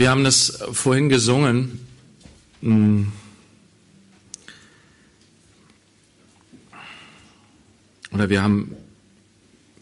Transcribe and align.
Wir 0.00 0.08
haben 0.08 0.24
das 0.24 0.60
vorhin 0.72 1.10
gesungen. 1.10 1.78
Hm. 2.62 3.12
Oder 8.10 8.30
wir 8.30 8.42
haben 8.42 8.74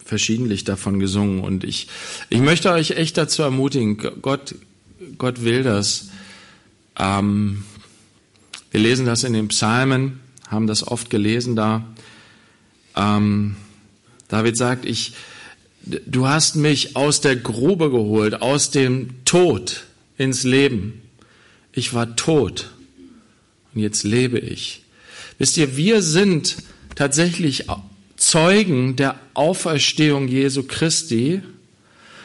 verschiedentlich 0.03 0.65
davon 0.65 0.99
gesungen. 0.99 1.39
Und 1.39 1.63
ich, 1.63 1.87
ich 2.29 2.41
möchte 2.41 2.69
euch 2.69 2.91
echt 2.91 3.15
dazu 3.15 3.43
ermutigen, 3.43 3.95
Gott, 4.21 4.55
Gott 5.17 5.45
will 5.45 5.63
das. 5.63 6.09
Ähm, 6.97 7.63
wir 8.71 8.81
lesen 8.81 9.05
das 9.05 9.23
in 9.23 9.31
den 9.31 9.47
Psalmen, 9.47 10.19
haben 10.49 10.67
das 10.67 10.85
oft 10.85 11.09
gelesen 11.09 11.55
da. 11.55 11.85
Ähm, 12.93 13.55
David 14.27 14.57
sagt, 14.57 14.85
ich, 14.85 15.13
du 15.85 16.27
hast 16.27 16.57
mich 16.57 16.97
aus 16.97 17.21
der 17.21 17.37
Grube 17.37 17.89
geholt, 17.89 18.41
aus 18.41 18.69
dem 18.69 19.23
Tod 19.23 19.85
ins 20.19 20.43
Leben. 20.43 21.01
Ich 21.71 21.93
war 21.95 22.15
tot 22.15 22.71
und 23.73 23.81
jetzt 23.81 24.03
lebe 24.03 24.37
ich. 24.37 24.83
Wisst 25.39 25.57
ihr, 25.57 25.77
wir 25.77 26.03
sind 26.03 26.57
tatsächlich 26.95 27.65
Zeugen 28.17 28.97
der 28.97 29.19
Auferstehung 29.33 30.27
Jesu 30.27 30.63
Christi. 30.63 31.41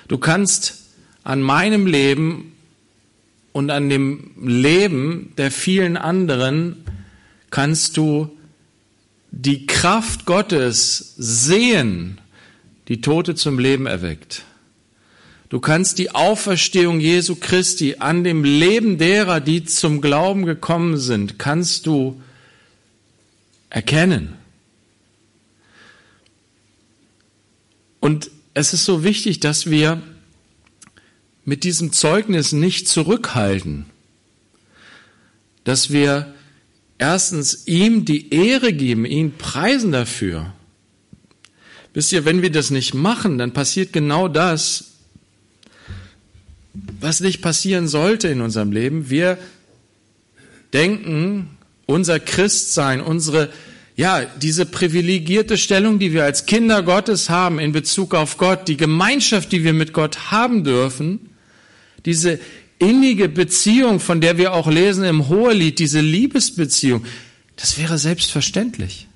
Du 0.08 0.18
kannst 0.18 0.82
an 1.22 1.40
meinem 1.40 1.86
Leben 1.86 2.52
und 3.52 3.70
an 3.70 3.88
dem 3.88 4.32
Leben 4.42 5.32
der 5.38 5.52
vielen 5.52 5.96
anderen 5.96 6.84
kannst 7.50 7.96
du 7.96 8.36
die 9.30 9.66
Kraft 9.66 10.26
Gottes 10.26 11.14
sehen, 11.16 12.20
die 12.88 13.00
Tote 13.00 13.36
zum 13.36 13.60
Leben 13.60 13.86
erweckt. 13.86 14.44
Du 15.54 15.60
kannst 15.60 15.98
die 16.00 16.10
Auferstehung 16.10 16.98
Jesu 16.98 17.36
Christi 17.36 17.98
an 18.00 18.24
dem 18.24 18.42
Leben 18.42 18.98
derer, 18.98 19.38
die 19.38 19.64
zum 19.64 20.00
Glauben 20.00 20.46
gekommen 20.46 20.96
sind, 20.96 21.38
kannst 21.38 21.86
du 21.86 22.20
erkennen. 23.70 24.34
Und 28.00 28.32
es 28.54 28.72
ist 28.74 28.84
so 28.84 29.04
wichtig, 29.04 29.38
dass 29.38 29.70
wir 29.70 30.02
mit 31.44 31.62
diesem 31.62 31.92
Zeugnis 31.92 32.50
nicht 32.50 32.88
zurückhalten, 32.88 33.86
dass 35.62 35.92
wir 35.92 36.34
erstens 36.98 37.68
ihm 37.68 38.04
die 38.04 38.34
Ehre 38.34 38.72
geben, 38.72 39.04
ihn 39.04 39.36
preisen 39.38 39.92
dafür. 39.92 40.52
Wisst 41.92 42.10
ihr, 42.10 42.24
wenn 42.24 42.42
wir 42.42 42.50
das 42.50 42.70
nicht 42.70 42.92
machen, 42.92 43.38
dann 43.38 43.52
passiert 43.52 43.92
genau 43.92 44.26
das, 44.26 44.93
was 47.00 47.20
nicht 47.20 47.40
passieren 47.40 47.88
sollte 47.88 48.28
in 48.28 48.40
unserem 48.40 48.72
Leben. 48.72 49.10
Wir 49.10 49.38
denken, 50.72 51.50
unser 51.86 52.18
Christsein, 52.18 53.00
unsere 53.00 53.50
ja, 53.96 54.24
diese 54.24 54.66
privilegierte 54.66 55.56
Stellung, 55.56 56.00
die 56.00 56.12
wir 56.12 56.24
als 56.24 56.46
Kinder 56.46 56.82
Gottes 56.82 57.30
haben 57.30 57.60
in 57.60 57.70
Bezug 57.70 58.14
auf 58.14 58.38
Gott, 58.38 58.66
die 58.66 58.76
Gemeinschaft, 58.76 59.52
die 59.52 59.62
wir 59.62 59.72
mit 59.72 59.92
Gott 59.92 60.32
haben 60.32 60.64
dürfen, 60.64 61.30
diese 62.04 62.40
innige 62.80 63.28
Beziehung, 63.28 64.00
von 64.00 64.20
der 64.20 64.36
wir 64.36 64.52
auch 64.52 64.66
lesen 64.66 65.04
im 65.04 65.28
Hohelied, 65.28 65.78
diese 65.78 66.00
Liebesbeziehung, 66.00 67.04
das 67.54 67.78
wäre 67.78 67.98
selbstverständlich. 67.98 69.06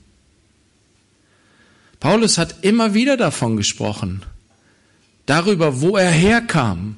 Paulus 1.98 2.39
hat 2.39 2.62
immer 2.62 2.95
wieder 2.95 3.17
davon 3.17 3.56
gesprochen, 3.56 4.22
darüber, 5.27 5.81
wo 5.81 5.97
er 5.97 6.11
herkam, 6.11 6.97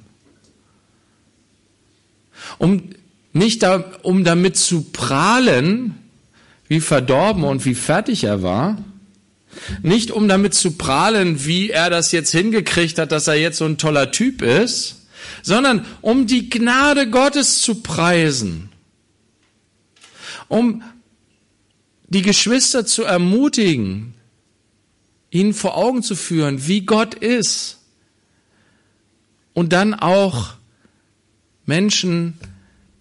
um 2.59 2.91
nicht 3.33 3.63
da, 3.63 3.85
um 4.03 4.25
damit 4.25 4.57
zu 4.57 4.83
prahlen, 4.83 5.95
wie 6.69 6.81
verdorben 6.81 7.45
und 7.45 7.65
wie 7.65 7.75
fertig 7.75 8.25
er 8.25 8.43
war. 8.43 8.79
Nicht 9.83 10.11
um 10.11 10.29
damit 10.29 10.55
zu 10.55 10.73
prahlen, 10.73 11.45
wie 11.45 11.71
er 11.71 11.91
das 11.91 12.13
jetzt 12.13 12.31
hingekriegt 12.31 12.99
hat, 12.99 13.13
dass 13.13 13.27
er 13.27 13.35
jetzt 13.35 13.59
so 13.59 13.65
ein 13.65 13.79
toller 13.79 14.13
Typ 14.13 14.43
ist, 14.43 15.07
sondern 15.43 15.85
um 16.01 16.27
die 16.27 16.49
Gnade 16.49 17.11
Gottes 17.11 17.61
zu 17.61 17.83
preisen. 17.83 18.71
Um 20.49 20.83
die 22.09 22.23
Geschwister 22.23 22.87
zu 22.87 23.05
ermutigen, 23.05 24.15
ihnen 25.31 25.55
vor 25.55 25.77
Augen 25.77 26.03
zu 26.03 26.17
führen, 26.17 26.67
wie 26.67 26.83
Gott 26.83 27.15
ist. 27.15 27.79
Und 29.53 29.73
dann 29.73 29.95
auch 29.95 30.55
Menschen 31.67 32.39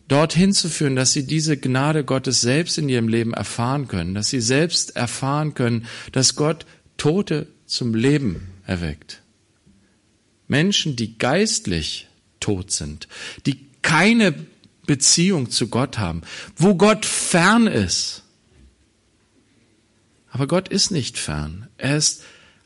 dorthin 0.09 0.53
zu 0.53 0.69
führen, 0.69 0.95
dass 0.95 1.13
sie 1.13 1.25
diese 1.25 1.55
Gnade 1.55 2.03
Gottes 2.03 2.41
selbst 2.41 2.77
in 2.77 2.89
ihrem 2.89 3.07
Leben 3.07 3.33
erfahren 3.33 3.87
können, 3.87 4.15
dass 4.15 4.27
sie 4.27 4.41
selbst 4.41 4.95
erfahren 4.95 5.53
können, 5.53 5.85
dass 6.11 6.35
Gott 6.35 6.65
Tote 6.97 7.47
zum 7.65 7.93
Leben 7.93 8.47
erweckt. 8.65 9.21
Menschen, 10.47 10.95
die 10.95 11.17
geistlich 11.17 12.07
tot 12.39 12.71
sind, 12.71 13.07
die 13.45 13.67
keine 13.81 14.33
Beziehung 14.85 15.51
zu 15.51 15.67
Gott 15.67 15.99
haben, 15.99 16.23
wo 16.55 16.75
Gott 16.75 17.05
fern 17.05 17.67
ist. 17.67 18.23
Aber 20.31 20.47
Gott 20.47 20.67
ist 20.69 20.89
nicht 20.91 21.17
fern. 21.19 21.67
Er 21.77 21.97
ist 21.97 22.23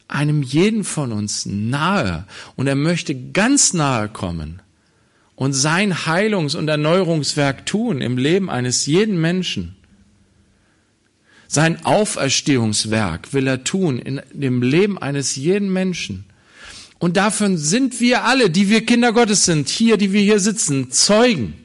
einem 0.07 0.41
jeden 0.41 0.85
von 0.85 1.11
uns 1.11 1.45
nahe 1.45 2.25
und 2.55 2.67
er 2.67 2.75
möchte 2.75 3.13
ganz 3.31 3.73
nahe 3.73 4.07
kommen 4.07 4.62
und 5.43 5.51
sein 5.51 6.05
Heilungs- 6.05 6.55
und 6.55 6.69
Erneuerungswerk 6.69 7.65
tun 7.65 7.99
im 7.99 8.17
Leben 8.17 8.49
eines 8.49 8.85
jeden 8.85 9.19
Menschen. 9.19 9.75
Sein 11.49 11.83
Auferstehungswerk 11.85 13.33
will 13.33 13.45
er 13.47 13.65
tun 13.65 13.99
in 13.99 14.21
dem 14.31 14.61
Leben 14.61 14.97
eines 14.97 15.35
jeden 15.35 15.73
Menschen. 15.73 16.23
Und 16.97 17.17
davon 17.17 17.57
sind 17.57 17.99
wir 17.99 18.23
alle, 18.23 18.49
die 18.49 18.69
wir 18.69 18.85
Kinder 18.85 19.11
Gottes 19.11 19.43
sind, 19.43 19.67
hier, 19.67 19.97
die 19.97 20.13
wir 20.13 20.21
hier 20.21 20.39
sitzen, 20.39 20.91
Zeugen. 20.91 21.55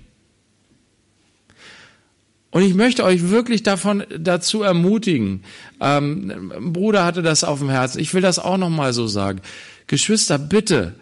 Und 2.51 2.63
ich 2.63 2.75
möchte 2.75 3.05
euch 3.05 3.31
wirklich 3.31 3.63
davon 3.63 4.03
dazu 4.19 4.65
ermutigen. 4.65 5.45
Ähm, 5.81 6.53
Bruder 6.73 7.05
hatte 7.05 7.23
das 7.23 7.45
auf 7.45 7.61
dem 7.61 7.71
Herzen. 7.71 8.01
Ich 8.01 8.13
will 8.13 8.23
das 8.23 8.41
auch 8.41 8.59
noch 8.59 8.71
mal 8.71 8.93
so 8.93 9.07
sagen. 9.07 9.41
Geschwister, 9.87 10.37
bitte 10.37 10.97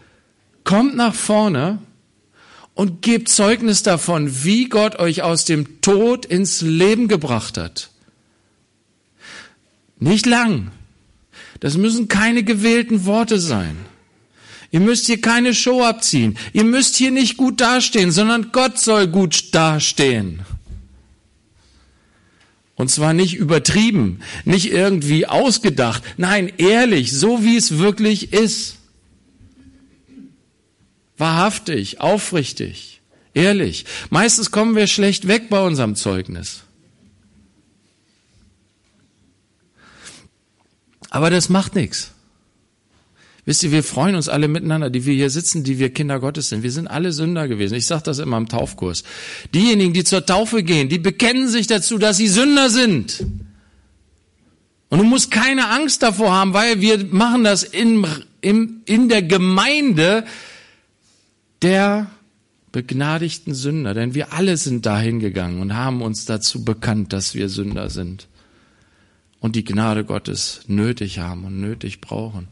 kommt 0.63 0.95
nach 0.95 1.15
vorne 1.15 1.79
und 2.77 3.01
gebt 3.01 3.31
Zeugnis 3.31 3.83
davon, 3.83 4.45
wie 4.45 4.69
Gott 4.69 4.99
euch 4.99 5.23
aus 5.23 5.47
dem 5.47 5.81
Tod 5.81 6.27
ins 6.27 6.61
Leben 6.61 7.09
gebracht 7.09 7.57
hat. 7.57 7.91
Nicht 9.99 10.27
lang. 10.27 10.71
Das 11.61 11.79
müssen 11.79 12.07
keine 12.07 12.45
gewählten 12.45 13.07
Worte 13.07 13.41
sein. 13.41 13.77
Ihr 14.71 14.81
müsst 14.81 15.07
hier 15.07 15.23
keine 15.23 15.55
Show 15.55 15.83
abziehen. 15.83 16.37
Ihr 16.53 16.65
müsst 16.65 16.97
hier 16.97 17.11
nicht 17.11 17.39
gut 17.39 17.63
dastehen, 17.63 18.13
sondern 18.13 18.53
Gott 18.53 18.79
soll 18.79 19.09
gut 19.09 19.55
dastehen. 19.55 20.41
Und 22.75 22.91
zwar 22.91 23.15
nicht 23.15 23.37
übertrieben, 23.37 24.21
nicht 24.45 24.71
irgendwie 24.71 25.27
ausgedacht. 25.27 26.03
Nein, 26.19 26.53
ehrlich, 26.59 27.11
so 27.11 27.43
wie 27.43 27.57
es 27.57 27.79
wirklich 27.79 28.35
ist. 28.35 28.76
Wahrhaftig, 31.19 32.01
aufrichtig, 32.01 33.01
ehrlich. 33.35 33.85
Meistens 34.11 34.51
kommen 34.51 34.77
wir 34.77 34.87
schlecht 34.87 35.29
weg 35.29 35.49
bei 35.49 35.61
unserem 35.65 35.95
Zeugnis. 35.95 36.63
Aber 41.11 41.31
das 41.31 41.49
macht 41.49 41.75
nichts. 41.75 42.13
Wisst 43.47 43.63
ihr, 43.63 43.71
wir 43.71 43.85
freuen 43.85 44.17
uns 44.17 44.29
alle 44.29 44.49
miteinander, 44.49 44.91
die 44.91 45.07
wir 45.07 45.15
hier 45.15 45.31
sitzen, 45.31 45.63
die 45.63 45.79
wir 45.79 45.91
Kinder 45.91 46.19
Gottes 46.19 46.49
sind. 46.49 46.65
Wir 46.65 46.73
sind 46.73 46.89
alle 46.89 47.13
Sünder 47.13 47.47
gewesen. 47.47 47.75
Ich 47.75 47.87
sage 47.87 48.03
das 48.03 48.19
immer 48.19 48.37
im 48.39 48.49
Taufkurs. 48.49 49.05
Diejenigen, 49.55 49.93
die 49.93 50.03
zur 50.03 50.27
Taufe 50.27 50.65
gehen, 50.65 50.89
die 50.89 50.99
bekennen 50.99 51.49
sich 51.49 51.69
dazu, 51.69 51.97
dass 51.97 52.17
sie 52.17 52.27
Sünder 52.27 52.71
sind. 52.71 53.25
Und 54.89 54.99
du 54.99 55.05
musst 55.05 55.31
keine 55.31 55.69
Angst 55.69 56.03
davor 56.03 56.33
haben, 56.33 56.55
weil 56.55 56.81
wir 56.81 57.05
machen 57.05 57.45
das 57.45 57.63
in, 57.63 58.05
in, 58.41 58.83
in 58.85 59.09
der 59.09 59.23
Gemeinde 59.23 60.25
der 61.67 62.07
begnadigten 62.71 63.55
Sünder, 63.55 63.93
denn 63.93 64.15
wir 64.15 64.33
alle 64.33 64.57
sind 64.57 64.87
dahin 64.87 65.19
gegangen 65.19 65.61
und 65.61 65.75
haben 65.75 66.01
uns 66.01 66.25
dazu 66.25 66.65
bekannt, 66.65 67.13
dass 67.13 67.35
wir 67.35 67.49
Sünder 67.49 67.91
sind 67.91 68.29
und 69.41 69.57
die 69.57 69.65
Gnade 69.65 70.05
Gottes 70.05 70.61
nötig 70.69 71.19
haben 71.19 71.45
und 71.45 71.61
nötig 71.61 72.01
brauchen. 72.01 72.47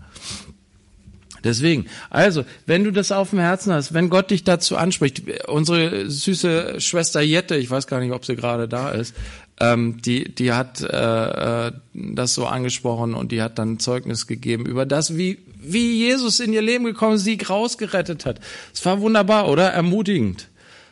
Deswegen, 1.44 1.86
also, 2.10 2.44
wenn 2.66 2.82
du 2.82 2.90
das 2.90 3.12
auf 3.12 3.30
dem 3.30 3.38
Herzen 3.38 3.72
hast, 3.72 3.94
wenn 3.94 4.10
Gott 4.10 4.32
dich 4.32 4.42
dazu 4.42 4.76
anspricht, 4.76 5.22
unsere 5.46 6.10
süße 6.10 6.80
Schwester 6.80 7.20
Jette, 7.20 7.54
ich 7.54 7.70
weiß 7.70 7.86
gar 7.86 8.00
nicht, 8.00 8.12
ob 8.12 8.24
sie 8.24 8.34
gerade 8.34 8.66
da 8.66 8.90
ist, 8.90 9.14
ähm, 9.60 10.02
die, 10.02 10.34
die 10.34 10.52
hat 10.52 10.80
äh, 10.80 11.66
äh 11.68 11.72
das 11.92 12.34
so 12.34 12.46
angesprochen 12.46 13.14
und 13.14 13.30
die 13.30 13.42
hat 13.42 13.60
dann 13.60 13.78
Zeugnis 13.78 14.26
gegeben 14.26 14.66
über 14.66 14.86
das, 14.86 15.16
wie, 15.16 15.38
wie 15.66 15.98
Jesus 15.98 16.40
in 16.40 16.52
ihr 16.52 16.62
Leben 16.62 16.84
gekommen 16.84 17.16
ist, 17.16 17.24
sie 17.24 17.38
rausgerettet 17.38 18.26
hat. 18.26 18.40
Es 18.72 18.84
war 18.84 19.00
wunderbar, 19.00 19.48
oder? 19.48 19.70
Ermutigend. 19.70 20.48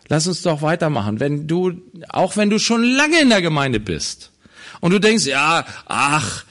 Lass 0.08 0.26
uns 0.26 0.42
doch 0.42 0.62
weitermachen. 0.62 1.20
Wenn 1.20 1.46
du, 1.46 1.80
auch 2.08 2.36
wenn 2.36 2.50
du 2.50 2.58
schon 2.58 2.82
lange 2.84 3.20
in 3.20 3.30
der 3.30 3.42
Gemeinde 3.42 3.80
bist 3.80 4.30
und 4.80 4.92
du 4.92 4.98
denkst, 4.98 5.26
ja, 5.26 5.64
ach, 5.86 6.44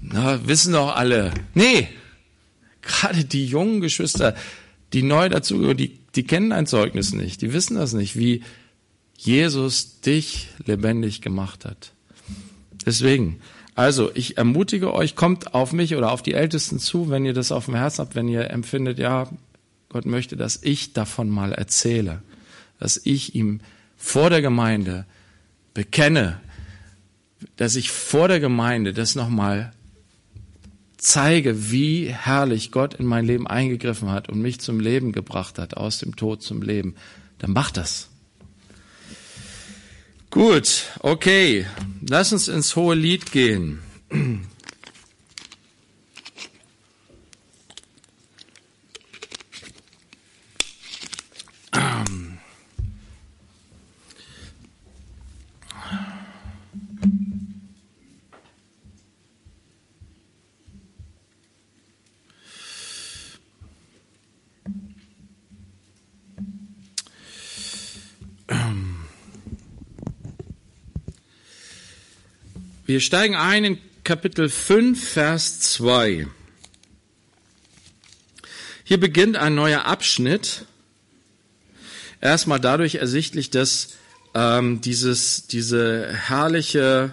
na, 0.00 0.46
wissen 0.46 0.72
doch 0.72 0.94
alle. 0.94 1.32
Nee, 1.54 1.88
gerade 2.82 3.24
die 3.24 3.46
jungen 3.46 3.80
Geschwister, 3.80 4.34
die 4.92 5.02
neu 5.02 5.28
dazu, 5.28 5.74
die, 5.74 5.98
die 6.14 6.24
kennen 6.24 6.52
ein 6.52 6.66
Zeugnis 6.66 7.12
nicht. 7.12 7.42
Die 7.42 7.52
wissen 7.52 7.76
das 7.76 7.92
nicht, 7.92 8.16
wie 8.16 8.42
Jesus 9.16 10.00
dich 10.00 10.48
lebendig 10.64 11.20
gemacht 11.20 11.64
hat. 11.64 11.92
Deswegen, 12.86 13.40
also 13.80 14.10
ich 14.12 14.36
ermutige 14.36 14.92
euch, 14.92 15.16
kommt 15.16 15.54
auf 15.54 15.72
mich 15.72 15.96
oder 15.96 16.12
auf 16.12 16.20
die 16.20 16.34
Ältesten 16.34 16.78
zu, 16.78 17.08
wenn 17.08 17.24
ihr 17.24 17.32
das 17.32 17.50
auf 17.50 17.64
dem 17.64 17.74
Herzen 17.74 18.02
habt, 18.02 18.14
wenn 18.14 18.28
ihr 18.28 18.50
empfindet, 18.50 18.98
ja, 18.98 19.26
Gott 19.88 20.04
möchte, 20.04 20.36
dass 20.36 20.62
ich 20.62 20.92
davon 20.92 21.30
mal 21.30 21.52
erzähle, 21.54 22.20
dass 22.78 23.00
ich 23.02 23.34
ihm 23.34 23.62
vor 23.96 24.28
der 24.28 24.42
Gemeinde 24.42 25.06
bekenne, 25.72 26.42
dass 27.56 27.74
ich 27.74 27.90
vor 27.90 28.28
der 28.28 28.38
Gemeinde 28.38 28.92
das 28.92 29.14
nochmal 29.14 29.72
zeige, 30.98 31.72
wie 31.72 32.12
herrlich 32.12 32.72
Gott 32.72 32.92
in 32.92 33.06
mein 33.06 33.24
Leben 33.24 33.46
eingegriffen 33.46 34.10
hat 34.10 34.28
und 34.28 34.42
mich 34.42 34.60
zum 34.60 34.78
Leben 34.78 35.12
gebracht 35.12 35.58
hat, 35.58 35.78
aus 35.78 36.00
dem 36.00 36.16
Tod 36.16 36.42
zum 36.42 36.60
Leben, 36.60 36.96
dann 37.38 37.52
mach 37.52 37.70
das. 37.70 38.09
Gut, 40.30 40.84
okay, 41.00 41.66
lass 42.08 42.32
uns 42.32 42.46
ins 42.46 42.76
hohe 42.76 42.94
Lied 42.94 43.32
gehen. 43.32 43.80
Wir 72.90 72.98
steigen 72.98 73.36
ein 73.36 73.64
in 73.64 73.78
Kapitel 74.02 74.48
5, 74.48 75.10
Vers 75.10 75.60
2. 75.60 76.26
Hier 78.82 78.98
beginnt 78.98 79.36
ein 79.36 79.54
neuer 79.54 79.84
Abschnitt. 79.84 80.64
Erstmal 82.20 82.58
dadurch 82.58 82.96
ersichtlich, 82.96 83.50
dass 83.50 83.90
ähm, 84.34 84.80
dieses, 84.80 85.46
diese 85.46 86.12
herrliche, 86.12 87.12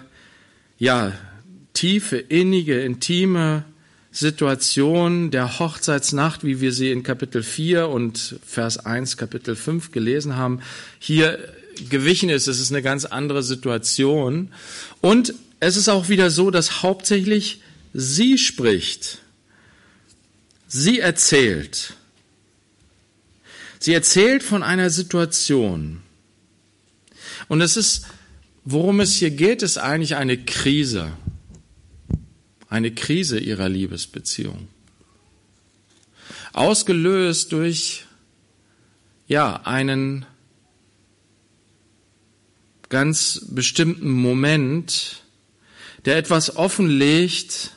ja, 0.80 1.12
tiefe, 1.74 2.16
innige, 2.16 2.80
intime 2.80 3.64
Situation 4.10 5.30
der 5.30 5.60
Hochzeitsnacht, 5.60 6.42
wie 6.42 6.60
wir 6.60 6.72
sie 6.72 6.90
in 6.90 7.04
Kapitel 7.04 7.44
4 7.44 7.88
und 7.88 8.40
Vers 8.44 8.84
1, 8.84 9.16
Kapitel 9.16 9.54
5 9.54 9.92
gelesen 9.92 10.34
haben, 10.34 10.60
hier 10.98 11.38
gewichen 11.88 12.30
ist. 12.30 12.48
Es 12.48 12.58
ist 12.58 12.72
eine 12.72 12.82
ganz 12.82 13.04
andere 13.04 13.44
Situation. 13.44 14.50
Und 15.00 15.34
es 15.60 15.76
ist 15.76 15.88
auch 15.88 16.08
wieder 16.08 16.30
so, 16.30 16.50
dass 16.50 16.82
hauptsächlich 16.82 17.62
sie 17.92 18.38
spricht. 18.38 19.18
Sie 20.68 21.00
erzählt. 21.00 21.94
Sie 23.80 23.92
erzählt 23.92 24.42
von 24.42 24.62
einer 24.62 24.90
Situation. 24.90 26.02
Und 27.48 27.60
es 27.60 27.76
ist, 27.76 28.06
worum 28.64 29.00
es 29.00 29.14
hier 29.14 29.30
geht, 29.30 29.62
ist 29.62 29.78
eigentlich 29.78 30.16
eine 30.16 30.36
Krise. 30.36 31.12
Eine 32.68 32.92
Krise 32.94 33.38
ihrer 33.38 33.68
Liebesbeziehung. 33.68 34.68
Ausgelöst 36.52 37.52
durch, 37.52 38.04
ja, 39.26 39.62
einen 39.64 40.26
ganz 42.88 43.46
bestimmten 43.48 44.10
Moment, 44.10 45.22
der 46.08 46.16
etwas 46.16 46.56
offenlegt, 46.56 47.72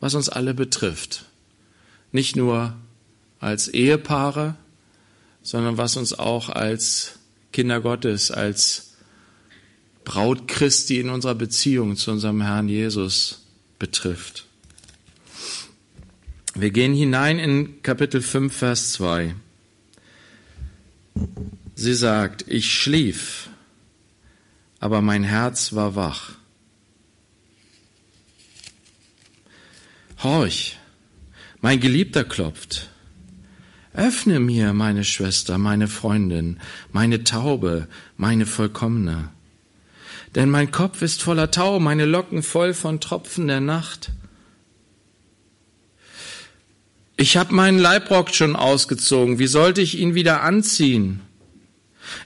was 0.00 0.16
uns 0.16 0.28
alle 0.28 0.54
betrifft. 0.54 1.26
Nicht 2.10 2.34
nur 2.34 2.76
als 3.38 3.68
Ehepaare, 3.68 4.56
sondern 5.42 5.78
was 5.78 5.96
uns 5.96 6.12
auch 6.12 6.48
als 6.48 7.20
Kinder 7.52 7.80
Gottes, 7.80 8.32
als 8.32 8.94
Braut 10.02 10.48
Christi 10.48 10.98
in 10.98 11.10
unserer 11.10 11.36
Beziehung 11.36 11.94
zu 11.94 12.10
unserem 12.10 12.42
Herrn 12.42 12.68
Jesus 12.68 13.46
betrifft. 13.78 14.46
Wir 16.54 16.72
gehen 16.72 16.92
hinein 16.92 17.38
in 17.38 17.82
Kapitel 17.84 18.20
5, 18.20 18.52
Vers 18.52 18.94
2. 18.94 19.36
Sie 21.76 21.94
sagt, 21.94 22.46
ich 22.48 22.74
schlief, 22.74 23.48
aber 24.80 25.02
mein 25.02 25.22
Herz 25.22 25.72
war 25.72 25.94
wach. 25.94 26.39
Horch, 30.22 30.76
mein 31.62 31.80
Geliebter 31.80 32.24
klopft. 32.24 32.90
Öffne 33.94 34.38
mir, 34.38 34.74
meine 34.74 35.02
Schwester, 35.02 35.56
meine 35.56 35.88
Freundin, 35.88 36.60
meine 36.92 37.24
Taube, 37.24 37.88
meine 38.18 38.44
Vollkommene. 38.44 39.30
Denn 40.34 40.50
mein 40.50 40.70
Kopf 40.70 41.00
ist 41.00 41.22
voller 41.22 41.50
Tau, 41.50 41.80
meine 41.80 42.04
Locken 42.04 42.42
voll 42.42 42.74
von 42.74 43.00
Tropfen 43.00 43.48
der 43.48 43.60
Nacht. 43.60 44.10
Ich 47.16 47.38
habe 47.38 47.54
meinen 47.54 47.78
Leibrock 47.78 48.34
schon 48.34 48.56
ausgezogen, 48.56 49.38
wie 49.38 49.46
sollte 49.46 49.80
ich 49.80 49.98
ihn 49.98 50.14
wieder 50.14 50.42
anziehen? 50.42 51.20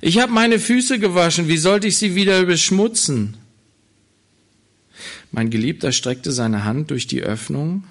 Ich 0.01 0.19
habe 0.19 0.33
meine 0.33 0.59
Füße 0.59 0.99
gewaschen, 0.99 1.47
wie 1.47 1.59
sollte 1.59 1.87
ich 1.87 1.97
sie 1.97 2.17
wieder 2.17 2.45
beschmutzen? 2.45 3.37
Mein 5.35 5.51
Geliebter 5.51 5.91
streckte 5.91 6.31
seine 6.31 6.63
Hand 6.63 6.93
durch 6.93 7.09
die 7.09 7.21
Öffnung. 7.21 7.83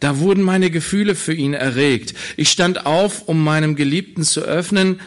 Da 0.00 0.18
wurden 0.18 0.42
meine 0.42 0.70
Gefühle 0.70 1.14
für 1.14 1.34
ihn 1.34 1.52
erregt. 1.52 2.14
Ich 2.38 2.48
stand 2.48 2.86
auf, 2.86 3.28
um 3.28 3.44
meinem 3.44 3.76
Geliebten 3.76 4.22
zu 4.22 4.40
öffnen. 4.40 4.98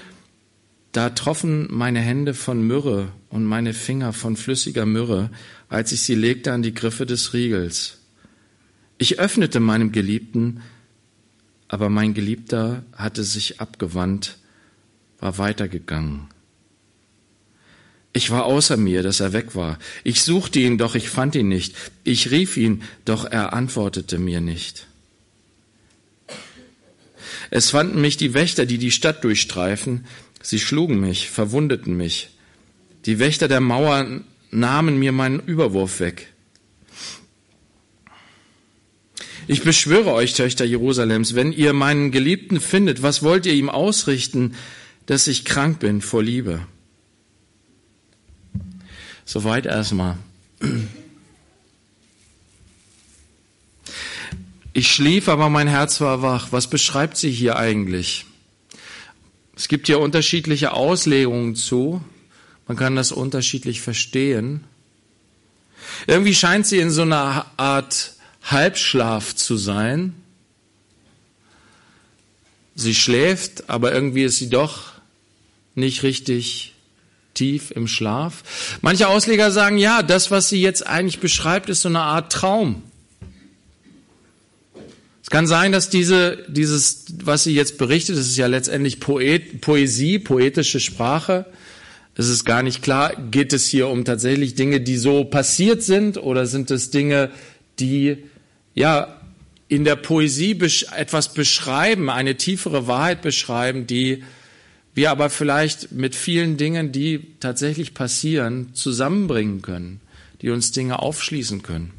Da 0.92 1.10
troffen 1.10 1.68
meine 1.72 2.00
Hände 2.00 2.36
von 2.36 2.62
Myrrhe 2.62 3.12
und 3.30 3.44
meine 3.46 3.74
Finger 3.74 4.14
von 4.14 4.36
flüssiger 4.36 4.86
Myrrhe, 4.86 5.32
als 5.68 5.92
ich 5.92 6.02
sie 6.02 6.14
legte 6.14 6.54
an 6.54 6.62
die 6.62 6.76
Griffe 6.76 7.08
des 7.08 7.34
Riegels. 7.34 8.02
Ich 9.00 9.18
öffnete 9.18 9.60
meinem 9.60 9.92
Geliebten, 9.92 10.62
aber 11.68 11.90
mein 11.90 12.14
Geliebter 12.14 12.84
hatte 12.96 13.24
sich 13.24 13.60
abgewandt, 13.60 14.38
war 15.18 15.40
weitergegangen. 15.40 16.28
Ich 18.16 18.30
war 18.30 18.46
außer 18.46 18.78
mir, 18.78 19.02
dass 19.02 19.20
er 19.20 19.34
weg 19.34 19.56
war. 19.56 19.80
Ich 20.04 20.22
suchte 20.22 20.60
ihn, 20.60 20.78
doch 20.78 20.94
ich 20.94 21.10
fand 21.10 21.34
ihn 21.34 21.48
nicht. 21.48 21.76
Ich 22.04 22.30
rief 22.30 22.58
ihn, 22.58 22.84
doch 23.06 23.26
er 23.26 23.54
antwortete 23.54 24.20
mir 24.20 24.40
nicht. 24.40 24.86
Es 27.50 27.72
fanden 27.72 28.02
mich 28.02 28.16
die 28.16 28.36
Wächter, 28.36 28.68
die 28.68 28.78
die 28.78 28.92
Stadt 28.92 29.24
durchstreifen. 29.24 30.06
Sie 30.42 30.60
schlugen 30.60 31.00
mich, 31.00 31.30
verwundeten 31.30 31.98
mich. 31.98 32.30
Die 33.06 33.18
Wächter 33.18 33.48
der 33.48 33.62
Mauer 33.62 34.22
nahmen 34.52 35.00
mir 35.00 35.12
meinen 35.12 35.40
Überwurf 35.40 36.00
weg. 36.00 36.28
Ich 39.48 39.64
beschwöre 39.64 40.14
euch, 40.14 40.34
Töchter 40.34 40.66
Jerusalems, 40.66 41.36
wenn 41.36 41.52
ihr 41.52 41.74
meinen 41.74 42.12
Geliebten 42.12 42.62
findet, 42.62 43.02
was 43.02 43.24
wollt 43.24 43.46
ihr 43.46 43.54
ihm 43.54 43.70
ausrichten, 43.70 44.56
dass 45.06 45.28
ich 45.28 45.44
krank 45.44 45.80
bin 45.80 46.02
vor 46.02 46.24
Liebe? 46.24 46.66
Soweit 49.26 49.66
erstmal. 49.66 50.18
Ich 54.74 54.92
schlief, 54.92 55.30
aber 55.30 55.50
mein 55.50 55.68
Herz 55.68 56.02
war 56.02 56.22
wach. 56.22 56.48
Was 56.52 56.68
beschreibt 56.68 57.18
sie 57.18 57.32
hier 57.32 57.58
eigentlich? 57.58 58.26
Es 59.56 59.68
gibt 59.68 59.88
hier 59.88 60.00
unterschiedliche 60.00 60.74
Auslegungen 60.74 61.56
zu. 61.56 62.04
Man 62.68 62.78
kann 62.78 62.96
das 62.96 63.12
unterschiedlich 63.12 63.82
verstehen. 63.82 64.64
Irgendwie 66.08 66.34
scheint 66.34 66.66
sie 66.66 66.80
in 66.80 66.90
so 66.90 67.04
einer 67.04 67.46
Art 67.58 68.14
Halbschlaf 68.44 69.36
zu 69.36 69.58
sein. 69.58 70.16
Sie 72.76 72.96
schläft, 72.96 73.70
aber 73.70 73.94
irgendwie 73.94 74.24
ist 74.24 74.38
sie 74.38 74.50
doch 74.50 74.94
nicht 75.76 76.04
richtig 76.04 76.73
tief 77.34 77.72
im 77.72 77.88
Schlaf. 77.88 78.80
Manche 78.82 79.08
Ausleger 79.08 79.52
sagen, 79.52 79.78
ja, 79.78 80.04
das, 80.04 80.32
was 80.32 80.50
sie 80.50 80.62
jetzt 80.62 80.86
eigentlich 80.86 81.20
beschreibt, 81.20 81.70
ist 81.70 81.82
so 81.82 81.90
eine 81.90 82.02
Art 82.02 82.32
Traum. 82.32 82.84
Es 85.22 85.30
kann 85.30 85.48
sein, 85.48 85.72
dass 85.72 85.90
diese, 85.90 86.46
dieses, 86.50 87.06
was 87.24 87.44
sie 87.44 87.56
jetzt 87.56 87.78
berichtet, 87.78 88.18
das 88.18 88.28
ist 88.28 88.38
ja 88.38 88.48
letztendlich 88.48 89.00
Poet, 89.00 89.62
Poesie, 89.62 90.20
poetische 90.20 90.80
Sprache. 90.80 91.46
Es 92.16 92.28
ist 92.28 92.46
gar 92.46 92.62
nicht 92.62 92.84
klar, 92.84 93.16
geht 93.32 93.54
es 93.54 93.68
hier 93.68 93.88
um 93.88 94.06
tatsächlich 94.06 94.54
Dinge, 94.54 94.82
die 94.82 94.98
so 94.98 95.24
passiert 95.24 95.82
sind 95.82 96.18
oder 96.18 96.46
sind 96.46 96.70
es 96.70 96.92
Dinge, 96.92 97.32
die, 97.80 98.18
ja, 98.76 99.20
in 99.68 99.86
der 99.86 99.96
Poesie 99.96 100.60
etwas 100.96 101.34
beschreiben, 101.34 102.10
eine 102.10 102.36
tiefere 102.36 102.86
Wahrheit 102.86 103.24
beschreiben, 103.24 103.88
die 103.88 104.24
wir 104.94 105.12
aber 105.12 105.30
vielleicht 105.30 105.92
mit 105.92 106.16
vielen 106.16 106.58
Dingen, 106.58 106.92
die 106.92 107.36
tatsächlich 107.40 107.94
passieren, 107.94 108.74
zusammenbringen 108.74 109.62
können, 109.62 110.02
die 110.42 110.50
uns 110.50 110.72
Dinge 110.72 111.00
aufschließen 111.00 111.64
können. 111.64 111.92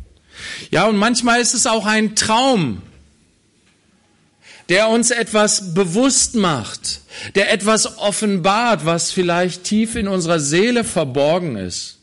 Ja, 0.71 0.87
und 0.87 0.97
manchmal 0.97 1.41
ist 1.41 1.55
es 1.55 1.67
auch 1.67 1.87
ein 1.87 2.17
Traum, 2.17 2.83
der 4.69 4.89
uns 4.89 5.11
etwas 5.11 5.75
bewusst 5.75 6.35
macht, 6.35 7.01
der 7.35 7.53
etwas 7.53 7.99
offenbart, 7.99 8.87
was 8.87 9.13
vielleicht 9.13 9.65
tief 9.65 9.95
in 9.95 10.09
unserer 10.09 10.41
Seele 10.41 10.85
verborgen 10.85 11.57
ist. 11.57 11.99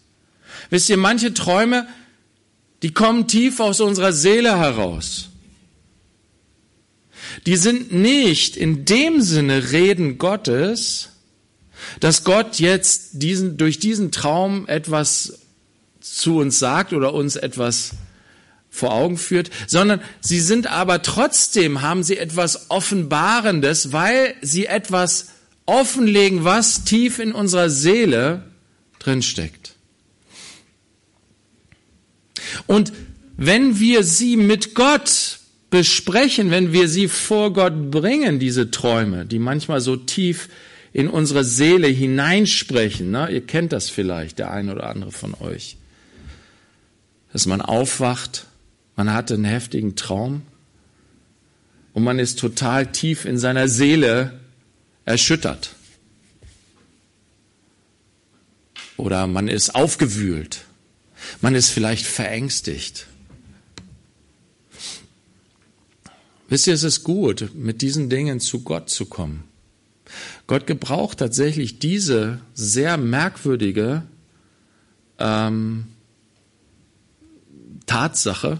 Wisst 0.70 0.90
ihr, 0.90 0.98
manche 0.98 1.34
Träume, 1.34 1.88
die 2.84 2.94
kommen 2.94 3.28
tief 3.28 3.60
aus 3.60 3.80
unserer 3.82 4.14
Seele 4.14 4.58
heraus. 4.58 5.31
Die 7.46 7.56
sind 7.56 7.92
nicht 7.92 8.58
in 8.58 8.86
dem 8.86 9.22
Sinne 9.22 9.72
Reden 9.72 10.18
Gottes, 10.18 11.10
dass 12.00 12.24
Gott 12.24 12.60
jetzt 12.60 13.22
diesen, 13.22 13.58
durch 13.58 13.80
diesen 13.80 14.12
Traum 14.12 14.68
etwas 14.68 15.40
zu 16.00 16.38
uns 16.38 16.60
sagt 16.60 16.94
oder 16.94 17.14
uns 17.14 17.36
etwas 17.36 17.92
vor 18.70 18.94
Augen 18.94 19.18
führt, 19.18 19.52
sondern 19.68 20.02
sie 20.22 20.40
sind 20.40 20.68
aber 20.68 21.02
trotzdem, 21.02 21.82
haben 21.82 22.04
sie 22.04 22.18
etwas 22.18 22.70
Offenbarendes, 22.70 23.92
weil 23.92 24.36
sie 24.42 24.66
etwas 24.66 25.28
offenlegen, 25.66 26.44
was 26.44 26.86
tief 26.86 27.20
in 27.20 27.34
unserer 27.34 27.70
Seele 27.70 28.44
drinsteckt. 29.00 29.76
Und 32.66 32.94
wenn 33.38 33.80
wir 33.80 34.04
sie 34.04 34.38
mit 34.38 34.74
Gott 34.74 35.40
besprechen, 35.72 36.51
wenn 36.51 36.72
wir 36.72 36.88
sie 36.88 37.08
vor 37.08 37.51
Gott 37.51 37.90
bringen, 37.90 38.38
diese 38.38 38.70
Träume, 38.70 39.25
die 39.25 39.40
manchmal 39.40 39.82
so 39.82 39.96
tief 39.96 40.48
in 40.94 41.08
unsere 41.08 41.44
Seele 41.44 41.88
hineinsprechen, 41.88 43.10
ne? 43.10 43.32
ihr 43.32 43.42
kennt 43.42 43.74
das 43.74 43.90
vielleicht, 43.90 44.38
der 44.38 44.51
ein 44.51 44.70
oder 44.70 44.88
andere 44.88 45.12
von 45.12 45.34
euch, 45.34 45.78
dass 47.34 47.48
man 47.48 47.62
aufwacht 47.62 48.46
man 48.96 49.13
hatte 49.13 49.34
einen 49.34 49.46
heftigen 49.46 49.96
Traum 49.96 50.44
und 51.94 52.04
man 52.04 52.20
ist 52.20 52.40
total 52.40 52.92
tief 52.92 53.25
in 53.25 53.38
seiner 53.38 53.68
Seele 53.68 54.40
erschüttert. 55.06 55.75
Oder 58.98 59.25
man 59.25 59.48
ist 59.48 59.74
aufgewühlt. 59.74 60.66
Man 61.42 61.56
ist 61.56 61.70
vielleicht 61.70 62.06
verängstigt. 62.06 63.08
Wisst 66.51 66.67
ihr, 66.67 66.74
es 66.74 66.84
ist 66.84 67.05
gut, 67.05 67.51
mit 67.55 67.81
diesen 67.81 68.10
Dingen 68.10 68.41
zu 68.41 68.60
Gott 68.60 68.89
zu 68.89 69.05
kommen. 69.05 69.46
Gott 70.48 70.67
gebraucht 70.67 71.20
tatsächlich 71.20 71.79
diese 71.79 72.41
sehr 72.53 72.98
merkwürdige 72.98 74.03
ähm, 75.17 75.86
Tatsache, 77.86 78.60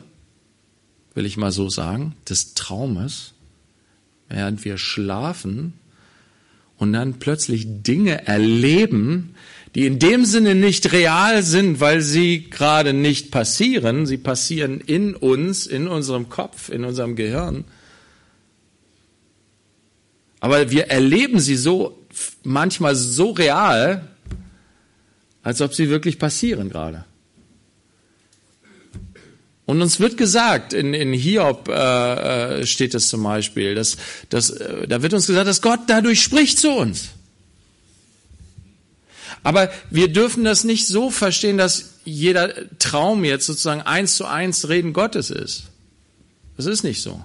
will 1.16 1.26
ich 1.26 1.36
mal 1.36 1.52
so 1.52 1.68
sagen, 1.68 2.16
des 2.30 2.54
Traumes, 2.54 3.34
während 4.30 4.64
wir 4.64 4.78
schlafen 4.78 5.74
und 6.78 6.94
dann 6.94 7.20
plötzlich 7.20 7.66
Dinge 7.84 8.26
erleben, 8.26 9.36
die 9.76 9.86
in 9.86 10.00
dem 10.00 10.24
Sinne 10.24 10.56
nicht 10.56 10.94
real 10.94 11.44
sind, 11.44 11.82
weil 11.82 12.00
sie 12.00 12.50
gerade 12.50 12.94
nicht 12.94 13.32
passieren. 13.32 14.06
Sie 14.06 14.18
passieren 14.18 14.80
in 14.80 15.14
uns, 15.14 15.68
in 15.68 15.90
unserem 15.90 16.30
Kopf, 16.30 16.70
in 16.70 16.86
unserem 16.86 17.18
Gehirn. 17.18 17.66
Aber 20.42 20.72
wir 20.72 20.88
erleben 20.88 21.40
sie 21.40 21.56
so, 21.56 21.98
manchmal 22.44 22.96
so 22.96 23.30
real, 23.30 24.02
als 25.44 25.62
ob 25.62 25.74
sie 25.74 25.90
wirklich 25.90 26.20
passieren 26.20 26.70
gerade. 26.70 27.06
Und 29.66 29.82
uns 29.82 30.00
wird 30.00 30.18
gesagt, 30.18 30.74
in, 30.74 30.94
in 30.94 31.14
Hiob 31.14 31.70
äh, 31.70 32.62
äh, 32.62 32.66
steht 32.66 32.94
es 32.94 33.08
zum 33.08 33.24
Beispiel, 33.24 33.76
dass, 33.76 33.96
dass, 34.30 34.50
äh, 34.50 34.88
da 34.88 35.02
wird 35.02 35.14
uns 35.14 35.28
gesagt, 35.28 35.48
dass 35.48 35.62
Gott 35.62 35.82
dadurch 35.88 36.22
spricht 36.22 36.60
zu 36.60 36.72
uns. 36.72 37.10
Aber 39.44 39.72
wir 39.90 40.12
dürfen 40.12 40.44
das 40.44 40.64
nicht 40.64 40.88
so 40.88 41.10
verstehen, 41.10 41.58
dass 41.58 41.92
jeder 42.04 42.54
Traum 42.80 43.24
jetzt 43.24 43.46
sozusagen 43.46 43.82
eins 43.82 44.18
zu 44.18 44.26
eins 44.26 44.68
Reden 44.70 44.92
Gottes 44.94 45.30
ist. 45.30 45.66
Das 46.58 46.66
ist 46.66 46.84
nicht 46.84 47.02
so. 47.02 47.24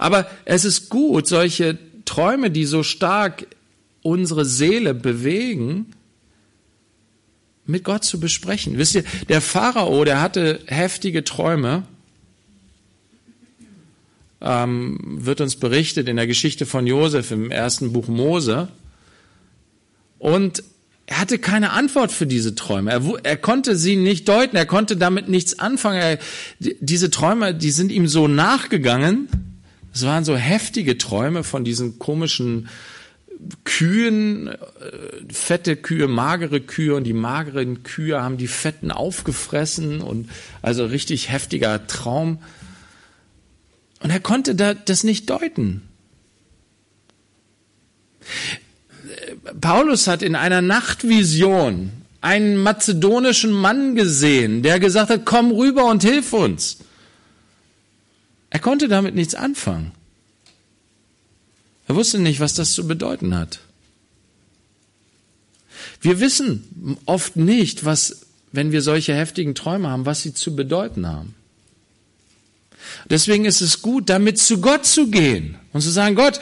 Aber 0.00 0.26
es 0.46 0.64
ist 0.64 0.88
gut, 0.88 1.26
solche 1.26 1.76
Träume, 2.06 2.50
die 2.50 2.64
so 2.64 2.82
stark 2.82 3.46
unsere 4.00 4.46
Seele 4.46 4.94
bewegen, 4.94 5.92
mit 7.66 7.84
Gott 7.84 8.02
zu 8.02 8.18
besprechen. 8.18 8.78
Wisst 8.78 8.94
ihr, 8.94 9.04
der 9.28 9.42
Pharao, 9.42 10.02
der 10.06 10.22
hatte 10.22 10.60
heftige 10.64 11.22
Träume, 11.22 11.82
ähm, 14.40 14.98
wird 15.02 15.42
uns 15.42 15.56
berichtet 15.56 16.08
in 16.08 16.16
der 16.16 16.26
Geschichte 16.26 16.64
von 16.64 16.86
Josef 16.86 17.30
im 17.30 17.50
ersten 17.50 17.92
Buch 17.92 18.08
Mose. 18.08 18.68
Und 20.18 20.64
er 21.04 21.20
hatte 21.20 21.38
keine 21.38 21.72
Antwort 21.72 22.10
für 22.10 22.26
diese 22.26 22.54
Träume. 22.54 22.90
Er, 22.90 23.02
er, 23.22 23.36
konnte 23.36 23.76
sie 23.76 23.96
nicht 23.96 24.26
deuten. 24.28 24.56
Er 24.56 24.64
konnte 24.64 24.96
damit 24.96 25.28
nichts 25.28 25.58
anfangen. 25.58 26.00
Er, 26.00 26.18
diese 26.58 27.10
Träume, 27.10 27.54
die 27.54 27.70
sind 27.70 27.92
ihm 27.92 28.08
so 28.08 28.28
nachgegangen. 28.28 29.28
Es 29.92 30.04
waren 30.04 30.24
so 30.24 30.36
heftige 30.36 30.98
Träume 30.98 31.44
von 31.44 31.64
diesen 31.64 31.98
komischen 31.98 32.68
Kühen, 33.64 34.48
äh, 34.48 34.56
fette 35.32 35.76
Kühe, 35.76 36.08
magere 36.08 36.60
Kühe 36.60 36.94
und 36.94 37.04
die 37.04 37.12
mageren 37.12 37.82
Kühe 37.82 38.22
haben 38.22 38.36
die 38.36 38.48
fetten 38.48 38.90
aufgefressen 38.90 40.00
und 40.00 40.28
also 40.62 40.84
richtig 40.84 41.30
heftiger 41.30 41.86
Traum. 41.86 42.38
Und 44.02 44.10
er 44.10 44.20
konnte 44.20 44.54
das 44.54 45.04
nicht 45.04 45.30
deuten. 45.30 45.82
Paulus 49.60 50.06
hat 50.06 50.22
in 50.22 50.34
einer 50.34 50.62
Nachtvision 50.62 51.90
einen 52.20 52.56
mazedonischen 52.56 53.52
Mann 53.52 53.94
gesehen, 53.94 54.62
der 54.62 54.78
gesagt 54.78 55.10
hat, 55.10 55.24
komm 55.24 55.50
rüber 55.52 55.86
und 55.86 56.02
hilf 56.02 56.32
uns. 56.32 56.78
Er 58.50 58.58
konnte 58.58 58.88
damit 58.88 59.14
nichts 59.14 59.34
anfangen. 59.34 59.92
Er 61.86 61.96
wusste 61.96 62.18
nicht, 62.18 62.40
was 62.40 62.54
das 62.54 62.72
zu 62.72 62.86
bedeuten 62.86 63.34
hat. 63.34 63.60
Wir 66.00 66.20
wissen 66.20 66.96
oft 67.06 67.36
nicht, 67.36 67.84
was, 67.84 68.26
wenn 68.52 68.72
wir 68.72 68.82
solche 68.82 69.14
heftigen 69.14 69.54
Träume 69.54 69.88
haben, 69.88 70.06
was 70.06 70.22
sie 70.22 70.34
zu 70.34 70.54
bedeuten 70.54 71.06
haben. 71.06 71.34
Deswegen 73.08 73.44
ist 73.44 73.60
es 73.60 73.82
gut, 73.82 74.08
damit 74.08 74.38
zu 74.38 74.60
Gott 74.60 74.86
zu 74.86 75.10
gehen 75.10 75.56
und 75.72 75.80
zu 75.80 75.90
sagen, 75.90 76.16
Gott, 76.16 76.40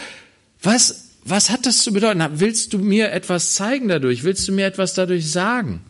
was, 0.62 1.10
was 1.24 1.50
hat 1.50 1.66
das 1.66 1.82
zu 1.82 1.92
bedeuten? 1.92 2.22
Willst 2.40 2.72
du 2.72 2.78
mir 2.78 3.12
etwas 3.12 3.54
zeigen 3.54 3.88
dadurch? 3.88 4.24
Willst 4.24 4.46
du 4.48 4.52
mir 4.52 4.66
etwas 4.66 4.94
dadurch 4.94 5.30
sagen? 5.30 5.82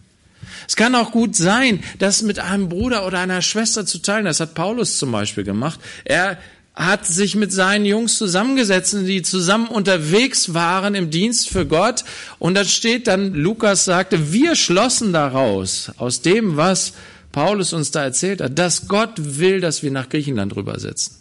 Es 0.66 0.76
kann 0.76 0.94
auch 0.94 1.12
gut 1.12 1.36
sein, 1.36 1.82
das 1.98 2.22
mit 2.22 2.38
einem 2.38 2.68
Bruder 2.68 3.06
oder 3.06 3.18
einer 3.20 3.42
Schwester 3.42 3.86
zu 3.86 3.98
teilen. 3.98 4.24
Das 4.24 4.40
hat 4.40 4.54
Paulus 4.54 4.98
zum 4.98 5.12
Beispiel 5.12 5.44
gemacht. 5.44 5.80
Er 6.04 6.38
hat 6.78 7.06
sich 7.06 7.34
mit 7.34 7.52
seinen 7.52 7.84
Jungs 7.84 8.16
zusammengesetzt, 8.18 8.94
die 9.00 9.22
zusammen 9.22 9.66
unterwegs 9.66 10.54
waren 10.54 10.94
im 10.94 11.10
Dienst 11.10 11.48
für 11.48 11.66
Gott. 11.66 12.04
Und 12.38 12.54
da 12.54 12.64
steht 12.64 13.08
dann, 13.08 13.34
Lukas 13.34 13.84
sagte, 13.84 14.32
wir 14.32 14.54
schlossen 14.54 15.12
daraus, 15.12 15.90
aus 15.96 16.22
dem, 16.22 16.56
was 16.56 16.92
Paulus 17.32 17.72
uns 17.72 17.90
da 17.90 18.04
erzählt 18.04 18.40
hat, 18.40 18.58
dass 18.58 18.86
Gott 18.86 19.14
will, 19.16 19.60
dass 19.60 19.82
wir 19.82 19.90
nach 19.90 20.08
Griechenland 20.08 20.54
rübersetzen. 20.54 21.16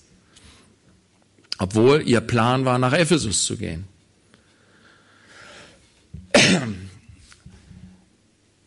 Obwohl 1.57 2.03
ihr 2.07 2.21
Plan 2.21 2.65
war, 2.65 2.77
nach 2.77 2.93
Ephesus 2.93 3.45
zu 3.45 3.57
gehen. 3.57 3.85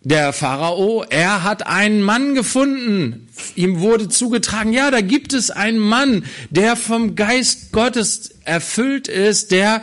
Der 0.02 0.32
Pharao, 0.32 1.04
er 1.10 1.44
hat 1.44 1.66
einen 1.66 2.00
Mann 2.00 2.34
gefunden. 2.34 3.28
Ihm 3.54 3.80
wurde 3.80 4.08
zugetragen, 4.08 4.72
ja, 4.72 4.90
da 4.90 5.02
gibt 5.02 5.34
es 5.34 5.50
einen 5.50 5.78
Mann, 5.78 6.24
der 6.48 6.76
vom 6.76 7.16
Geist 7.16 7.70
Gottes 7.72 8.30
erfüllt 8.44 9.08
ist, 9.08 9.50
der 9.50 9.82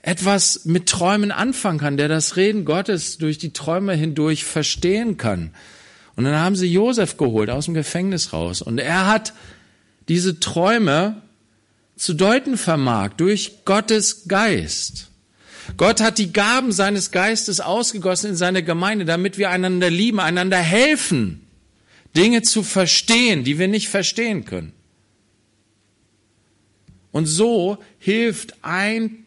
etwas 0.00 0.64
mit 0.64 0.88
Träumen 0.88 1.32
anfangen 1.32 1.78
kann, 1.78 1.96
der 1.96 2.08
das 2.08 2.36
Reden 2.36 2.64
Gottes 2.64 3.18
durch 3.18 3.38
die 3.38 3.52
Träume 3.52 3.94
hindurch 3.94 4.44
verstehen 4.44 5.16
kann. 5.16 5.50
Und 6.14 6.24
dann 6.24 6.36
haben 6.36 6.56
sie 6.56 6.72
Josef 6.72 7.16
geholt 7.16 7.50
aus 7.50 7.64
dem 7.64 7.74
Gefängnis 7.74 8.32
raus. 8.32 8.62
Und 8.62 8.78
er 8.78 9.06
hat 9.06 9.32
diese 10.08 10.40
Träume 10.40 11.22
zu 11.96 12.14
deuten 12.14 12.56
vermag 12.56 13.10
durch 13.16 13.64
Gottes 13.64 14.28
Geist. 14.28 15.11
Gott 15.76 16.00
hat 16.00 16.18
die 16.18 16.32
Gaben 16.32 16.72
seines 16.72 17.10
Geistes 17.10 17.60
ausgegossen 17.60 18.30
in 18.30 18.36
seine 18.36 18.62
Gemeinde, 18.62 19.04
damit 19.04 19.38
wir 19.38 19.50
einander 19.50 19.90
lieben, 19.90 20.20
einander 20.20 20.58
helfen, 20.58 21.46
Dinge 22.16 22.42
zu 22.42 22.62
verstehen, 22.62 23.44
die 23.44 23.58
wir 23.58 23.68
nicht 23.68 23.88
verstehen 23.88 24.44
können. 24.44 24.72
Und 27.10 27.26
so 27.26 27.78
hilft 27.98 28.54
ein 28.62 29.24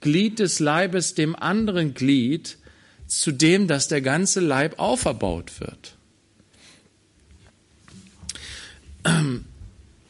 Glied 0.00 0.38
des 0.38 0.60
Leibes 0.60 1.14
dem 1.14 1.34
anderen 1.34 1.94
Glied, 1.94 2.58
zu 3.06 3.32
dem, 3.32 3.68
dass 3.68 3.88
der 3.88 4.00
ganze 4.00 4.40
Leib 4.40 4.78
auferbaut 4.78 5.60
wird. 5.60 5.96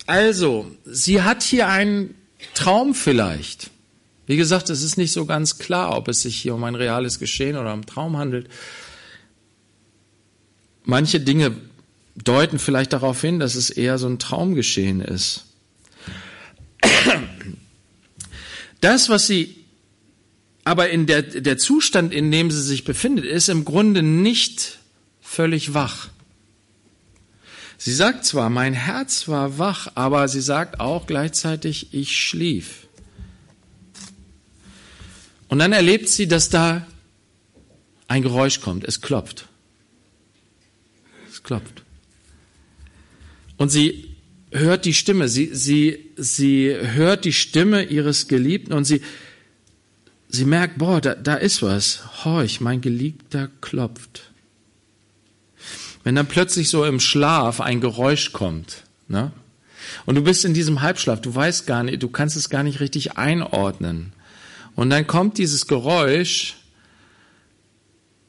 Also, 0.06 0.70
sie 0.84 1.22
hat 1.22 1.42
hier 1.42 1.68
einen 1.68 2.14
Traum 2.54 2.94
vielleicht. 2.94 3.70
Wie 4.26 4.36
gesagt, 4.36 4.70
es 4.70 4.82
ist 4.82 4.96
nicht 4.96 5.12
so 5.12 5.24
ganz 5.24 5.58
klar, 5.58 5.96
ob 5.96 6.08
es 6.08 6.22
sich 6.22 6.36
hier 6.36 6.54
um 6.54 6.64
ein 6.64 6.74
reales 6.74 7.18
Geschehen 7.18 7.56
oder 7.56 7.72
um 7.72 7.86
Traum 7.86 8.16
handelt. 8.16 8.48
Manche 10.84 11.20
Dinge 11.20 11.56
deuten 12.16 12.58
vielleicht 12.58 12.92
darauf 12.92 13.20
hin, 13.20 13.38
dass 13.38 13.54
es 13.54 13.70
eher 13.70 13.98
so 13.98 14.08
ein 14.08 14.18
Traumgeschehen 14.18 15.00
ist. 15.00 15.44
Das, 18.80 19.08
was 19.08 19.26
sie 19.26 19.56
aber 20.64 20.90
in 20.90 21.06
der, 21.06 21.22
der 21.22 21.58
Zustand, 21.58 22.12
in 22.12 22.30
dem 22.32 22.50
sie 22.50 22.62
sich 22.62 22.84
befindet, 22.84 23.24
ist 23.24 23.48
im 23.48 23.64
Grunde 23.64 24.02
nicht 24.02 24.80
völlig 25.20 25.74
wach. 25.74 26.08
Sie 27.78 27.92
sagt 27.92 28.24
zwar, 28.24 28.50
mein 28.50 28.72
Herz 28.72 29.28
war 29.28 29.58
wach, 29.58 29.88
aber 29.94 30.26
sie 30.28 30.40
sagt 30.40 30.80
auch 30.80 31.06
gleichzeitig, 31.06 31.94
ich 31.94 32.16
schlief. 32.16 32.88
Und 35.48 35.58
dann 35.58 35.72
erlebt 35.72 36.08
sie, 36.08 36.26
dass 36.26 36.48
da 36.48 36.86
ein 38.08 38.22
Geräusch 38.22 38.60
kommt. 38.60 38.84
Es 38.84 39.00
klopft. 39.00 39.46
Es 41.28 41.42
klopft. 41.42 41.82
Und 43.56 43.70
sie 43.70 44.16
hört 44.50 44.84
die 44.84 44.94
Stimme. 44.94 45.28
Sie, 45.28 45.54
sie, 45.54 46.10
sie 46.16 46.74
hört 46.74 47.24
die 47.24 47.32
Stimme 47.32 47.84
ihres 47.84 48.28
Geliebten 48.28 48.72
und 48.72 48.84
sie, 48.84 49.02
sie 50.28 50.44
merkt, 50.44 50.78
boah, 50.78 51.00
da, 51.00 51.14
da 51.14 51.34
ist 51.34 51.62
was. 51.62 52.24
Horch, 52.24 52.60
mein 52.60 52.80
Geliebter 52.80 53.50
klopft. 53.60 54.30
Wenn 56.04 56.14
dann 56.14 56.28
plötzlich 56.28 56.68
so 56.68 56.84
im 56.84 57.00
Schlaf 57.00 57.60
ein 57.60 57.80
Geräusch 57.80 58.32
kommt, 58.32 58.84
ne? 59.08 59.32
Und 60.04 60.16
du 60.16 60.22
bist 60.22 60.44
in 60.44 60.54
diesem 60.54 60.82
Halbschlaf, 60.82 61.20
du 61.20 61.34
weißt 61.34 61.66
gar 61.66 61.84
nicht, 61.84 62.02
du 62.02 62.08
kannst 62.08 62.36
es 62.36 62.50
gar 62.50 62.62
nicht 62.62 62.80
richtig 62.80 63.16
einordnen. 63.16 64.12
Und 64.76 64.90
dann 64.90 65.06
kommt 65.06 65.38
dieses 65.38 65.66
Geräusch, 65.66 66.56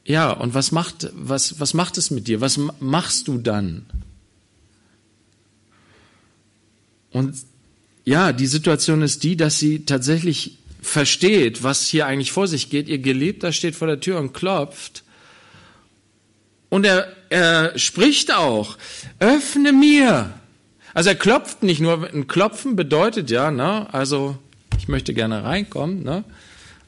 ja, 0.04 0.30
und 0.30 0.54
was 0.54 0.72
macht, 0.72 1.10
was, 1.12 1.60
was 1.60 1.74
macht 1.74 1.98
es 1.98 2.10
mit 2.10 2.26
dir? 2.26 2.40
Was 2.40 2.58
machst 2.80 3.28
du 3.28 3.36
dann? 3.36 3.84
Und 7.10 7.36
ja, 8.04 8.32
die 8.32 8.46
Situation 8.46 9.02
ist 9.02 9.22
die, 9.22 9.36
dass 9.36 9.58
sie 9.58 9.84
tatsächlich 9.84 10.58
versteht, 10.80 11.62
was 11.62 11.86
hier 11.86 12.06
eigentlich 12.06 12.32
vor 12.32 12.48
sich 12.48 12.70
geht. 12.70 12.88
Ihr 12.88 12.98
Geliebter 12.98 13.52
steht 13.52 13.76
vor 13.76 13.86
der 13.86 14.00
Tür 14.00 14.18
und 14.18 14.32
klopft. 14.32 15.04
Und 16.70 16.86
er, 16.86 17.12
er 17.28 17.78
spricht 17.78 18.32
auch, 18.32 18.78
öffne 19.18 19.72
mir. 19.72 20.32
Also 20.94 21.10
er 21.10 21.16
klopft 21.16 21.62
nicht 21.62 21.80
nur, 21.80 22.08
ein 22.10 22.26
Klopfen 22.26 22.76
bedeutet 22.76 23.30
ja, 23.30 23.50
ne, 23.50 23.92
also 23.92 24.38
ich 24.78 24.88
möchte 24.88 25.12
gerne 25.12 25.44
reinkommen, 25.44 26.02
ne. 26.02 26.24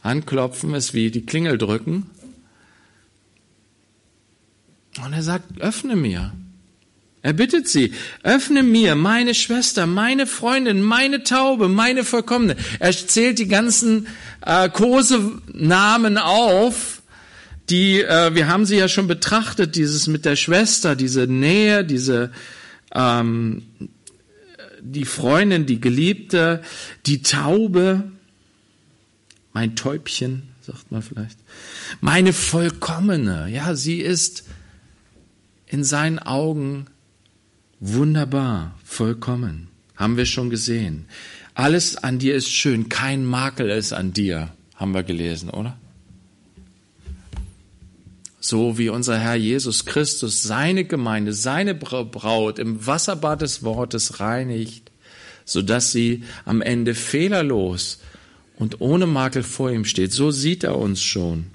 Anklopfen 0.02 0.74
ist 0.74 0.94
wie 0.94 1.10
die 1.10 1.26
Klingel 1.26 1.58
drücken. 1.58 2.10
Und 5.04 5.12
er 5.12 5.22
sagt, 5.22 5.60
öffne 5.60 5.96
mir. 5.96 6.32
Er 7.22 7.34
bittet 7.34 7.68
sie, 7.68 7.92
öffne 8.22 8.62
mir, 8.62 8.94
meine 8.94 9.34
Schwester, 9.34 9.86
meine 9.86 10.26
Freundin, 10.26 10.80
meine 10.80 11.22
Taube, 11.22 11.68
meine 11.68 12.02
Vollkommene. 12.02 12.56
Er 12.78 12.92
zählt 12.92 13.38
die 13.38 13.48
ganzen 13.48 14.06
äh, 14.44 14.70
Kosenamen 14.70 16.16
auf, 16.16 17.02
die, 17.68 18.00
äh, 18.00 18.34
wir 18.34 18.48
haben 18.48 18.64
sie 18.64 18.76
ja 18.76 18.88
schon 18.88 19.06
betrachtet, 19.06 19.76
dieses 19.76 20.06
mit 20.06 20.24
der 20.24 20.36
Schwester, 20.36 20.96
diese 20.96 21.26
Nähe, 21.26 21.84
diese, 21.84 22.32
ähm, 22.94 23.62
die 24.80 25.04
Freundin, 25.04 25.66
die 25.66 25.80
Geliebte, 25.80 26.62
die 27.04 27.20
Taube, 27.20 28.10
mein 29.52 29.76
Täubchen, 29.76 30.48
sagt 30.60 30.90
man 30.90 31.02
vielleicht, 31.02 31.38
meine 32.00 32.32
Vollkommene, 32.32 33.48
ja, 33.48 33.74
sie 33.74 34.00
ist 34.00 34.44
in 35.66 35.84
seinen 35.84 36.18
Augen 36.18 36.86
wunderbar, 37.80 38.74
vollkommen, 38.84 39.68
haben 39.96 40.16
wir 40.16 40.26
schon 40.26 40.50
gesehen. 40.50 41.06
Alles 41.54 41.96
an 41.96 42.18
dir 42.18 42.34
ist 42.34 42.48
schön, 42.48 42.88
kein 42.88 43.24
Makel 43.24 43.70
ist 43.70 43.92
an 43.92 44.12
dir, 44.12 44.52
haben 44.76 44.94
wir 44.94 45.02
gelesen, 45.02 45.50
oder? 45.50 45.76
so 48.40 48.78
wie 48.78 48.88
unser 48.88 49.18
Herr 49.18 49.34
Jesus 49.34 49.84
Christus 49.84 50.42
seine 50.42 50.84
Gemeinde, 50.84 51.32
seine 51.32 51.74
Braut 51.74 52.58
im 52.58 52.86
Wasserbad 52.86 53.42
des 53.42 53.62
Wortes 53.62 54.18
reinigt, 54.18 54.90
so 55.44 55.62
dass 55.62 55.92
sie 55.92 56.24
am 56.46 56.62
Ende 56.62 56.94
fehlerlos 56.94 58.00
und 58.60 58.82
ohne 58.82 59.06
Makel 59.06 59.42
vor 59.42 59.70
ihm 59.72 59.86
steht. 59.86 60.12
So 60.12 60.30
sieht 60.30 60.64
er 60.64 60.76
uns 60.78 61.02
schon. 61.02 61.46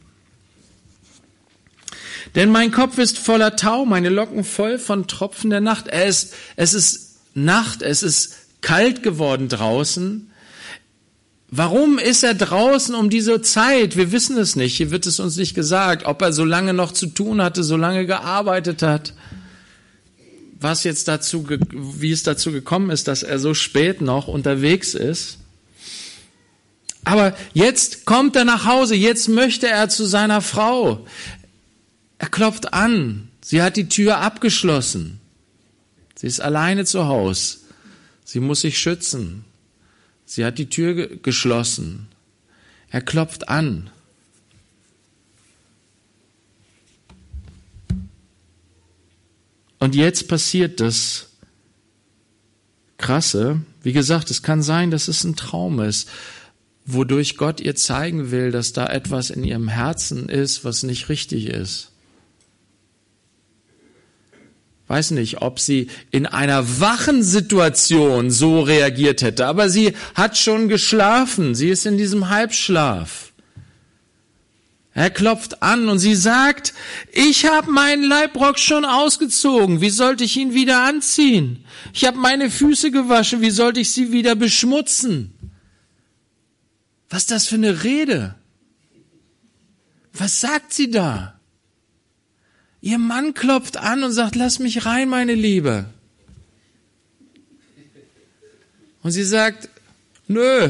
Denn 2.34 2.50
mein 2.50 2.72
Kopf 2.72 2.98
ist 2.98 3.20
voller 3.20 3.56
Tau, 3.56 3.86
meine 3.86 4.10
Locken 4.10 4.44
voll 4.44 4.80
von 4.80 5.08
Tropfen 5.08 5.52
der 5.52 5.62
Nacht. 5.62 5.88
Es 5.88 6.24
ist, 6.24 6.34
es 6.56 6.74
ist 6.74 7.20
Nacht, 7.36 7.84
es 7.84 8.02
ist 8.02 8.34
kalt 8.62 9.04
geworden 9.04 9.50
draußen. 9.50 10.32
Warum 11.52 12.00
ist 12.00 12.24
er 12.24 12.34
draußen 12.34 12.96
um 12.96 13.12
diese 13.12 13.40
Zeit? 13.42 13.96
Wir 13.96 14.12
wissen 14.12 14.36
es 14.40 14.56
nicht. 14.56 14.76
Hier 14.76 14.90
wird 14.90 15.06
es 15.06 15.20
uns 15.20 15.38
nicht 15.38 15.54
gesagt, 15.54 16.08
ob 16.08 16.24
er 16.24 16.34
so 16.34 16.44
lange 16.44 16.74
noch 16.74 16.92
zu 16.92 17.06
tun 17.06 17.40
hatte, 17.40 17.64
so 17.64 17.78
lange 17.78 18.08
gearbeitet 18.08 18.82
hat. 18.82 19.14
Was 20.60 20.84
jetzt 20.84 21.08
dazu, 21.08 21.48
wie 21.48 22.12
es 22.12 22.24
dazu 22.24 22.52
gekommen 22.52 22.90
ist, 22.90 23.08
dass 23.08 23.22
er 23.22 23.38
so 23.38 23.54
spät 23.54 24.02
noch 24.02 24.28
unterwegs 24.28 24.96
ist. 24.96 25.38
Aber 27.06 27.38
jetzt 27.54 28.06
kommt 28.06 28.36
er 28.36 28.46
nach 28.46 28.66
Hause. 28.66 28.96
Jetzt 28.96 29.30
möchte 29.30 29.68
er 29.68 29.90
zu 29.90 30.06
seiner 30.06 30.42
Frau. 30.42 31.06
Er 32.18 32.30
klopft 32.30 32.74
an. 32.74 33.30
Sie 33.42 33.62
hat 33.62 33.78
die 33.78 33.88
Tür 33.88 34.18
abgeschlossen. 34.18 35.22
Sie 36.16 36.28
ist 36.28 36.42
alleine 36.42 36.84
zu 36.84 37.06
Hause. 37.06 37.60
Sie 38.24 38.40
muss 38.40 38.62
sich 38.62 38.80
schützen. 38.80 39.46
Sie 40.26 40.44
hat 40.44 40.58
die 40.58 40.70
Tür 40.70 41.08
geschlossen. 41.18 42.08
Er 42.90 43.02
klopft 43.02 43.50
an. 43.50 43.92
Und 49.78 49.94
jetzt 49.94 50.28
passiert 50.28 50.80
das 50.80 51.28
Krasse. 52.98 53.62
Wie 53.84 53.94
gesagt, 53.94 54.32
es 54.32 54.42
kann 54.42 54.64
sein, 54.64 54.90
dass 54.90 55.08
es 55.08 55.24
ein 55.24 55.36
Traum 55.36 55.80
ist, 55.80 56.10
wodurch 56.86 57.38
Gott 57.38 57.60
ihr 57.60 57.76
zeigen 57.76 58.32
will, 58.32 58.52
dass 58.52 58.74
da 58.74 58.88
etwas 58.88 59.30
in 59.30 59.44
ihrem 59.44 59.68
Herzen 59.68 60.30
ist, 60.30 60.64
was 60.64 60.84
nicht 60.84 61.10
richtig 61.10 61.48
ist 61.48 61.92
weiß 64.88 65.12
nicht, 65.12 65.42
ob 65.42 65.60
sie 65.60 65.88
in 66.12 66.26
einer 66.26 66.80
wachen 66.80 67.24
Situation 67.24 68.30
so 68.30 68.62
reagiert 68.62 69.22
hätte, 69.22 69.48
aber 69.48 69.70
sie 69.70 69.94
hat 70.14 70.38
schon 70.38 70.70
geschlafen, 70.70 71.56
sie 71.56 71.70
ist 71.70 71.86
in 71.86 71.98
diesem 71.98 72.30
Halbschlaf. 72.30 73.32
Er 74.94 75.10
klopft 75.10 75.62
an 75.62 75.90
und 75.90 76.00
sie 76.00 76.16
sagt, 76.16 76.74
ich 77.12 77.46
habe 77.46 77.70
meinen 77.70 78.04
Leibrock 78.04 78.58
schon 78.58 78.86
ausgezogen, 78.86 79.82
wie 79.82 79.90
sollte 79.90 80.24
ich 80.24 80.38
ihn 80.38 80.54
wieder 80.54 80.84
anziehen? 80.84 81.66
Ich 81.94 82.06
habe 82.06 82.18
meine 82.18 82.50
Füße 82.50 82.92
gewaschen, 82.92 83.42
wie 83.42 83.50
sollte 83.50 83.82
ich 83.82 83.92
sie 83.92 84.14
wieder 84.14 84.36
beschmutzen? 84.36 85.34
Was 87.10 87.26
das 87.26 87.48
für 87.48 87.56
eine 87.56 87.84
Rede? 87.84 88.36
Was 90.14 90.42
sagt 90.42 90.74
sie 90.74 90.90
da? 90.90 91.40
Ihr 92.82 92.98
Mann 92.98 93.34
klopft 93.34 93.78
an 93.78 94.04
und 94.04 94.12
sagt, 94.12 94.36
lass 94.36 94.60
mich 94.60 94.86
rein, 94.86 95.10
meine 95.10 95.34
Liebe. 95.34 95.86
Und 99.02 99.12
sie 99.12 99.24
sagt, 99.24 99.70
nö, 100.28 100.70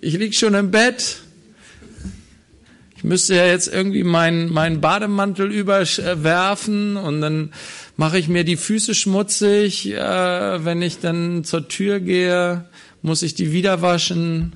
ich 0.00 0.14
lieg 0.14 0.34
schon 0.34 0.54
im 0.54 0.70
Bett. 0.70 1.20
Ich 2.96 3.04
müsste 3.04 3.34
ja 3.34 3.46
jetzt 3.46 3.68
irgendwie 3.68 4.04
meinen, 4.04 4.52
meinen 4.52 4.80
Bademantel 4.80 5.50
überwerfen 5.50 6.96
und 6.96 7.20
dann 7.20 7.52
Mache 8.00 8.18
ich 8.18 8.28
mir 8.28 8.44
die 8.44 8.56
Füße 8.56 8.94
schmutzig, 8.94 9.92
äh, 9.92 10.64
wenn 10.64 10.80
ich 10.80 11.00
dann 11.00 11.44
zur 11.44 11.68
Tür 11.68 12.00
gehe? 12.00 12.64
Muss 13.02 13.22
ich 13.22 13.34
die 13.34 13.52
wieder 13.52 13.82
waschen? 13.82 14.54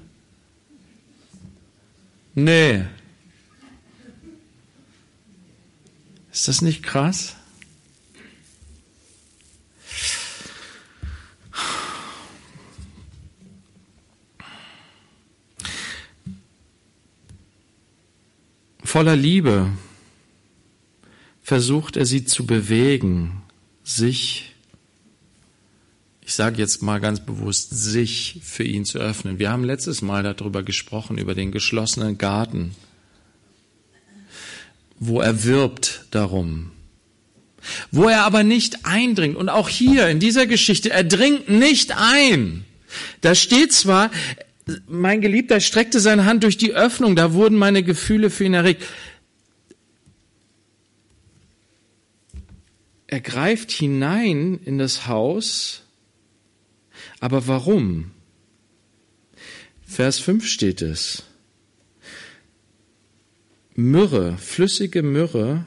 Nee. 2.35 2.85
Ist 6.33 6.49
das 6.49 6.63
nicht 6.63 6.83
krass? 6.83 7.37
Voller 18.95 19.17
Liebe 19.17 19.71
versucht 21.43 21.97
er 21.97 22.07
sie 22.07 22.25
zu 22.25 22.47
bewegen, 22.47 23.43
sich, 23.83 24.54
ich 26.27 26.35
sage 26.35 26.57
jetzt 26.57 26.83
mal 26.83 27.01
ganz 27.01 27.21
bewusst, 27.21 27.71
sich 27.71 28.41
für 28.43 28.65
ihn 28.65 28.87
zu 28.87 28.99
öffnen. 28.99 29.39
Wir 29.39 29.51
haben 29.51 29.63
letztes 29.63 30.01
Mal 30.01 30.23
darüber 30.23 30.63
gesprochen, 30.63 31.19
über 31.19 31.35
den 31.35 31.53
geschlossenen 31.53 32.17
Garten, 32.17 32.75
wo 34.99 35.21
er 35.21 35.45
wirbt 35.45 36.07
darum, 36.11 36.71
wo 37.91 38.09
er 38.09 38.25
aber 38.25 38.43
nicht 38.43 38.87
eindringt. 38.87 39.37
Und 39.37 39.51
auch 39.51 39.69
hier 39.69 40.09
in 40.09 40.19
dieser 40.19 40.47
Geschichte, 40.47 40.91
er 40.91 41.05
dringt 41.05 41.51
nicht 41.51 41.93
ein. 41.95 42.65
Da 43.21 43.35
steht 43.35 43.73
zwar, 43.73 44.11
mein 44.89 45.21
Geliebter 45.21 45.61
streckte 45.61 46.01
seine 46.01 46.25
Hand 46.25 46.43
durch 46.43 46.57
die 46.57 46.73
Öffnung, 46.73 47.17
da 47.17 47.35
wurden 47.35 47.59
meine 47.59 47.83
Gefühle 47.83 48.31
für 48.31 48.45
ihn 48.45 48.55
erregt. 48.55 48.83
Er 53.09 53.21
greift 53.21 53.71
hinein 53.71 54.59
in 54.65 54.79
das 54.79 55.07
Haus, 55.07 55.84
aber 57.25 57.47
warum? 57.47 58.11
Vers 59.87 60.19
5 60.19 60.47
steht 60.47 60.83
es. 60.83 61.23
Myrrhe, 63.75 64.37
flüssige 64.37 65.03
Myrrhe 65.03 65.65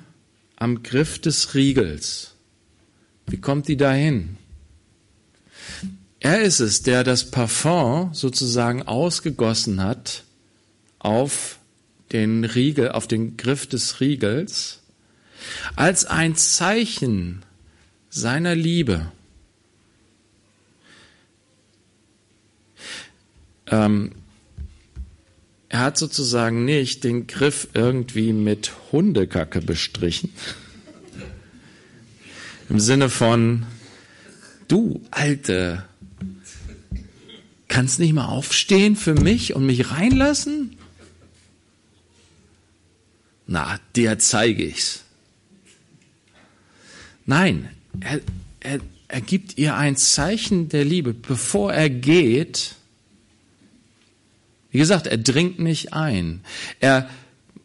am 0.56 0.84
Griff 0.84 1.18
des 1.18 1.56
Riegels. 1.56 2.36
Wie 3.26 3.38
kommt 3.38 3.68
die 3.70 3.76
dahin? 3.76 4.38
Er 6.20 6.44
ist 6.44 6.60
es, 6.60 6.84
der 6.84 7.04
das 7.04 7.32
Parfum 7.32 8.14
sozusagen 8.14 8.84
ausgegossen 8.84 9.82
hat 9.82 10.26
auf 11.00 11.58
den 12.12 12.44
Riegel, 12.44 12.92
auf 12.92 13.08
den 13.08 13.36
Griff 13.36 13.66
des 13.66 14.00
Riegels, 14.00 14.84
als 15.76 16.06
ein 16.06 16.36
Zeichen 16.36 17.42
seiner 18.12 18.54
Liebe. 18.54 19.12
Ähm, 23.70 24.12
er 25.70 25.80
hat 25.80 25.98
sozusagen 25.98 26.66
nicht 26.66 27.04
den 27.04 27.28
Griff 27.28 27.68
irgendwie 27.74 28.34
mit 28.34 28.72
Hundekacke 28.92 29.62
bestrichen. 29.62 30.32
Im 32.70 32.80
Sinne 32.80 33.10
von, 33.10 33.66
du 34.68 35.02
alte 35.12 35.84
kannst 37.68 38.00
nicht 38.00 38.14
mal 38.14 38.26
aufstehen 38.26 38.96
für 38.96 39.14
mich 39.14 39.54
und 39.54 39.66
mich 39.66 39.92
reinlassen? 39.92 40.78
Na, 43.46 43.80
dir 43.96 44.18
zeige 44.20 44.64
ich's. 44.64 45.04
Nein, 47.26 47.70
er, 48.00 48.22
er, 48.62 48.80
er 49.08 49.22
gibt 49.22 49.58
ihr 49.58 49.76
ein 49.76 49.96
Zeichen 49.96 50.70
der 50.70 50.86
Liebe, 50.86 51.14
bevor 51.14 51.74
er 51.74 51.90
geht. 51.90 52.77
Wie 54.78 54.82
gesagt, 54.82 55.08
er 55.08 55.18
dringt 55.18 55.58
nicht 55.58 55.94
ein. 55.94 56.42
Er 56.80 57.10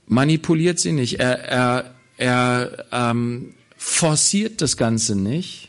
manipuliert 0.07 0.81
sie 0.81 0.93
nicht. 0.93 1.21
Er, 1.21 1.41
er, 1.41 1.95
er 2.17 2.87
ähm, 2.91 3.53
forciert 3.77 4.63
das 4.63 4.79
Ganze 4.79 5.15
nicht. 5.15 5.69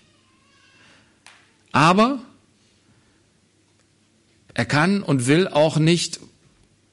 Aber 1.73 2.19
er 4.53 4.63
kann 4.63 5.03
und 5.03 5.27
will 5.27 5.49
auch 5.49 5.75
nicht 5.75 6.21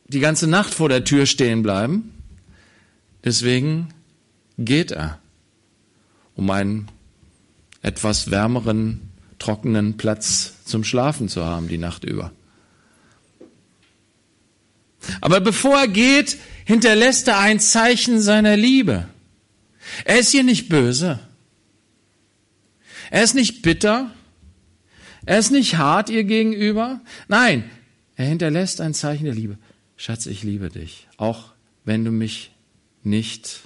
die 0.09 0.19
ganze 0.19 0.49
Nacht 0.49 0.75
vor 0.75 0.89
der 0.89 1.05
Tür 1.05 1.27
stehen 1.27 1.63
bleiben. 1.63 2.13
Deswegen 3.23 3.95
geht 4.59 4.91
er, 4.91 5.21
um 6.35 6.51
einen 6.51 6.89
etwas 7.83 8.33
wärmeren, 8.33 9.13
trockenen 9.39 9.97
Platz 9.97 10.55
zum 10.65 10.83
Schlafen 10.83 11.29
zu 11.29 11.45
haben 11.45 11.69
die 11.69 11.79
Nacht 11.79 12.03
über. 12.03 12.33
Aber 15.21 15.41
bevor 15.41 15.79
er 15.79 15.89
geht, 15.89 16.39
hinterlässt 16.65 17.29
er 17.29 17.39
ein 17.39 17.61
Zeichen 17.61 18.21
seiner 18.21 18.57
Liebe. 18.57 19.09
Er 20.05 20.19
ist 20.19 20.31
hier 20.31 20.45
nicht 20.45 20.69
böse. 20.69 21.19
Er 23.11 23.23
ist 23.23 23.35
nicht 23.35 23.63
bitter. 23.63 24.11
Er 25.27 25.39
ist 25.39 25.51
nicht 25.51 25.77
hart 25.77 26.11
ihr 26.11 26.25
gegenüber. 26.25 27.01
Nein, 27.29 27.69
er 28.17 28.27
hinterlässt 28.27 28.81
ein 28.81 28.95
Zeichen 28.95 29.25
der 29.25 29.35
Liebe. 29.35 29.59
Schatz, 29.97 30.27
ich 30.27 30.43
liebe 30.43 30.71
dich, 30.71 31.09
auch 31.17 31.53
wenn 31.85 32.05
du 32.05 32.11
mich 32.11 32.53
nicht 33.03 33.61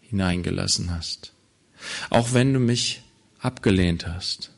hineingelassen 0.00 0.90
hast. 0.90 1.32
Auch 2.10 2.32
wenn 2.32 2.52
du 2.52 2.60
mich 2.60 3.02
abgelehnt 3.38 4.06
hast. 4.06 4.50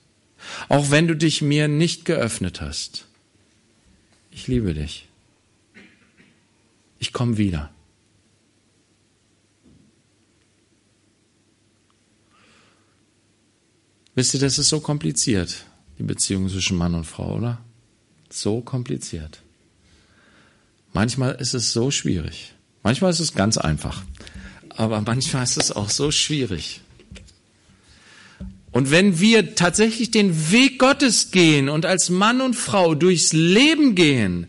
Auch 0.69 0.91
wenn 0.91 1.09
du 1.09 1.17
dich 1.17 1.43
mir 1.43 1.69
nicht 1.69 2.05
geöffnet 2.05 2.61
hast. 2.61 3.07
Ich 4.31 4.47
liebe 4.47 4.75
dich. 4.75 5.06
Ich 6.99 7.13
komme 7.13 7.37
wieder. 7.37 7.71
Wisst 14.15 14.35
ihr, 14.35 14.41
das 14.41 14.59
ist 14.59 14.69
so 14.69 14.81
kompliziert 14.81 15.67
die 15.99 16.03
Beziehung 16.03 16.49
zwischen 16.49 16.77
Mann 16.77 16.95
und 16.95 17.05
Frau, 17.05 17.37
oder? 17.37 17.59
So 18.31 18.61
kompliziert. 18.61 19.41
Manchmal 20.93 21.35
ist 21.37 21.55
es 21.55 21.73
so 21.73 21.91
schwierig. 21.91 22.55
Manchmal 22.83 23.11
ist 23.11 23.21
es 23.21 23.35
ganz 23.35 23.59
einfach. 23.59 24.03
Aber 24.71 25.01
manchmal 25.01 25.45
ist 25.45 25.57
es 25.57 25.73
auch 25.73 25.91
so 25.91 26.11
schwierig. 26.11 26.81
Und 28.73 28.91
wenn 28.91 29.21
wir 29.21 29.55
tatsächlich 29.55 30.11
den 30.11 30.51
Weg 30.51 30.79
Gottes 30.79 31.31
gehen 31.31 31.71
und 31.71 31.87
als 31.87 32.11
Mann 32.11 32.43
und 32.43 32.55
Frau 32.55 32.95
durchs 32.95 33.33
Leben 33.33 33.95
gehen, 33.95 34.49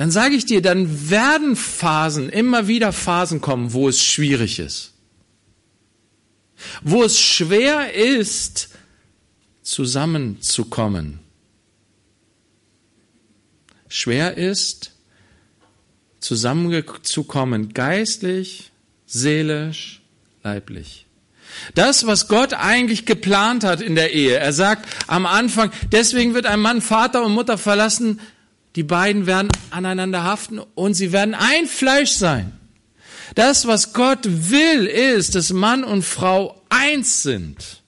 dann 0.00 0.10
sage 0.10 0.34
ich 0.34 0.46
dir, 0.46 0.62
dann 0.62 1.10
werden 1.10 1.56
Phasen, 1.56 2.30
immer 2.30 2.66
wieder 2.66 2.90
Phasen 2.90 3.42
kommen, 3.42 3.74
wo 3.74 3.86
es 3.86 4.02
schwierig 4.02 4.58
ist. 4.58 4.94
Wo 6.80 7.02
es 7.02 7.20
schwer 7.20 7.92
ist, 7.92 8.70
zusammenzukommen. 9.60 11.18
Schwer 13.88 14.38
ist, 14.38 14.92
zusammenzukommen, 16.18 17.74
geistlich, 17.74 18.70
seelisch, 19.04 20.00
leiblich. 20.42 21.04
Das, 21.74 22.06
was 22.06 22.26
Gott 22.26 22.54
eigentlich 22.54 23.04
geplant 23.04 23.64
hat 23.64 23.82
in 23.82 23.96
der 23.96 24.14
Ehe. 24.14 24.38
Er 24.38 24.54
sagt 24.54 24.88
am 25.08 25.26
Anfang, 25.26 25.70
deswegen 25.92 26.32
wird 26.32 26.46
ein 26.46 26.60
Mann 26.60 26.80
Vater 26.80 27.22
und 27.22 27.32
Mutter 27.32 27.58
verlassen, 27.58 28.18
die 28.76 28.82
beiden 28.82 29.26
werden 29.26 29.48
aneinander 29.70 30.24
haften 30.24 30.58
und 30.58 30.94
sie 30.94 31.12
werden 31.12 31.34
ein 31.34 31.66
Fleisch 31.66 32.12
sein. 32.12 32.52
Das, 33.34 33.66
was 33.66 33.92
Gott 33.92 34.20
will, 34.24 34.86
ist, 34.86 35.34
dass 35.34 35.52
Mann 35.52 35.84
und 35.84 36.02
Frau 36.02 36.62
eins 36.68 37.22
sind 37.22 37.80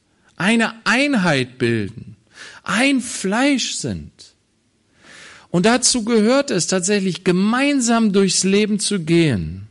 eine 0.43 0.75
Einheit 0.85 1.59
bilden, 1.59 2.17
ein 2.65 3.01
Fleisch 3.01 3.75
sind. 3.75 4.11
Und 5.51 5.67
dazu 5.67 6.05
gehört 6.05 6.51
es 6.51 6.67
tatsächlich, 6.67 7.25
gemeinsam 7.25 8.13
durchs 8.13 8.43
Leben 8.43 8.81
zu 8.81 9.01
gehen 9.01 9.69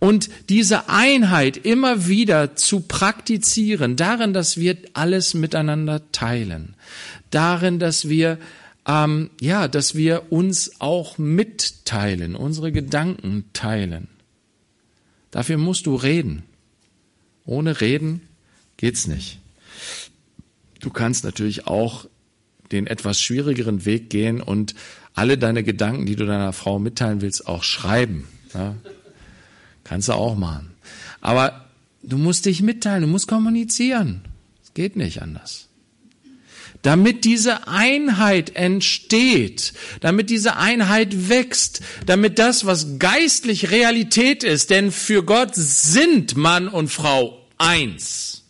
und 0.00 0.28
diese 0.48 0.88
Einheit 0.88 1.56
immer 1.56 2.08
wieder 2.08 2.56
zu 2.56 2.80
praktizieren, 2.80 3.96
darin, 3.96 4.34
dass 4.34 4.56
wir 4.56 4.76
alles 4.92 5.32
miteinander 5.32 6.02
teilen, 6.12 6.74
darin, 7.30 7.78
dass 7.78 8.08
wir 8.08 8.38
ähm, 8.86 9.30
ja, 9.40 9.68
dass 9.68 9.94
wir 9.94 10.32
uns 10.32 10.80
auch 10.80 11.18
mitteilen, 11.18 12.34
unsere 12.34 12.72
Gedanken 12.72 13.44
teilen. 13.52 14.08
Dafür 15.30 15.56
musst 15.56 15.86
du 15.86 15.94
reden. 15.94 16.42
Ohne 17.44 17.80
Reden 17.80 18.22
geht's 18.76 19.06
nicht. 19.06 19.38
Du 20.80 20.90
kannst 20.90 21.24
natürlich 21.24 21.66
auch 21.66 22.06
den 22.70 22.86
etwas 22.86 23.20
schwierigeren 23.20 23.84
Weg 23.84 24.10
gehen 24.10 24.40
und 24.40 24.74
alle 25.14 25.38
deine 25.38 25.62
Gedanken, 25.62 26.06
die 26.06 26.16
du 26.16 26.26
deiner 26.26 26.52
Frau 26.52 26.78
mitteilen 26.78 27.20
willst, 27.20 27.46
auch 27.46 27.62
schreiben. 27.62 28.26
Ja? 28.54 28.74
Kannst 29.84 30.08
du 30.08 30.14
auch 30.14 30.36
machen. 30.36 30.70
Aber 31.20 31.66
du 32.02 32.18
musst 32.18 32.46
dich 32.46 32.62
mitteilen, 32.62 33.02
du 33.02 33.08
musst 33.08 33.28
kommunizieren. 33.28 34.22
Geht 34.74 34.96
nicht 34.96 35.20
anders. 35.20 35.68
Damit 36.82 37.24
diese 37.24 37.68
Einheit 37.68 38.56
entsteht, 38.56 39.72
damit 40.00 40.30
diese 40.30 40.56
Einheit 40.56 41.28
wächst, 41.28 41.80
damit 42.06 42.40
das, 42.40 42.66
was 42.66 42.98
geistlich 42.98 43.70
Realität 43.70 44.42
ist, 44.42 44.70
denn 44.70 44.90
für 44.90 45.22
Gott 45.22 45.54
sind 45.54 46.36
Mann 46.36 46.66
und 46.66 46.88
Frau 46.88 47.46
eins. 47.56 48.42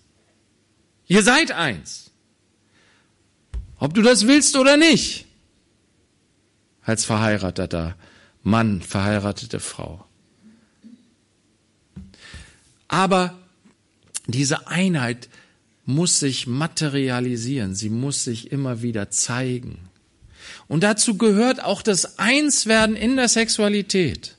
Ihr 1.06 1.22
seid 1.22 1.52
eins. 1.52 2.10
Ob 3.78 3.92
du 3.92 4.00
das 4.00 4.26
willst 4.26 4.56
oder 4.56 4.78
nicht. 4.78 5.26
Als 6.82 7.04
verheirateter 7.04 7.96
Mann, 8.42 8.80
verheiratete 8.80 9.60
Frau. 9.60 10.06
Aber 12.88 13.38
diese 14.26 14.68
Einheit 14.68 15.28
muss 15.84 16.20
sich 16.20 16.46
materialisieren, 16.46 17.74
sie 17.74 17.90
muss 17.90 18.24
sich 18.24 18.52
immer 18.52 18.82
wieder 18.82 19.10
zeigen. 19.10 19.88
Und 20.68 20.82
dazu 20.82 21.16
gehört 21.16 21.62
auch 21.62 21.82
das 21.82 22.18
Einswerden 22.18 22.96
in 22.96 23.16
der 23.16 23.28
Sexualität. 23.28 24.36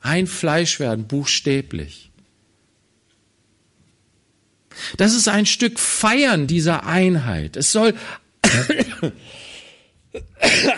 Ein 0.00 0.26
Fleisch 0.26 0.78
werden, 0.78 1.06
buchstäblich. 1.06 2.10
Das 4.96 5.14
ist 5.14 5.28
ein 5.28 5.46
Stück 5.46 5.78
Feiern 5.78 6.46
dieser 6.46 6.86
Einheit. 6.86 7.56
Es 7.56 7.72
soll 7.72 7.94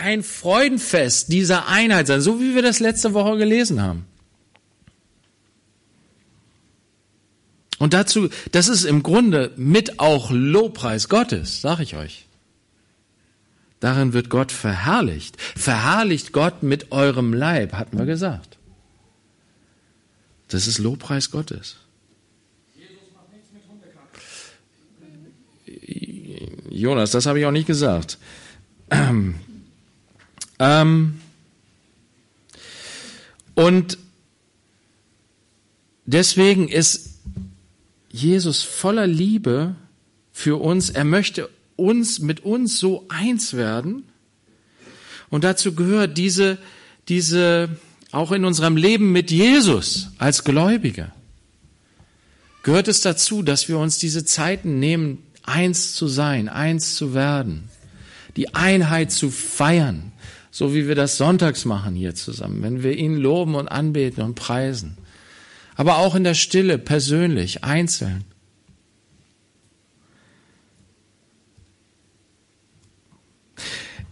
ein 0.01 0.23
Freudenfest 0.23 1.31
dieser 1.31 1.67
Einheit 1.67 2.07
sein, 2.07 2.21
so 2.21 2.39
wie 2.39 2.55
wir 2.55 2.61
das 2.61 2.79
letzte 2.79 3.13
Woche 3.13 3.37
gelesen 3.37 3.81
haben. 3.81 4.05
Und 7.79 7.93
dazu, 7.93 8.29
das 8.51 8.67
ist 8.67 8.83
im 8.83 9.01
Grunde 9.03 9.53
mit 9.55 9.99
auch 9.99 10.31
Lobpreis 10.31 11.09
Gottes, 11.09 11.61
sag 11.61 11.79
ich 11.79 11.95
euch. 11.95 12.27
Darin 13.79 14.11
wird 14.11 14.29
Gott 14.29 14.51
verherrlicht. 14.51 15.41
Verherrlicht 15.41 16.33
Gott 16.33 16.61
mit 16.61 16.91
eurem 16.91 17.33
Leib, 17.33 17.73
hatten 17.73 17.97
wir 17.97 18.05
gesagt. 18.05 18.57
Das 20.49 20.67
ist 20.67 20.77
Lobpreis 20.77 21.31
Gottes. 21.31 21.77
Jonas, 26.69 27.11
das 27.11 27.25
habe 27.25 27.39
ich 27.39 27.45
auch 27.45 27.51
nicht 27.51 27.67
gesagt. 27.67 28.17
Ähm, 30.61 31.21
und 33.55 33.97
deswegen 36.05 36.67
ist 36.67 37.18
Jesus 38.21 38.63
voller 38.63 39.07
Liebe 39.07 39.75
für 40.31 40.61
uns. 40.61 40.89
Er 40.89 41.03
möchte 41.03 41.49
uns 41.75 42.19
mit 42.19 42.41
uns 42.41 42.79
so 42.79 43.05
eins 43.09 43.53
werden. 43.53 44.03
Und 45.29 45.43
dazu 45.43 45.73
gehört 45.73 46.17
diese, 46.17 46.57
diese, 47.07 47.69
auch 48.11 48.31
in 48.31 48.45
unserem 48.45 48.77
Leben 48.77 49.11
mit 49.11 49.31
Jesus 49.31 50.09
als 50.17 50.43
Gläubige, 50.43 51.11
gehört 52.63 52.87
es 52.87 53.01
dazu, 53.01 53.41
dass 53.41 53.69
wir 53.69 53.77
uns 53.77 53.97
diese 53.97 54.25
Zeiten 54.25 54.79
nehmen, 54.79 55.23
eins 55.43 55.93
zu 55.93 56.07
sein, 56.07 56.49
eins 56.49 56.95
zu 56.95 57.13
werden, 57.13 57.69
die 58.35 58.53
Einheit 58.53 59.11
zu 59.11 59.31
feiern, 59.31 60.11
so 60.51 60.73
wie 60.73 60.87
wir 60.87 60.95
das 60.95 61.17
sonntags 61.17 61.65
machen 61.65 61.95
hier 61.95 62.15
zusammen, 62.15 62.61
wenn 62.61 62.83
wir 62.83 62.95
ihn 62.95 63.17
loben 63.17 63.55
und 63.55 63.67
anbeten 63.67 64.23
und 64.23 64.35
preisen 64.35 64.97
aber 65.79 65.99
auch 65.99 66.13
in 66.13 66.25
der 66.25 66.33
Stille, 66.33 66.77
persönlich, 66.77 67.63
einzeln. 67.63 68.25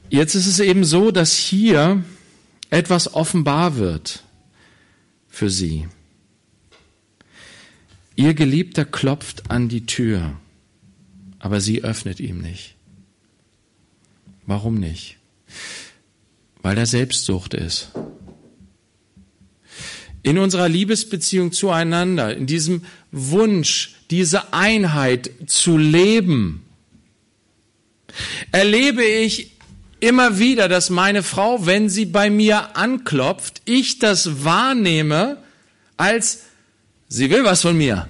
Jetzt 0.07 0.35
ist 0.35 0.47
es 0.47 0.61
eben 0.61 0.85
so, 0.85 1.11
dass 1.11 1.35
hier 1.35 2.05
etwas 2.69 3.13
offenbar 3.13 3.75
wird 3.75 4.23
für 5.27 5.49
sie. 5.49 5.89
Ihr 8.15 8.33
Geliebter 8.33 8.85
klopft 8.85 9.51
an 9.51 9.67
die 9.67 9.85
Tür, 9.85 10.39
aber 11.37 11.59
sie 11.59 11.83
öffnet 11.83 12.21
ihm 12.21 12.39
nicht. 12.39 12.77
Warum 14.45 14.75
nicht? 14.75 15.17
Weil 16.61 16.77
er 16.77 16.85
Selbstsucht 16.85 17.53
ist 17.53 17.91
in 20.27 20.37
unserer 20.37 20.67
Liebesbeziehung 20.67 21.53
zueinander, 21.53 22.35
in 22.35 22.47
diesem 22.47 22.83
Wunsch, 23.13 23.95
diese 24.11 24.53
Einheit 24.53 25.29
zu 25.45 25.77
leben, 25.77 26.65
erlebe 28.51 29.05
ich 29.05 29.51
immer 30.01 30.37
wieder, 30.37 30.67
dass 30.67 30.89
meine 30.89 31.23
Frau, 31.23 31.65
wenn 31.65 31.87
sie 31.87 32.03
bei 32.03 32.29
mir 32.29 32.75
anklopft, 32.75 33.61
ich 33.63 33.99
das 33.99 34.43
wahrnehme 34.43 35.37
als, 35.95 36.39
sie 37.07 37.29
will 37.29 37.45
was 37.45 37.61
von 37.61 37.77
mir. 37.77 38.09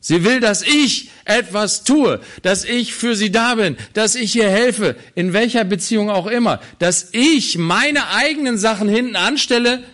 Sie 0.00 0.24
will, 0.24 0.40
dass 0.40 0.62
ich 0.62 1.10
etwas 1.24 1.84
tue, 1.84 2.20
dass 2.42 2.64
ich 2.64 2.92
für 2.92 3.14
sie 3.14 3.30
da 3.30 3.54
bin, 3.54 3.76
dass 3.92 4.16
ich 4.16 4.34
ihr 4.34 4.50
helfe, 4.50 4.96
in 5.14 5.32
welcher 5.32 5.62
Beziehung 5.62 6.10
auch 6.10 6.26
immer, 6.26 6.60
dass 6.80 7.10
ich 7.12 7.56
meine 7.56 8.08
eigenen 8.10 8.58
Sachen 8.58 8.88
hinten 8.88 9.14
anstelle, 9.14 9.84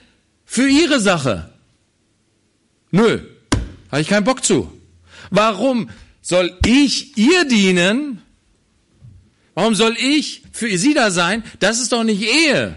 für 0.51 0.69
ihre 0.69 0.99
Sache. 0.99 1.49
Nö, 2.91 3.21
habe 3.89 4.03
ich 4.03 4.09
keinen 4.09 4.25
Bock 4.25 4.45
zu. 4.45 4.73
Warum 5.31 5.91
soll 6.23 6.59
ich 6.67 7.17
ihr 7.17 7.45
dienen? 7.45 8.21
Warum 9.55 9.77
soll 9.77 9.97
ich 9.97 10.43
für 10.51 10.77
sie 10.77 10.93
da 10.93 11.13
sein? 11.13 11.45
Das 11.61 11.79
ist 11.79 11.93
doch 11.93 12.03
nicht 12.03 12.23
Ehe. 12.23 12.75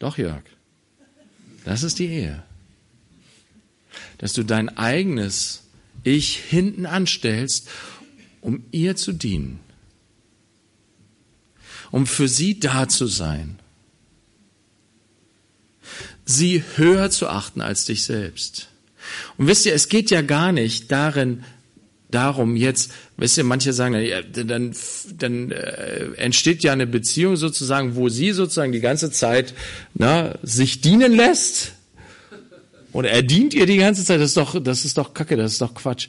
Doch, 0.00 0.18
Jörg. 0.18 0.42
Das 1.64 1.84
ist 1.84 2.00
die 2.00 2.08
Ehe. 2.08 2.42
Dass 4.18 4.32
du 4.32 4.42
dein 4.42 4.76
eigenes 4.76 5.62
Ich 6.02 6.36
hinten 6.36 6.84
anstellst, 6.84 7.68
um 8.40 8.64
ihr 8.72 8.96
zu 8.96 9.12
dienen. 9.12 9.60
Um 11.92 12.08
für 12.08 12.26
sie 12.26 12.58
da 12.58 12.88
zu 12.88 13.06
sein 13.06 13.60
sie 16.26 16.62
höher 16.74 17.10
zu 17.10 17.28
achten 17.28 17.62
als 17.62 17.86
dich 17.86 18.04
selbst. 18.04 18.68
Und 19.38 19.46
wisst 19.46 19.64
ihr, 19.64 19.74
es 19.74 19.88
geht 19.88 20.10
ja 20.10 20.20
gar 20.20 20.52
nicht 20.52 20.92
darin, 20.92 21.44
darum 22.10 22.56
jetzt, 22.56 22.92
wisst 23.16 23.38
ihr, 23.38 23.44
manche 23.44 23.72
sagen, 23.72 23.96
dann, 24.32 24.74
dann 25.16 25.50
äh, 25.52 26.12
entsteht 26.16 26.62
ja 26.62 26.72
eine 26.72 26.86
Beziehung 26.86 27.36
sozusagen, 27.36 27.96
wo 27.96 28.08
sie 28.08 28.32
sozusagen 28.32 28.72
die 28.72 28.80
ganze 28.80 29.10
Zeit 29.10 29.54
na, 29.94 30.36
sich 30.42 30.80
dienen 30.80 31.12
lässt. 31.12 31.72
Oder 32.92 33.10
er 33.10 33.22
dient 33.22 33.54
ihr 33.54 33.66
die 33.66 33.76
ganze 33.76 34.04
Zeit. 34.04 34.20
Das 34.20 34.30
ist 34.30 34.36
doch, 34.36 34.62
das 34.62 34.84
ist 34.84 34.98
doch 34.98 35.14
Kacke, 35.14 35.36
das 35.36 35.52
ist 35.52 35.60
doch 35.60 35.74
Quatsch. 35.74 36.08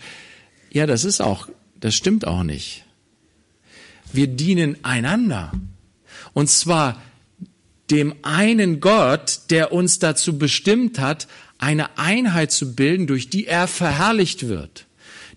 Ja, 0.72 0.86
das 0.86 1.04
ist 1.04 1.22
auch, 1.22 1.48
das 1.80 1.96
stimmt 1.96 2.26
auch 2.26 2.44
nicht. 2.44 2.86
Wir 4.14 4.28
dienen 4.28 4.78
einander. 4.84 5.52
Und 6.34 6.50
zwar 6.50 7.02
dem 7.92 8.16
einen 8.22 8.80
Gott, 8.80 9.42
der 9.50 9.72
uns 9.72 10.00
dazu 10.00 10.38
bestimmt 10.38 11.00
hat, 11.00 11.28
eine 11.58 11.98
Einheit 11.98 12.52
zu 12.52 12.76
bilden, 12.76 13.08
durch 13.08 13.30
die 13.30 13.48
er 13.48 13.68
verherrlicht 13.68 14.48
wird. 14.48 14.86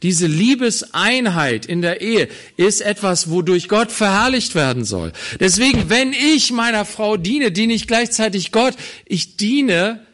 Diese 0.02 0.26
Liebeseinheit 0.26 1.66
in 1.66 1.82
der 1.82 2.00
Ehe 2.00 2.28
ist 2.56 2.80
etwas, 2.80 3.28
wodurch 3.28 3.68
Gott 3.68 3.92
verherrlicht 3.92 4.54
werden 4.54 4.84
soll. 4.84 5.12
Deswegen, 5.38 5.90
wenn 5.90 6.14
ich 6.14 6.52
meiner 6.52 6.86
Frau 6.86 7.18
diene, 7.18 7.52
diene 7.52 7.74
ich 7.74 7.86
gleichzeitig 7.86 8.50
Gott. 8.50 8.74
Ich 9.04 9.36
diene 9.36 10.06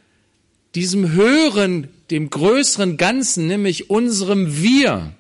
diesem 0.74 1.12
höheren, 1.12 1.88
dem 2.10 2.30
größeren 2.30 2.96
Ganzen, 2.96 3.46
nämlich 3.46 3.88
unserem 3.88 4.60
Wir. 4.60 5.12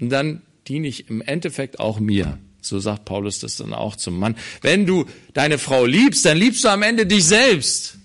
Und 0.00 0.10
dann 0.10 0.42
diene 0.66 0.88
ich 0.88 1.08
im 1.08 1.20
Endeffekt 1.22 1.78
auch 1.78 2.00
mir. 2.00 2.38
So 2.62 2.78
sagt 2.78 3.04
Paulus 3.04 3.40
das 3.40 3.56
dann 3.56 3.74
auch 3.74 3.96
zum 3.96 4.18
Mann. 4.18 4.36
Wenn 4.62 4.86
du 4.86 5.04
deine 5.34 5.58
Frau 5.58 5.84
liebst, 5.84 6.24
dann 6.24 6.38
liebst 6.38 6.64
du 6.64 6.68
am 6.68 6.82
Ende 6.82 7.04
dich 7.06 7.24
selbst. 7.26 7.98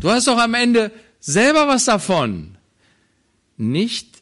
Du 0.00 0.10
hast 0.10 0.26
doch 0.26 0.38
am 0.38 0.54
Ende 0.54 0.90
selber 1.20 1.68
was 1.68 1.84
davon. 1.84 2.56
Nicht 3.56 4.15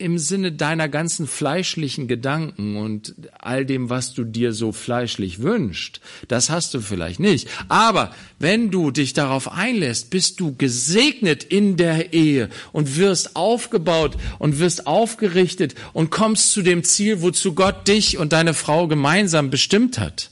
im 0.00 0.18
Sinne 0.18 0.52
deiner 0.52 0.88
ganzen 0.88 1.26
fleischlichen 1.26 2.08
Gedanken 2.08 2.76
und 2.76 3.14
all 3.38 3.66
dem, 3.66 3.90
was 3.90 4.14
du 4.14 4.24
dir 4.24 4.52
so 4.52 4.72
fleischlich 4.72 5.42
wünschst. 5.42 6.00
Das 6.28 6.50
hast 6.50 6.74
du 6.74 6.80
vielleicht 6.80 7.20
nicht. 7.20 7.48
Aber 7.68 8.14
wenn 8.38 8.70
du 8.70 8.90
dich 8.90 9.12
darauf 9.12 9.52
einlässt, 9.52 10.10
bist 10.10 10.40
du 10.40 10.54
gesegnet 10.56 11.44
in 11.44 11.76
der 11.76 12.12
Ehe 12.12 12.48
und 12.72 12.96
wirst 12.96 13.36
aufgebaut 13.36 14.16
und 14.38 14.58
wirst 14.58 14.86
aufgerichtet 14.86 15.74
und 15.92 16.10
kommst 16.10 16.52
zu 16.52 16.62
dem 16.62 16.82
Ziel, 16.84 17.22
wozu 17.22 17.54
Gott 17.54 17.86
dich 17.86 18.18
und 18.18 18.32
deine 18.32 18.54
Frau 18.54 18.88
gemeinsam 18.88 19.50
bestimmt 19.50 19.98
hat. 19.98 20.30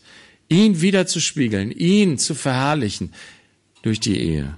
Ihn 0.49 0.81
wieder 0.81 1.07
zu 1.07 1.21
spiegeln, 1.21 1.71
ihn 1.71 2.19
zu 2.19 2.35
verherrlichen 2.35 3.13
durch 3.83 4.01
die 4.01 4.19
Ehe. 4.19 4.57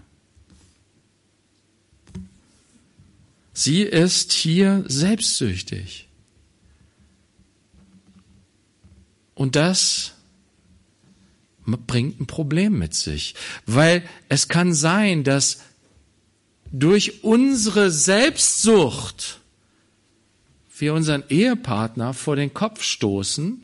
Sie 3.63 3.83
ist 3.83 4.33
hier 4.33 4.85
selbstsüchtig. 4.87 6.09
Und 9.35 9.55
das 9.55 10.13
bringt 11.67 12.23
ein 12.23 12.27
Problem 12.27 12.79
mit 12.79 12.95
sich, 12.95 13.35
weil 13.67 14.03
es 14.31 14.49
kann 14.49 14.73
sein, 14.73 15.25
dass 15.25 15.61
durch 16.73 17.23
unsere 17.23 17.91
Selbstsucht 17.91 19.41
wir 20.79 20.95
unseren 20.95 21.25
Ehepartner 21.29 22.15
vor 22.15 22.37
den 22.37 22.55
Kopf 22.55 22.83
stoßen, 22.83 23.63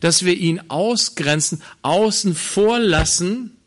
dass 0.00 0.24
wir 0.24 0.34
ihn 0.34 0.62
ausgrenzen, 0.70 1.62
außen 1.82 2.34
vor 2.34 2.78
lassen, 2.78 3.59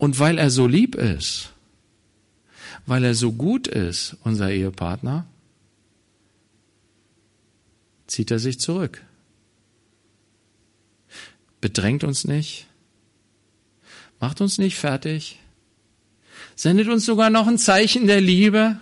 und 0.00 0.18
weil 0.18 0.38
er 0.38 0.50
so 0.50 0.66
lieb 0.66 0.94
ist, 0.94 1.52
weil 2.86 3.04
er 3.04 3.14
so 3.14 3.32
gut 3.32 3.68
ist, 3.68 4.16
unser 4.24 4.50
Ehepartner, 4.50 5.26
zieht 8.06 8.30
er 8.30 8.38
sich 8.38 8.58
zurück. 8.58 9.04
Bedrängt 11.60 12.02
uns 12.02 12.24
nicht, 12.24 12.66
macht 14.20 14.40
uns 14.40 14.56
nicht 14.56 14.78
fertig, 14.78 15.38
sendet 16.56 16.88
uns 16.88 17.04
sogar 17.04 17.28
noch 17.28 17.46
ein 17.46 17.58
Zeichen 17.58 18.06
der 18.06 18.22
Liebe, 18.22 18.80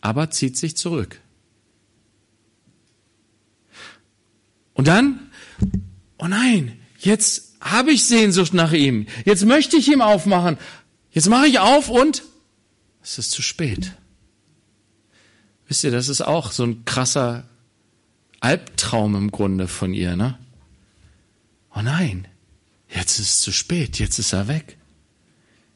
aber 0.00 0.30
zieht 0.30 0.56
sich 0.56 0.74
zurück. 0.74 1.20
Und 4.72 4.88
dann, 4.88 5.30
oh 6.16 6.28
nein, 6.28 6.78
jetzt 6.98 7.53
habe 7.64 7.92
ich 7.92 8.04
Sehnsucht 8.04 8.52
nach 8.52 8.72
ihm. 8.72 9.06
Jetzt 9.24 9.44
möchte 9.44 9.76
ich 9.76 9.90
ihm 9.90 10.02
aufmachen. 10.02 10.58
Jetzt 11.10 11.28
mache 11.28 11.46
ich 11.46 11.58
auf 11.58 11.88
und 11.88 12.22
es 13.02 13.18
ist 13.18 13.30
zu 13.30 13.42
spät. 13.42 13.92
Wisst 15.66 15.82
ihr, 15.82 15.90
das 15.90 16.08
ist 16.08 16.20
auch 16.20 16.52
so 16.52 16.64
ein 16.64 16.84
krasser 16.84 17.48
Albtraum 18.40 19.16
im 19.16 19.30
Grunde 19.30 19.66
von 19.66 19.94
ihr, 19.94 20.14
ne? 20.14 20.38
Oh 21.74 21.80
nein, 21.80 22.28
jetzt 22.88 23.18
ist 23.18 23.28
es 23.28 23.40
zu 23.40 23.50
spät, 23.50 23.98
jetzt 23.98 24.18
ist 24.18 24.34
er 24.34 24.46
weg. 24.46 24.76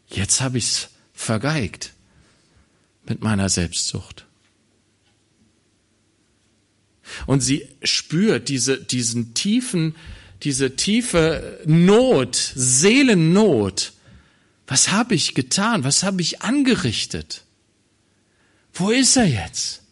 Jetzt 0.06 0.40
habe 0.40 0.58
ich's 0.58 0.90
vergeigt 1.14 1.94
mit 3.06 3.22
meiner 3.22 3.48
Selbstsucht. 3.48 4.26
Und 7.26 7.40
sie 7.40 7.66
spürt 7.82 8.50
diese, 8.50 8.78
diesen 8.78 9.32
tiefen, 9.32 9.94
diese 10.42 10.76
tiefe 10.76 11.60
Not, 11.66 12.36
Seelennot. 12.54 13.92
Was 14.66 14.90
habe 14.90 15.14
ich 15.14 15.34
getan? 15.34 15.84
Was 15.84 16.02
habe 16.02 16.22
ich 16.22 16.42
angerichtet? 16.42 17.44
Wo 18.72 18.90
ist 18.90 19.16
er 19.16 19.26
jetzt? 19.26 19.82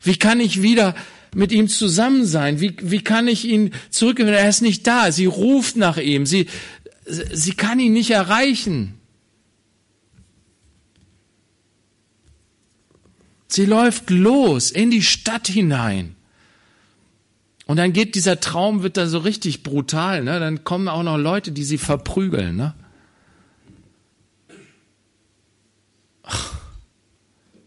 Wie 0.00 0.16
kann 0.16 0.40
ich 0.40 0.62
wieder 0.62 0.94
mit 1.34 1.52
ihm 1.52 1.68
zusammen 1.68 2.24
sein? 2.24 2.60
Wie, 2.60 2.74
wie 2.80 3.02
kann 3.02 3.28
ich 3.28 3.44
ihn 3.44 3.72
zurückgewinnen? 3.90 4.38
Er 4.38 4.48
ist 4.48 4.62
nicht 4.62 4.86
da. 4.86 5.12
Sie 5.12 5.26
ruft 5.26 5.76
nach 5.76 5.98
ihm. 5.98 6.26
Sie, 6.26 6.46
sie 7.06 7.52
kann 7.52 7.78
ihn 7.78 7.92
nicht 7.92 8.10
erreichen. 8.10 8.94
Sie 13.48 13.64
läuft 13.64 14.10
los 14.10 14.70
in 14.70 14.90
die 14.90 15.02
Stadt 15.02 15.48
hinein. 15.48 16.14
Und 17.68 17.76
dann 17.76 17.92
geht 17.92 18.14
dieser 18.14 18.40
Traum, 18.40 18.82
wird 18.82 18.96
da 18.96 19.06
so 19.06 19.18
richtig 19.18 19.62
brutal. 19.62 20.24
Ne? 20.24 20.40
Dann 20.40 20.64
kommen 20.64 20.88
auch 20.88 21.02
noch 21.02 21.18
Leute, 21.18 21.52
die 21.52 21.64
sie 21.64 21.76
verprügeln. 21.76 22.56
Ne? 22.56 22.74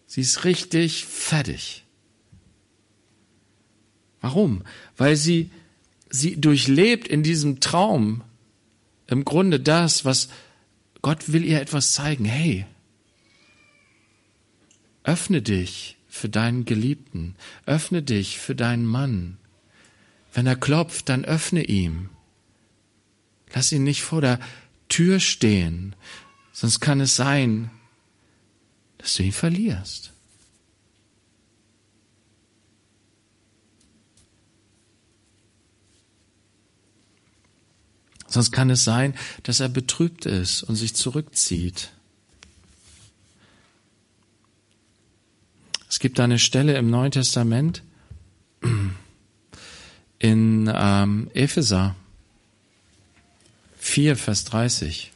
Sie 0.07 0.21
ist 0.21 0.43
richtig 0.43 1.05
fertig. 1.05 1.85
Warum? 4.21 4.63
Weil 4.97 5.15
sie, 5.15 5.51
sie 6.09 6.41
durchlebt 6.41 7.07
in 7.07 7.21
diesem 7.21 7.59
Traum 7.59 8.23
im 9.05 9.23
Grunde 9.23 9.59
das, 9.59 10.03
was 10.03 10.29
Gott 11.03 11.31
will 11.31 11.45
ihr 11.45 11.61
etwas 11.61 11.93
zeigen. 11.93 12.25
Hey, 12.25 12.65
öffne 15.03 15.43
dich 15.43 15.97
für 16.07 16.27
deinen 16.27 16.65
Geliebten, 16.65 17.35
öffne 17.67 18.01
dich 18.01 18.39
für 18.39 18.55
deinen 18.55 18.87
Mann, 18.87 19.37
wenn 20.33 20.47
er 20.47 20.55
klopft, 20.55 21.09
dann 21.09 21.25
öffne 21.25 21.63
ihm. 21.63 22.09
Lass 23.53 23.71
ihn 23.71 23.83
nicht 23.83 24.01
vor 24.01 24.21
der 24.21 24.39
Tür 24.87 25.19
stehen, 25.19 25.95
sonst 26.51 26.79
kann 26.79 27.01
es 27.01 27.15
sein, 27.15 27.69
dass 28.97 29.15
du 29.15 29.23
ihn 29.23 29.31
verlierst. 29.31 30.13
Sonst 38.27 38.51
kann 38.51 38.69
es 38.69 38.85
sein, 38.85 39.13
dass 39.43 39.59
er 39.59 39.67
betrübt 39.67 40.25
ist 40.25 40.63
und 40.63 40.77
sich 40.77 40.95
zurückzieht. 40.95 41.91
Es 45.89 45.99
gibt 45.99 46.17
eine 46.21 46.39
Stelle 46.39 46.77
im 46.77 46.89
Neuen 46.89 47.11
Testament, 47.11 47.83
in 50.21 50.71
ähm, 50.71 51.31
Epheser 51.33 51.95
4, 53.79 54.15
Vers 54.15 54.43
30. 54.45 55.11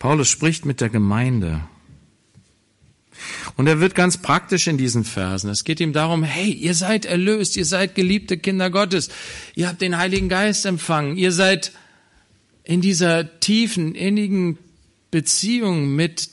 Paulus 0.00 0.28
spricht 0.28 0.64
mit 0.64 0.80
der 0.80 0.88
Gemeinde. 0.88 1.60
Und 3.60 3.66
er 3.66 3.78
wird 3.78 3.94
ganz 3.94 4.16
praktisch 4.16 4.68
in 4.68 4.78
diesen 4.78 5.04
Versen. 5.04 5.50
Es 5.50 5.64
geht 5.64 5.80
ihm 5.80 5.92
darum, 5.92 6.22
hey, 6.22 6.50
ihr 6.50 6.72
seid 6.72 7.04
erlöst, 7.04 7.58
ihr 7.58 7.66
seid 7.66 7.94
geliebte 7.94 8.38
Kinder 8.38 8.70
Gottes, 8.70 9.10
ihr 9.54 9.68
habt 9.68 9.82
den 9.82 9.98
Heiligen 9.98 10.30
Geist 10.30 10.64
empfangen, 10.64 11.18
ihr 11.18 11.30
seid 11.30 11.72
in 12.64 12.80
dieser 12.80 13.38
tiefen, 13.38 13.94
innigen 13.94 14.56
Beziehung 15.10 15.94
mit 15.94 16.30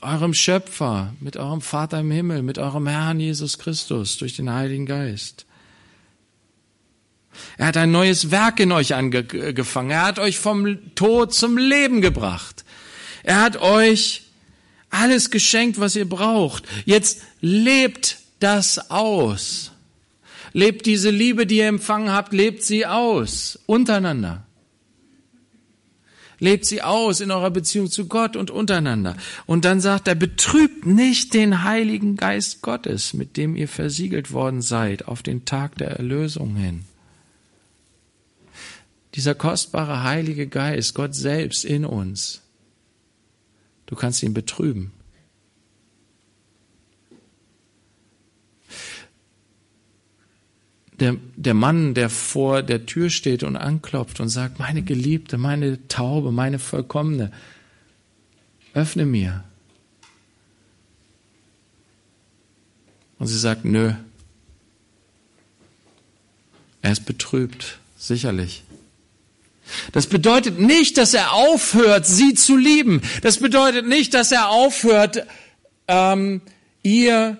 eurem 0.00 0.32
Schöpfer, 0.32 1.12
mit 1.20 1.36
eurem 1.36 1.60
Vater 1.60 2.00
im 2.00 2.10
Himmel, 2.10 2.42
mit 2.42 2.56
eurem 2.56 2.86
Herrn 2.86 3.20
Jesus 3.20 3.58
Christus 3.58 4.16
durch 4.16 4.36
den 4.36 4.50
Heiligen 4.50 4.86
Geist. 4.86 5.44
Er 7.58 7.66
hat 7.66 7.76
ein 7.76 7.90
neues 7.90 8.30
Werk 8.30 8.58
in 8.58 8.72
euch 8.72 8.94
angefangen. 8.94 9.90
Er 9.90 10.06
hat 10.06 10.18
euch 10.18 10.38
vom 10.38 10.94
Tod 10.94 11.34
zum 11.34 11.58
Leben 11.58 12.00
gebracht. 12.00 12.64
Er 13.22 13.42
hat 13.42 13.58
euch 13.58 14.29
alles 14.90 15.30
geschenkt, 15.30 15.80
was 15.80 15.96
ihr 15.96 16.08
braucht. 16.08 16.64
Jetzt 16.84 17.22
lebt 17.40 18.18
das 18.40 18.90
aus. 18.90 19.72
Lebt 20.52 20.86
diese 20.86 21.10
Liebe, 21.10 21.46
die 21.46 21.58
ihr 21.58 21.68
empfangen 21.68 22.10
habt, 22.10 22.32
lebt 22.32 22.62
sie 22.62 22.84
aus 22.86 23.58
untereinander. 23.66 24.44
Lebt 26.40 26.64
sie 26.64 26.80
aus 26.80 27.20
in 27.20 27.30
eurer 27.30 27.50
Beziehung 27.50 27.90
zu 27.90 28.08
Gott 28.08 28.34
und 28.34 28.50
untereinander. 28.50 29.14
Und 29.44 29.66
dann 29.66 29.80
sagt 29.80 30.08
er, 30.08 30.14
betrübt 30.14 30.86
nicht 30.86 31.34
den 31.34 31.64
Heiligen 31.64 32.16
Geist 32.16 32.62
Gottes, 32.62 33.12
mit 33.12 33.36
dem 33.36 33.56
ihr 33.56 33.68
versiegelt 33.68 34.32
worden 34.32 34.62
seid 34.62 35.06
auf 35.06 35.22
den 35.22 35.44
Tag 35.44 35.76
der 35.76 35.90
Erlösung 35.90 36.56
hin. 36.56 36.84
Dieser 39.14 39.34
kostbare 39.34 40.02
Heilige 40.02 40.46
Geist, 40.46 40.94
Gott 40.94 41.14
selbst 41.14 41.64
in 41.64 41.84
uns, 41.84 42.40
Du 43.90 43.96
kannst 43.96 44.22
ihn 44.22 44.32
betrüben. 44.32 44.92
Der, 51.00 51.16
der 51.34 51.54
Mann, 51.54 51.94
der 51.94 52.08
vor 52.08 52.62
der 52.62 52.86
Tür 52.86 53.10
steht 53.10 53.42
und 53.42 53.56
anklopft 53.56 54.20
und 54.20 54.28
sagt, 54.28 54.60
meine 54.60 54.82
Geliebte, 54.82 55.38
meine 55.38 55.88
Taube, 55.88 56.30
meine 56.30 56.60
Vollkommene, 56.60 57.32
öffne 58.74 59.06
mir. 59.06 59.42
Und 63.18 63.26
sie 63.26 63.38
sagt, 63.38 63.64
nö. 63.64 63.94
Er 66.80 66.92
ist 66.92 67.06
betrübt, 67.06 67.80
sicherlich. 67.96 68.62
Das 69.92 70.06
bedeutet 70.06 70.58
nicht, 70.58 70.98
dass 70.98 71.14
er 71.14 71.32
aufhört, 71.32 72.06
sie 72.06 72.34
zu 72.34 72.56
lieben. 72.56 73.02
Das 73.22 73.38
bedeutet 73.38 73.86
nicht, 73.86 74.14
dass 74.14 74.32
er 74.32 74.50
aufhört, 74.50 75.26
ähm, 75.88 76.42
ihr 76.82 77.38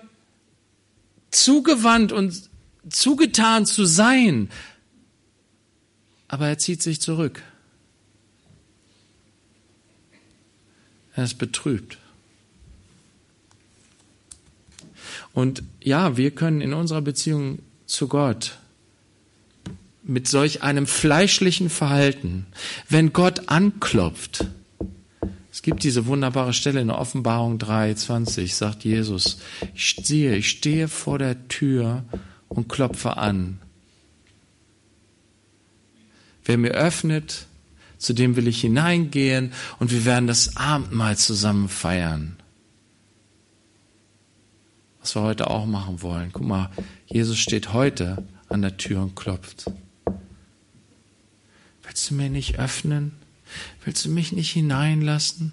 zugewandt 1.31 2.11
und 2.11 2.49
zugetan 2.89 3.65
zu 3.65 3.85
sein. 3.85 4.49
Aber 6.27 6.47
er 6.47 6.57
zieht 6.57 6.81
sich 6.81 7.01
zurück. 7.01 7.43
er 11.13 11.25
ist 11.25 11.37
betrübt. 11.37 11.97
Und 15.33 15.63
ja, 15.81 16.17
wir 16.17 16.31
können 16.31 16.61
in 16.61 16.73
unserer 16.73 17.01
Beziehung 17.01 17.59
zu 17.85 18.07
Gott 18.07 18.57
mit 20.11 20.27
solch 20.27 20.61
einem 20.61 20.87
fleischlichen 20.87 21.69
Verhalten, 21.69 22.45
wenn 22.89 23.13
Gott 23.13 23.49
anklopft, 23.49 24.45
es 25.51 25.61
gibt 25.61 25.83
diese 25.83 26.05
wunderbare 26.05 26.53
Stelle 26.53 26.81
in 26.81 26.87
der 26.87 26.97
Offenbarung 26.97 27.57
3,20, 27.57 28.53
sagt 28.53 28.83
Jesus, 28.83 29.39
ich 29.73 29.95
sehe, 30.03 30.35
ich 30.35 30.49
stehe 30.49 30.87
vor 30.87 31.17
der 31.17 31.47
Tür 31.47 32.03
und 32.47 32.67
klopfe 32.67 33.17
an. 33.17 33.59
Wer 36.45 36.57
mir 36.57 36.71
öffnet, 36.71 37.45
zu 37.97 38.13
dem 38.13 38.35
will 38.35 38.47
ich 38.47 38.61
hineingehen 38.61 39.53
und 39.79 39.91
wir 39.91 40.05
werden 40.05 40.27
das 40.27 40.57
Abendmahl 40.57 41.17
zusammen 41.17 41.69
feiern. 41.69 42.37
Was 44.99 45.15
wir 45.15 45.21
heute 45.21 45.49
auch 45.49 45.65
machen 45.65 46.01
wollen. 46.01 46.31
Guck 46.33 46.45
mal, 46.45 46.69
Jesus 47.05 47.37
steht 47.37 47.73
heute 47.73 48.23
an 48.49 48.61
der 48.61 48.77
Tür 48.77 49.01
und 49.01 49.15
klopft. 49.15 49.65
Willst 51.91 52.09
du 52.09 52.15
mir 52.15 52.29
nicht 52.29 52.57
öffnen? 52.57 53.11
Willst 53.83 54.05
du 54.05 54.09
mich 54.09 54.31
nicht 54.31 54.51
hineinlassen? 54.51 55.51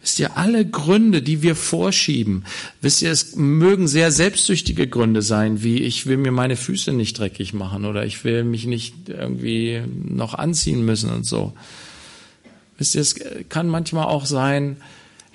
Wisst 0.00 0.18
ihr, 0.20 0.38
alle 0.38 0.66
Gründe, 0.66 1.20
die 1.20 1.42
wir 1.42 1.54
vorschieben, 1.54 2.46
wisst 2.80 3.02
ihr, 3.02 3.10
es 3.10 3.36
mögen 3.36 3.88
sehr 3.88 4.10
selbstsüchtige 4.10 4.88
Gründe 4.88 5.20
sein, 5.20 5.62
wie 5.62 5.82
ich 5.82 6.06
will 6.06 6.16
mir 6.16 6.32
meine 6.32 6.56
Füße 6.56 6.94
nicht 6.94 7.18
dreckig 7.18 7.52
machen 7.52 7.84
oder 7.84 8.06
ich 8.06 8.24
will 8.24 8.42
mich 8.42 8.64
nicht 8.64 9.10
irgendwie 9.10 9.82
noch 9.86 10.32
anziehen 10.32 10.82
müssen 10.82 11.10
und 11.10 11.24
so. 11.24 11.52
Wisst 12.78 12.94
ihr, 12.94 13.02
es 13.02 13.16
kann 13.50 13.68
manchmal 13.68 14.06
auch 14.06 14.24
sein, 14.24 14.78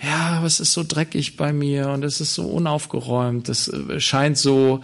ja, 0.02 0.38
aber 0.38 0.48
es 0.48 0.60
ist 0.60 0.74
so 0.74 0.84
dreckig 0.84 1.38
bei 1.38 1.54
mir 1.54 1.90
und 1.90 2.04
es 2.04 2.20
ist 2.20 2.34
so 2.34 2.48
unaufgeräumt, 2.48 3.48
es 3.48 3.72
scheint 4.00 4.40
so, 4.40 4.84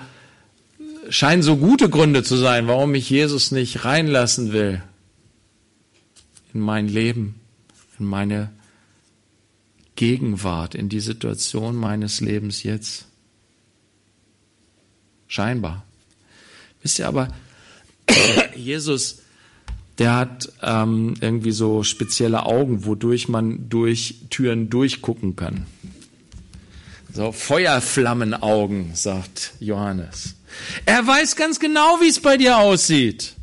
scheinen 1.09 1.43
so 1.43 1.57
gute 1.57 1.89
Gründe 1.89 2.23
zu 2.23 2.35
sein, 2.37 2.67
warum 2.67 2.95
ich 2.95 3.09
Jesus 3.09 3.51
nicht 3.51 3.85
reinlassen 3.85 4.53
will 4.53 4.81
in 6.53 6.59
mein 6.59 6.87
Leben, 6.87 7.39
in 7.99 8.05
meine 8.05 8.51
Gegenwart, 9.95 10.75
in 10.75 10.89
die 10.89 10.99
Situation 10.99 11.75
meines 11.75 12.21
Lebens 12.21 12.63
jetzt. 12.63 13.05
Scheinbar. 15.27 15.83
Wisst 16.81 16.99
ihr 16.99 17.07
aber, 17.07 17.29
Jesus, 18.55 19.19
der 19.97 20.15
hat 20.15 20.51
ähm, 20.61 21.15
irgendwie 21.21 21.51
so 21.51 21.83
spezielle 21.83 22.45
Augen, 22.45 22.85
wodurch 22.85 23.29
man 23.29 23.69
durch 23.69 24.25
Türen 24.29 24.69
durchgucken 24.69 25.35
kann. 25.35 25.65
So 27.13 27.31
Feuerflammenaugen, 27.31 28.95
sagt 28.95 29.53
Johannes. 29.59 30.35
Er 30.85 31.05
weiß 31.05 31.35
ganz 31.35 31.59
genau, 31.59 31.99
wie 32.01 32.09
es 32.09 32.19
bei 32.19 32.37
dir 32.37 32.57
aussieht. 32.57 33.33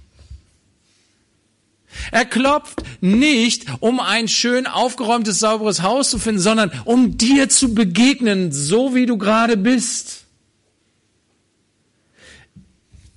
Er 2.12 2.24
klopft 2.24 2.82
nicht, 3.00 3.66
um 3.80 4.00
ein 4.00 4.28
schön 4.28 4.66
aufgeräumtes, 4.66 5.38
sauberes 5.38 5.82
Haus 5.82 6.10
zu 6.10 6.18
finden, 6.18 6.40
sondern 6.40 6.72
um 6.84 7.18
dir 7.18 7.48
zu 7.48 7.74
begegnen, 7.74 8.52
so 8.52 8.94
wie 8.94 9.06
du 9.06 9.18
gerade 9.18 9.56
bist. 9.56 10.24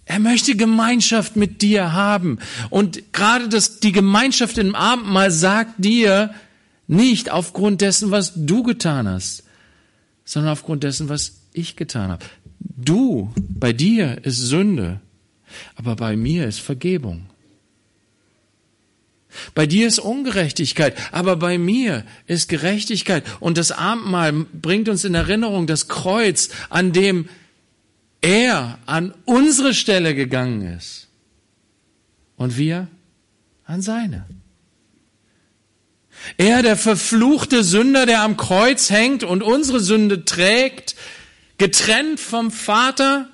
Er 0.05 0.19
möchte 0.19 0.55
Gemeinschaft 0.55 1.35
mit 1.35 1.61
dir 1.61 1.93
haben. 1.93 2.39
Und 2.69 3.13
gerade 3.13 3.47
das, 3.47 3.79
die 3.79 3.91
Gemeinschaft 3.91 4.57
im 4.57 4.75
Abendmahl 4.75 5.31
sagt 5.31 5.75
dir 5.77 6.33
nicht 6.87 7.31
aufgrund 7.31 7.81
dessen, 7.81 8.11
was 8.11 8.33
du 8.35 8.63
getan 8.63 9.07
hast, 9.07 9.43
sondern 10.25 10.51
aufgrund 10.51 10.83
dessen, 10.83 11.09
was 11.09 11.33
ich 11.53 11.75
getan 11.75 12.11
habe. 12.11 12.25
Du, 12.63 13.31
bei 13.37 13.73
dir 13.73 14.23
ist 14.23 14.37
Sünde, 14.37 14.99
aber 15.75 15.95
bei 15.95 16.15
mir 16.15 16.47
ist 16.47 16.59
Vergebung. 16.59 17.25
Bei 19.55 19.65
dir 19.65 19.87
ist 19.87 19.99
Ungerechtigkeit, 19.99 20.95
aber 21.11 21.35
bei 21.35 21.57
mir 21.57 22.05
ist 22.27 22.49
Gerechtigkeit. 22.49 23.23
Und 23.39 23.57
das 23.57 23.71
Abendmahl 23.71 24.31
bringt 24.31 24.89
uns 24.89 25.05
in 25.05 25.15
Erinnerung 25.15 25.67
das 25.67 25.87
Kreuz, 25.87 26.49
an 26.69 26.93
dem 26.93 27.27
er 28.21 28.77
an 28.85 29.13
unsere 29.25 29.73
Stelle 29.73 30.15
gegangen 30.15 30.61
ist. 30.77 31.07
Und 32.37 32.57
wir 32.57 32.87
an 33.65 33.81
seine. 33.81 34.25
Er, 36.37 36.61
der 36.61 36.77
verfluchte 36.77 37.63
Sünder, 37.63 38.05
der 38.05 38.21
am 38.21 38.37
Kreuz 38.37 38.89
hängt 38.89 39.23
und 39.23 39.43
unsere 39.43 39.79
Sünde 39.79 40.25
trägt, 40.25 40.95
getrennt 41.57 42.19
vom 42.19 42.51
Vater 42.51 43.29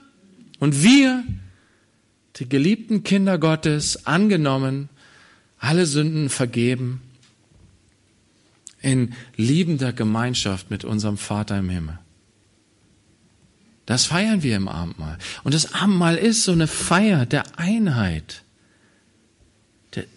und 0.60 0.84
wir, 0.84 1.24
die 2.38 2.48
geliebten 2.48 3.04
Kinder 3.04 3.38
Gottes, 3.38 4.06
angenommen 4.06 4.90
alle 5.58 5.86
Sünden 5.86 6.30
vergeben, 6.30 7.02
in 8.82 9.14
liebender 9.36 9.92
Gemeinschaft 9.92 10.72
mit 10.72 10.86
unserem 10.86 11.18
Vater 11.18 11.58
im 11.60 11.70
Himmel. 11.70 12.00
Das 13.86 14.06
feiern 14.06 14.44
wir 14.44 14.56
im 14.56 14.68
Abendmahl. 14.68 15.18
Und 15.44 15.54
das 15.54 15.74
Abendmahl 15.74 16.16
ist 16.16 16.44
so 16.44 16.52
eine 16.52 16.68
Feier 16.68 17.26
der 17.26 17.58
Einheit, 17.58 18.44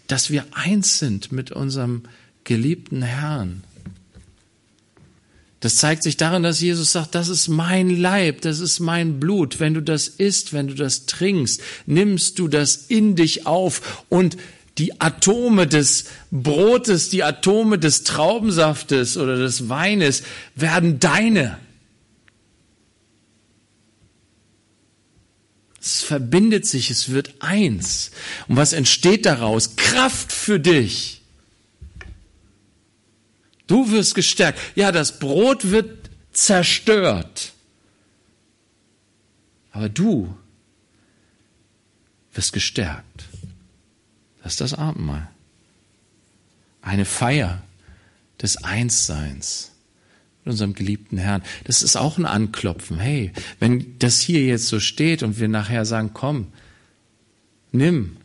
dass 0.07 0.31
wir 0.31 0.45
eins 0.53 0.99
sind 0.99 1.33
mit 1.33 1.51
unserem 1.51 2.03
geliebten 2.45 3.03
Herrn. 3.03 3.65
Das 5.63 5.77
zeigt 5.77 6.03
sich 6.03 6.17
darin, 6.17 6.43
dass 6.43 6.61
Jesus 6.61 6.91
sagt, 6.91 7.15
das 7.15 7.29
ist 7.29 7.47
mein 7.47 7.89
Leib, 7.89 8.41
das 8.41 8.59
ist 8.59 8.81
mein 8.81 9.21
Blut. 9.21 9.61
Wenn 9.61 9.75
du 9.75 9.81
das 9.81 10.09
isst, 10.09 10.53
wenn 10.53 10.67
du 10.67 10.75
das 10.75 11.07
trinkst, 11.07 11.63
nimmst 11.87 12.41
du 12.41 12.49
das 12.49 12.75
in 12.75 13.15
dich 13.15 13.47
auf 13.47 14.05
und 14.09 14.37
die 14.79 15.01
Atome 15.01 15.69
des 15.69 16.07
Brotes, 16.33 17.11
die 17.11 17.23
Atome 17.23 17.79
des 17.79 18.03
Traubensaftes 18.03 19.17
oder 19.17 19.37
des 19.37 19.69
Weines 19.69 20.25
werden 20.57 20.99
deine. 20.99 21.59
Es 25.81 26.03
verbindet 26.03 26.67
sich, 26.67 26.91
es 26.91 27.11
wird 27.11 27.35
eins. 27.39 28.11
Und 28.49 28.57
was 28.57 28.73
entsteht 28.73 29.27
daraus? 29.27 29.77
Kraft 29.77 30.33
für 30.33 30.59
dich. 30.59 31.22
Du 33.73 33.91
wirst 33.91 34.15
gestärkt. 34.15 34.61
Ja, 34.75 34.93
das 34.93 35.19
Brot 35.19 35.71
wird 35.71 36.11
zerstört. 36.31 37.55
Aber 39.71 39.89
du 39.89 40.37
wirst 42.35 42.53
gestärkt. 42.53 43.25
Das 44.43 44.53
ist 44.53 44.61
das 44.61 44.75
Abendmahl. 44.75 45.27
Eine 46.83 47.07
Feier 47.07 47.63
des 48.43 48.63
Einsseins 48.63 49.73
mit 50.45 50.53
unserem 50.53 50.75
geliebten 50.75 51.17
Herrn. 51.17 51.43
Das 51.65 51.83
ist 51.83 51.97
auch 51.97 52.19
ein 52.19 52.27
Anklopfen. 52.27 52.99
Hey, 52.99 53.33
wenn 53.59 53.99
das 53.99 54.21
hier 54.21 54.45
jetzt 54.45 54.67
so 54.67 54.81
steht 54.81 55.23
und 55.23 55.41
wir 55.41 55.49
nachher 55.49 55.87
sagen, 55.87 56.11
komm, 56.13 56.49
nimm, 57.71 58.19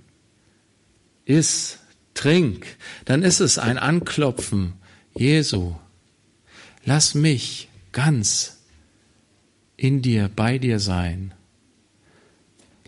iss, 1.24 1.78
trink, 2.16 2.68
dann 3.06 3.24
ist 3.24 3.40
es 3.40 3.58
ein 3.58 3.78
Anklopfen. 3.78 4.74
Jesu, 5.18 5.76
lass 6.86 7.16
mich 7.16 7.70
ganz 7.92 8.58
in 9.76 10.02
dir, 10.02 10.30
bei 10.36 10.58
dir 10.58 10.80
sein. 10.80 11.34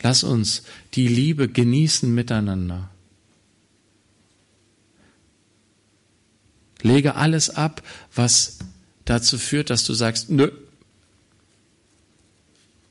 Lass 0.01 0.23
uns 0.23 0.63
die 0.93 1.07
Liebe 1.07 1.49
genießen 1.49 2.13
miteinander. 2.13 2.89
Lege 6.81 7.15
alles 7.15 7.49
ab, 7.49 7.83
was 8.13 8.59
dazu 9.05 9.37
führt, 9.37 9.69
dass 9.69 9.83
du 9.85 9.93
sagst, 9.93 10.29
nö, 10.29 10.51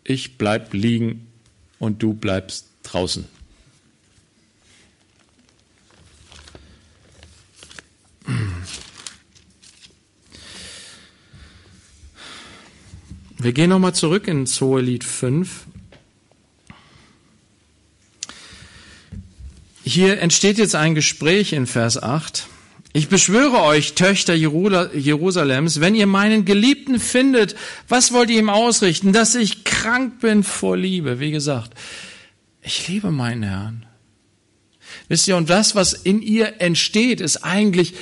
ich 0.04 0.36
bleib 0.36 0.74
liegen 0.74 1.26
und 1.78 2.02
du 2.02 2.12
bleibst 2.12 2.66
draußen. 2.82 3.37
Wir 13.40 13.52
gehen 13.52 13.70
nochmal 13.70 13.94
zurück 13.94 14.26
in 14.26 14.46
Zoelied 14.46 15.04
5. 15.04 15.66
Hier 19.84 20.20
entsteht 20.20 20.58
jetzt 20.58 20.74
ein 20.74 20.96
Gespräch 20.96 21.52
in 21.52 21.68
Vers 21.68 22.02
8. 22.02 22.48
Ich 22.92 23.08
beschwöre 23.08 23.62
euch, 23.62 23.94
Töchter 23.94 24.34
Jerusalems, 24.34 25.80
wenn 25.80 25.94
ihr 25.94 26.08
meinen 26.08 26.44
Geliebten 26.46 26.98
findet, 26.98 27.54
was 27.86 28.12
wollt 28.12 28.28
ihr 28.28 28.40
ihm 28.40 28.50
ausrichten? 28.50 29.12
Dass 29.12 29.36
ich 29.36 29.62
krank 29.62 30.18
bin 30.18 30.42
vor 30.42 30.76
Liebe. 30.76 31.20
Wie 31.20 31.30
gesagt, 31.30 31.78
ich 32.60 32.88
liebe 32.88 33.12
meinen 33.12 33.44
Herrn. 33.44 33.86
Wisst 35.06 35.28
ihr, 35.28 35.36
und 35.36 35.48
das, 35.48 35.76
was 35.76 35.92
in 35.92 36.22
ihr 36.22 36.60
entsteht, 36.60 37.20
ist 37.20 37.44
eigentlich 37.44 37.94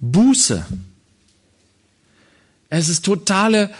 Buße. 0.00 0.66
Es 2.70 2.88
ist 2.88 3.04
totale, 3.04 3.72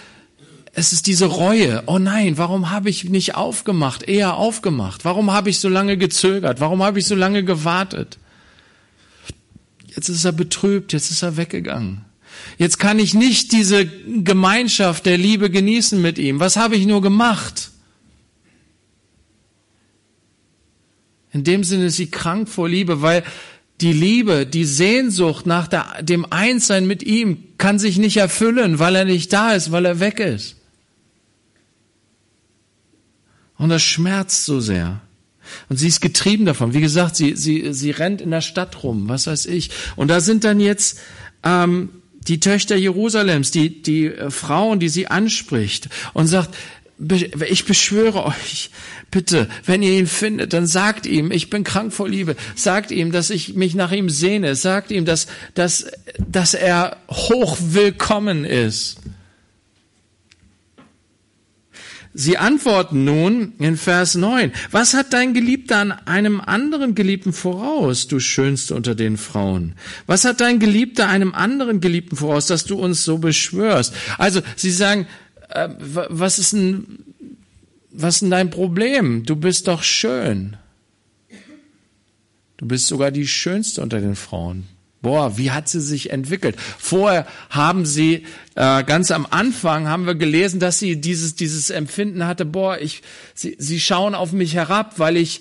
es 0.73 0.93
ist 0.93 1.07
diese 1.07 1.27
Reue. 1.27 1.83
Oh 1.87 1.99
nein, 1.99 2.39
warum 2.39 2.71
habe 2.71 2.91
ich 2.91 3.05
nicht 3.05 3.35
aufgemacht, 3.35 4.05
eher 4.05 4.37
aufgemacht? 4.37 5.05
Warum 5.05 5.33
habe 5.33 5.51
ich 5.51 5.59
so 5.59 5.68
lange 5.68 5.97
gezögert? 5.97 6.61
Warum 6.61 6.83
habe 6.83 7.01
ich 7.01 7.07
so 7.07 7.14
lange 7.14 7.45
gewartet? 7.45 8.18
Jetzt 9.87 10.09
ist 10.09 10.25
er 10.25 10.33
betrübt, 10.33 10.93
jetzt 10.93 11.11
ist 11.11 11.23
er 11.23 11.37
weggegangen. 11.37 12.05
Jetzt 12.57 12.79
kann 12.79 12.99
ich 12.99 13.14
nicht 13.14 13.53
diese 13.53 13.87
Gemeinschaft 13.87 15.07
der 15.07 15.18
Liebe 15.18 15.51
genießen 15.51 16.01
mit 16.01 16.18
ihm. 16.18 16.39
Was 16.39 16.57
habe 16.57 16.77
ich 16.77 16.87
nur 16.87 17.03
gemacht? 17.03 17.71
In 21.33 21.45
dem 21.45 21.64
Sinne 21.64 21.87
ist 21.87 21.97
sie 21.97 22.11
krank 22.11 22.49
vor 22.49 22.68
Liebe, 22.68 23.03
weil 23.03 23.25
die 23.81 23.93
Liebe, 23.93 24.47
die 24.47 24.64
Sehnsucht 24.64 25.47
nach 25.47 25.66
der, 25.66 26.03
dem 26.03 26.27
Einssein 26.31 26.87
mit 26.87 27.03
ihm 27.03 27.45
kann 27.59 27.79
sich 27.79 27.99
nicht 27.99 28.18
erfüllen, 28.18 28.79
weil 28.79 28.95
er 28.95 29.05
nicht 29.05 29.33
da 29.33 29.53
ist, 29.53 29.73
weil 29.73 29.87
er 29.87 30.01
weg 30.01 30.21
ist. 30.21 30.59
Und 33.61 33.68
das 33.68 33.82
schmerzt 33.82 34.46
so 34.46 34.58
sehr. 34.58 35.02
Und 35.68 35.76
sie 35.76 35.88
ist 35.88 36.00
getrieben 36.00 36.46
davon. 36.46 36.72
Wie 36.72 36.80
gesagt, 36.80 37.14
sie, 37.14 37.36
sie, 37.36 37.74
sie 37.74 37.90
rennt 37.90 38.22
in 38.22 38.30
der 38.30 38.40
Stadt 38.40 38.82
rum, 38.82 39.08
was 39.08 39.26
weiß 39.26 39.46
ich. 39.46 39.70
Und 39.96 40.08
da 40.08 40.20
sind 40.20 40.44
dann 40.44 40.61
jetzt 40.61 40.98
ähm, 41.42 41.90
die 42.26 42.40
Töchter 42.40 42.76
Jerusalems, 42.76 43.50
die, 43.50 43.82
die 43.82 44.06
äh, 44.06 44.30
Frauen, 44.30 44.80
die 44.80 44.88
sie 44.88 45.08
anspricht 45.08 45.90
und 46.14 46.26
sagt, 46.26 46.56
ich 47.48 47.64
beschwöre 47.66 48.24
euch, 48.24 48.70
bitte, 49.11 49.46
wenn 49.66 49.82
ihr 49.82 49.92
ihn 49.92 50.06
findet, 50.06 50.54
dann 50.54 50.66
sagt 50.66 51.04
ihm, 51.04 51.30
ich 51.30 51.50
bin 51.50 51.62
krank 51.62 51.92
vor 51.92 52.08
Liebe. 52.08 52.36
Sagt 52.54 52.90
ihm, 52.90 53.12
dass 53.12 53.28
ich 53.28 53.54
mich 53.54 53.74
nach 53.74 53.92
ihm 53.92 54.08
sehne. 54.08 54.54
Sagt 54.54 54.90
ihm, 54.90 55.04
dass, 55.04 55.26
dass, 55.52 55.86
dass 56.18 56.54
er 56.54 56.96
hochwillkommen 57.11 58.46
ist. 58.46 59.00
Sie 62.12 62.38
antworten 62.38 63.04
nun 63.04 63.52
in 63.58 63.76
Vers 63.76 64.16
9, 64.16 64.52
was 64.72 64.94
hat 64.94 65.12
dein 65.12 65.32
Geliebter 65.32 65.76
an 65.76 65.92
einem 65.92 66.40
anderen 66.40 66.96
Geliebten 66.96 67.32
voraus, 67.32 68.08
du 68.08 68.18
Schönste 68.18 68.74
unter 68.74 68.96
den 68.96 69.16
Frauen? 69.16 69.74
Was 70.06 70.24
hat 70.24 70.40
dein 70.40 70.58
Geliebter 70.58 71.08
einem 71.08 71.34
anderen 71.34 71.80
Geliebten 71.80 72.16
voraus, 72.16 72.48
dass 72.48 72.64
du 72.64 72.76
uns 72.80 73.04
so 73.04 73.18
beschwörst? 73.18 73.94
Also, 74.18 74.40
sie 74.56 74.72
sagen, 74.72 75.06
äh, 75.50 75.68
was 75.78 76.40
ist 76.40 76.52
denn, 76.52 76.98
was 77.92 78.14
ist 78.14 78.22
denn 78.22 78.30
dein 78.30 78.50
Problem? 78.50 79.24
Du 79.24 79.36
bist 79.36 79.68
doch 79.68 79.84
schön. 79.84 80.56
Du 82.56 82.66
bist 82.66 82.88
sogar 82.88 83.12
die 83.12 83.26
Schönste 83.26 83.82
unter 83.82 84.00
den 84.00 84.16
Frauen. 84.16 84.66
Boah, 85.03 85.38
wie 85.38 85.51
hat 85.51 85.68
sie 85.68 85.80
sich 85.80 86.11
entwickelt? 86.11 86.57
Vorher 86.78 87.26
haben 87.48 87.86
sie, 87.86 88.26
äh, 88.55 88.84
ganz 88.84 89.11
am 89.11 89.26
Anfang 89.30 89.88
haben 89.88 90.07
wir 90.07 90.14
gelesen, 90.14 90.61
dass 90.61 90.78
sie 90.78 91.01
dieses, 91.01 91.34
dieses 91.34 91.70
Empfinden 91.70 92.26
hatte, 92.26 92.44
boah, 92.44 92.78
ich, 92.78 93.03
sie, 93.34 93.57
sie 93.59 93.80
schauen 93.80 94.14
auf 94.14 94.32
mich 94.32 94.55
herab, 94.55 94.98
weil 94.98 95.16
ich, 95.16 95.40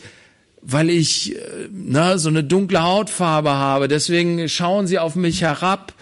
weil 0.61 0.89
ich 0.89 1.35
äh, 1.35 1.39
ne, 1.71 2.17
so 2.19 2.29
eine 2.29 2.43
dunkle 2.43 2.81
Hautfarbe 2.81 3.51
habe. 3.51 3.89
Deswegen 3.89 4.47
schauen 4.47 4.87
sie 4.87 4.97
auf 4.97 5.15
mich 5.15 5.41
herab. 5.41 5.93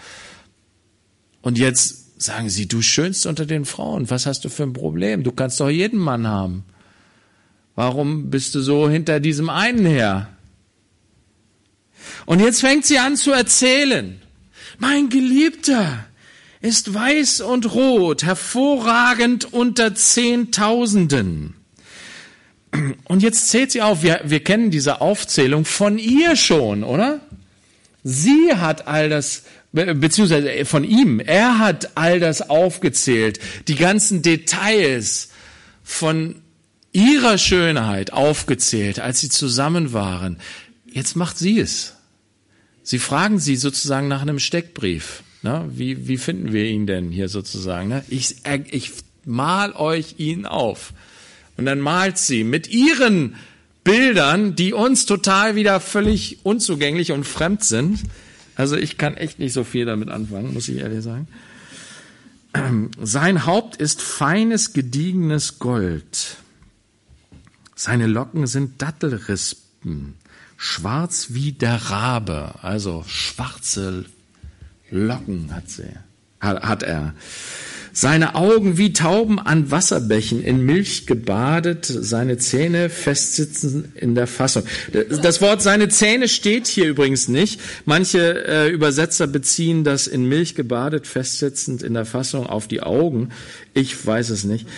Und 1.42 1.58
jetzt 1.58 2.22
sagen 2.22 2.50
sie, 2.50 2.68
du 2.68 2.80
schönst 2.80 3.26
unter 3.26 3.44
den 3.44 3.64
Frauen. 3.64 4.08
Was 4.08 4.26
hast 4.26 4.44
du 4.44 4.50
für 4.50 4.62
ein 4.62 4.72
Problem? 4.72 5.24
Du 5.24 5.32
kannst 5.32 5.58
doch 5.58 5.68
jeden 5.68 5.98
Mann 5.98 6.28
haben. 6.28 6.64
Warum 7.74 8.30
bist 8.30 8.54
du 8.54 8.60
so 8.60 8.88
hinter 8.88 9.18
diesem 9.18 9.50
einen 9.50 9.84
her? 9.84 10.28
Und 12.26 12.40
jetzt 12.40 12.60
fängt 12.60 12.86
sie 12.86 12.98
an 12.98 13.16
zu 13.16 13.32
erzählen. 13.32 14.20
Mein 14.78 15.08
Geliebter 15.08 16.06
ist 16.60 16.92
weiß 16.92 17.40
und 17.40 17.74
rot, 17.74 18.24
hervorragend 18.24 19.52
unter 19.52 19.94
Zehntausenden. 19.94 21.54
Und 23.04 23.22
jetzt 23.22 23.48
zählt 23.48 23.72
sie 23.72 23.82
auf, 23.82 24.02
wir, 24.02 24.20
wir 24.24 24.42
kennen 24.42 24.70
diese 24.70 25.00
Aufzählung 25.00 25.64
von 25.64 25.98
ihr 25.98 26.36
schon, 26.36 26.84
oder? 26.84 27.20
Sie 28.04 28.54
hat 28.54 28.86
all 28.86 29.08
das, 29.08 29.44
beziehungsweise 29.72 30.64
von 30.64 30.84
ihm, 30.84 31.20
er 31.20 31.58
hat 31.58 31.96
all 31.96 32.20
das 32.20 32.50
aufgezählt, 32.50 33.40
die 33.68 33.74
ganzen 33.74 34.22
Details 34.22 35.30
von 35.82 36.42
ihrer 36.92 37.38
Schönheit 37.38 38.12
aufgezählt, 38.12 39.00
als 39.00 39.20
sie 39.20 39.28
zusammen 39.28 39.92
waren. 39.92 40.38
Jetzt 40.86 41.16
macht 41.16 41.38
sie 41.38 41.60
es. 41.60 41.94
Sie 42.88 42.98
fragen 42.98 43.38
sie 43.38 43.56
sozusagen 43.56 44.08
nach 44.08 44.22
einem 44.22 44.38
Steckbrief. 44.38 45.22
Ne? 45.42 45.68
Wie, 45.68 46.08
wie 46.08 46.16
finden 46.16 46.54
wir 46.54 46.64
ihn 46.64 46.86
denn 46.86 47.10
hier 47.10 47.28
sozusagen? 47.28 47.90
Ne? 47.90 48.02
Ich, 48.08 48.36
ich 48.70 48.92
mal 49.26 49.72
euch 49.74 50.14
ihn 50.16 50.46
auf. 50.46 50.94
Und 51.58 51.66
dann 51.66 51.80
malt 51.80 52.16
sie 52.16 52.44
mit 52.44 52.70
ihren 52.70 53.34
Bildern, 53.84 54.56
die 54.56 54.72
uns 54.72 55.04
total 55.04 55.54
wieder 55.54 55.80
völlig 55.80 56.38
unzugänglich 56.44 57.12
und 57.12 57.24
fremd 57.24 57.62
sind. 57.62 58.00
Also 58.54 58.74
ich 58.74 58.96
kann 58.96 59.18
echt 59.18 59.38
nicht 59.38 59.52
so 59.52 59.64
viel 59.64 59.84
damit 59.84 60.08
anfangen, 60.08 60.54
muss 60.54 60.70
ich 60.70 60.78
ehrlich 60.78 61.04
sagen. 61.04 61.28
Sein 63.02 63.44
Haupt 63.44 63.76
ist 63.76 64.00
feines, 64.00 64.72
gediegenes 64.72 65.58
Gold. 65.58 66.38
Seine 67.74 68.06
Locken 68.06 68.46
sind 68.46 68.80
Dattelrispen 68.80 70.14
schwarz 70.58 71.28
wie 71.30 71.52
der 71.52 71.76
Rabe, 71.90 72.56
also 72.60 73.04
schwarze 73.06 74.04
Locken 74.90 75.54
hat 75.54 75.70
sie, 75.70 75.94
hat 76.40 76.82
er. 76.82 77.14
Seine 78.00 78.36
Augen 78.36 78.78
wie 78.78 78.92
Tauben 78.92 79.40
an 79.40 79.72
Wasserbächen 79.72 80.40
in 80.40 80.64
Milch 80.64 81.08
gebadet, 81.08 81.84
seine 81.84 82.38
Zähne 82.38 82.90
festsitzen 82.90 83.90
in 83.96 84.14
der 84.14 84.28
Fassung. 84.28 84.62
Das 85.20 85.42
Wort 85.42 85.62
seine 85.62 85.88
Zähne 85.88 86.28
steht 86.28 86.68
hier 86.68 86.86
übrigens 86.86 87.26
nicht. 87.26 87.60
Manche 87.86 88.46
äh, 88.46 88.68
Übersetzer 88.68 89.26
beziehen 89.26 89.82
das 89.82 90.06
in 90.06 90.26
Milch 90.26 90.54
gebadet, 90.54 91.08
festsitzend 91.08 91.82
in 91.82 91.94
der 91.94 92.04
Fassung 92.04 92.46
auf 92.46 92.68
die 92.68 92.82
Augen. 92.84 93.30
Ich 93.74 94.06
weiß 94.06 94.30
es 94.30 94.44
nicht. 94.44 94.68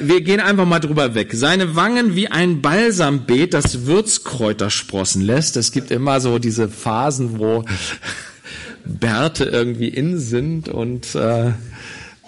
Wir 0.00 0.22
gehen 0.22 0.40
einfach 0.40 0.66
mal 0.66 0.80
drüber 0.80 1.14
weg. 1.14 1.30
Seine 1.32 1.76
Wangen 1.76 2.16
wie 2.16 2.26
ein 2.26 2.60
Balsambeet, 2.60 3.54
das 3.54 3.86
Würzkräuter 3.86 4.68
sprossen 4.68 5.22
lässt. 5.22 5.56
Es 5.56 5.70
gibt 5.70 5.92
immer 5.92 6.20
so 6.20 6.40
diese 6.40 6.68
Phasen, 6.68 7.38
wo 7.38 7.64
Bärte 8.84 9.44
irgendwie 9.44 9.90
in 9.90 10.18
sind 10.18 10.68
und 10.68 11.14
äh, 11.14 11.52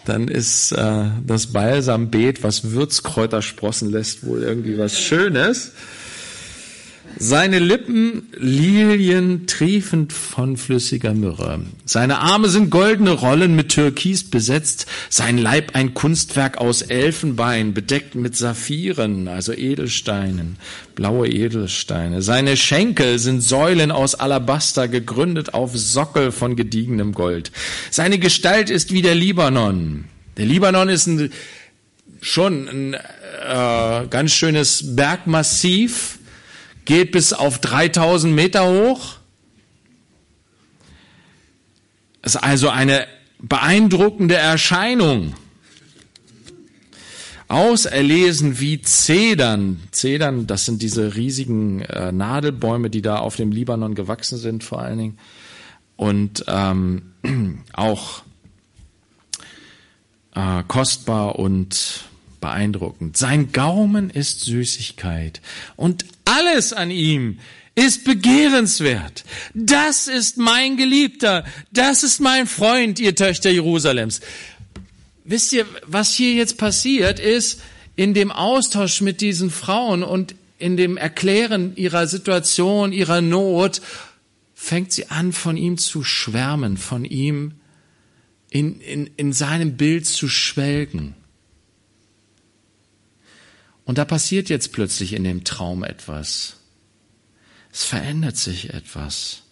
dann 0.08 0.28
ist 0.28 0.72
äh, 0.72 1.04
das 1.26 1.48
Balsambeet, 1.48 2.42
was 2.42 2.70
Würzkräuter 2.70 3.42
sprossen 3.42 3.90
lässt, 3.90 4.24
wohl 4.26 4.42
irgendwie 4.42 4.78
was 4.78 4.98
Schönes. 4.98 5.72
Seine 7.18 7.60
Lippen 7.60 8.28
Lilien 8.38 9.46
triefend 9.46 10.12
von 10.12 10.58
flüssiger 10.58 11.14
Myrrhe. 11.14 11.62
Seine 11.86 12.18
Arme 12.18 12.50
sind 12.50 12.68
goldene 12.68 13.12
Rollen 13.12 13.56
mit 13.56 13.70
Türkis 13.70 14.24
besetzt. 14.24 14.84
Sein 15.08 15.38
Leib 15.38 15.74
ein 15.74 15.94
Kunstwerk 15.94 16.58
aus 16.58 16.82
Elfenbein, 16.82 17.72
bedeckt 17.72 18.16
mit 18.16 18.36
Saphiren, 18.36 19.28
also 19.28 19.54
Edelsteinen, 19.54 20.58
blaue 20.94 21.28
Edelsteine. 21.28 22.20
Seine 22.20 22.54
Schenkel 22.58 23.18
sind 23.18 23.40
Säulen 23.40 23.92
aus 23.92 24.14
Alabaster, 24.14 24.86
gegründet 24.86 25.54
auf 25.54 25.74
Sockel 25.74 26.32
von 26.32 26.54
gediegenem 26.54 27.12
Gold. 27.12 27.50
Seine 27.90 28.18
Gestalt 28.18 28.68
ist 28.68 28.92
wie 28.92 29.00
der 29.00 29.14
Libanon. 29.14 30.04
Der 30.36 30.44
Libanon 30.44 30.90
ist 30.90 31.06
ein, 31.06 31.32
schon 32.20 32.68
ein 32.68 32.94
äh, 32.94 34.06
ganz 34.10 34.32
schönes 34.32 34.96
Bergmassiv 34.96 36.18
geht 36.86 37.12
bis 37.12 37.32
auf 37.34 37.58
3000 37.58 38.34
Meter 38.34 38.66
hoch. 38.66 39.16
Das 42.22 42.34
ist 42.34 42.42
also 42.42 42.70
eine 42.70 43.06
beeindruckende 43.38 44.36
Erscheinung. 44.36 45.34
Auserlesen 47.48 48.58
wie 48.58 48.80
Zedern. 48.82 49.80
Zedern, 49.92 50.48
das 50.48 50.64
sind 50.64 50.82
diese 50.82 51.14
riesigen 51.14 51.82
äh, 51.82 52.10
Nadelbäume, 52.10 52.90
die 52.90 53.02
da 53.02 53.18
auf 53.18 53.36
dem 53.36 53.52
Libanon 53.52 53.94
gewachsen 53.94 54.38
sind, 54.38 54.64
vor 54.64 54.80
allen 54.80 54.98
Dingen. 54.98 55.18
Und 55.94 56.44
ähm, 56.48 57.12
auch 57.72 58.22
äh, 60.34 60.64
kostbar 60.66 61.38
und 61.38 62.04
beeindruckend. 62.46 63.16
Sein 63.16 63.50
Gaumen 63.50 64.08
ist 64.08 64.42
Süßigkeit 64.44 65.40
und 65.74 66.04
alles 66.24 66.72
an 66.72 66.92
ihm 66.92 67.40
ist 67.74 68.04
begehrenswert. 68.04 69.24
Das 69.52 70.06
ist 70.06 70.38
mein 70.38 70.76
Geliebter, 70.76 71.44
das 71.72 72.04
ist 72.04 72.20
mein 72.20 72.46
Freund, 72.46 73.00
ihr 73.00 73.16
Töchter 73.16 73.50
Jerusalems. 73.50 74.20
Wisst 75.24 75.52
ihr, 75.52 75.66
was 75.86 76.14
hier 76.14 76.34
jetzt 76.34 76.56
passiert 76.56 77.18
ist, 77.18 77.62
in 77.96 78.14
dem 78.14 78.30
Austausch 78.30 79.00
mit 79.00 79.20
diesen 79.20 79.50
Frauen 79.50 80.04
und 80.04 80.36
in 80.58 80.76
dem 80.76 80.96
Erklären 80.96 81.74
ihrer 81.74 82.06
Situation, 82.06 82.92
ihrer 82.92 83.20
Not, 83.20 83.82
fängt 84.54 84.92
sie 84.92 85.10
an, 85.10 85.32
von 85.32 85.56
ihm 85.56 85.78
zu 85.78 86.04
schwärmen, 86.04 86.76
von 86.76 87.04
ihm 87.04 87.54
in, 88.50 88.80
in, 88.80 89.10
in 89.16 89.32
seinem 89.32 89.76
Bild 89.76 90.06
zu 90.06 90.28
schwelgen. 90.28 91.14
Und 93.86 93.98
da 93.98 94.04
passiert 94.04 94.50
jetzt 94.50 94.72
plötzlich 94.72 95.14
in 95.14 95.24
dem 95.24 95.44
Traum 95.44 95.82
etwas. 95.82 96.58
Es 97.72 97.84
verändert 97.84 98.36
sich 98.36 98.74
etwas. 98.74 99.42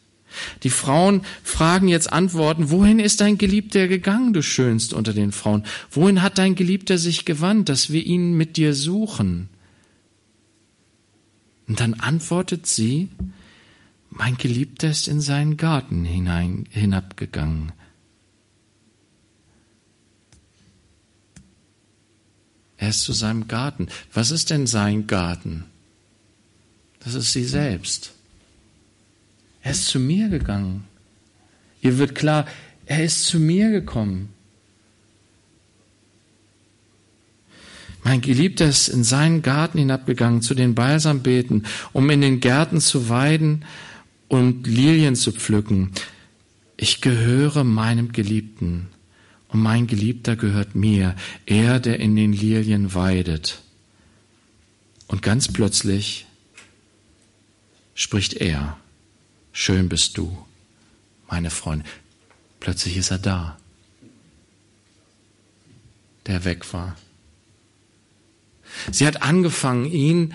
Die 0.65 0.71
Frauen 0.71 1.23
fragen 1.45 1.87
jetzt 1.87 2.13
Antworten, 2.13 2.71
wohin 2.71 2.99
ist 2.99 3.21
dein 3.21 3.39
Geliebter 3.39 3.87
gegangen, 3.87 4.33
du 4.33 4.43
schönst 4.43 4.93
unter 4.93 5.13
den 5.13 5.31
Frauen? 5.31 5.65
Wohin 5.91 6.21
hat 6.21 6.39
dein 6.39 6.57
Geliebter 6.57 6.99
sich 6.99 7.25
gewandt, 7.25 7.69
dass 7.69 7.91
wir 7.91 8.05
ihn 8.05 8.35
mit 8.35 8.57
dir 8.57 8.75
suchen? 8.75 9.49
Und 11.69 11.79
dann 11.79 11.95
antwortet 11.95 12.67
sie, 12.67 13.09
mein 14.11 14.37
Geliebter 14.37 14.91
ist 14.91 15.07
in 15.07 15.21
seinen 15.21 15.57
Garten 15.57 16.05
hinein, 16.05 16.67
hinabgegangen. 16.71 17.73
Er 22.85 22.91
ist 22.91 23.01
zu 23.01 23.15
seinem 23.15 23.49
Garten. 23.49 23.89
Was 24.13 24.31
ist 24.31 24.51
denn 24.51 24.67
sein 24.67 25.07
Garten? 25.07 25.65
Das 27.01 27.15
ist 27.15 27.33
sie 27.33 27.45
selbst. 27.45 28.13
Er 29.63 29.71
ist 29.71 29.87
zu 29.87 29.99
mir 29.99 30.29
gegangen. 30.29 30.85
Ihr 31.81 31.97
wird 31.97 32.15
klar, 32.15 32.47
er 32.85 33.03
ist 33.03 33.25
zu 33.25 33.41
mir 33.41 33.71
gekommen. 33.71 34.29
Mein 38.03 38.21
Geliebter 38.21 38.67
ist 38.67 38.89
in 38.89 39.03
seinen 39.03 39.41
Garten 39.41 39.79
hinabgegangen, 39.79 40.43
zu 40.43 40.55
den 40.55 40.75
Balsambeeten, 40.75 41.65
um 41.95 42.11
in 42.11 42.21
den 42.21 42.41
Gärten 42.41 42.83
zu 42.83 43.09
weiden 43.09 43.65
und 44.29 44.67
Lilien 44.67 45.17
zu 45.17 45.33
pflücken. 45.33 45.93
Ich 46.77 47.01
gehöre 47.01 47.65
meinem 47.65 48.13
Geliebten 48.13 48.89
und 49.55 49.63
mein 49.63 49.87
Geliebter 49.87 50.35
gehört 50.35 50.75
mir, 50.75 51.15
er, 51.47 51.79
der 51.79 52.01
in 52.01 52.17
den 52.17 52.33
Lilien 52.33 52.93
weidet. 52.93 53.63
Und 55.07 55.23
ganz 55.23 55.47
plötzlich 55.47 56.27
spricht 57.95 58.35
er. 58.35 58.77
Schön 59.53 59.89
bist 59.89 60.19
du, 60.19 60.37
meine 61.31 61.51
Freundin. 61.51 61.87
Plötzlich 62.59 62.97
ist 62.97 63.13
er 63.13 63.19
da, 63.19 63.57
der 66.27 66.45
weg 66.45 66.73
war. 66.75 66.97
Sie 68.91 69.07
hat 69.07 69.23
angefangen, 69.23 69.87
ihn 69.87 70.35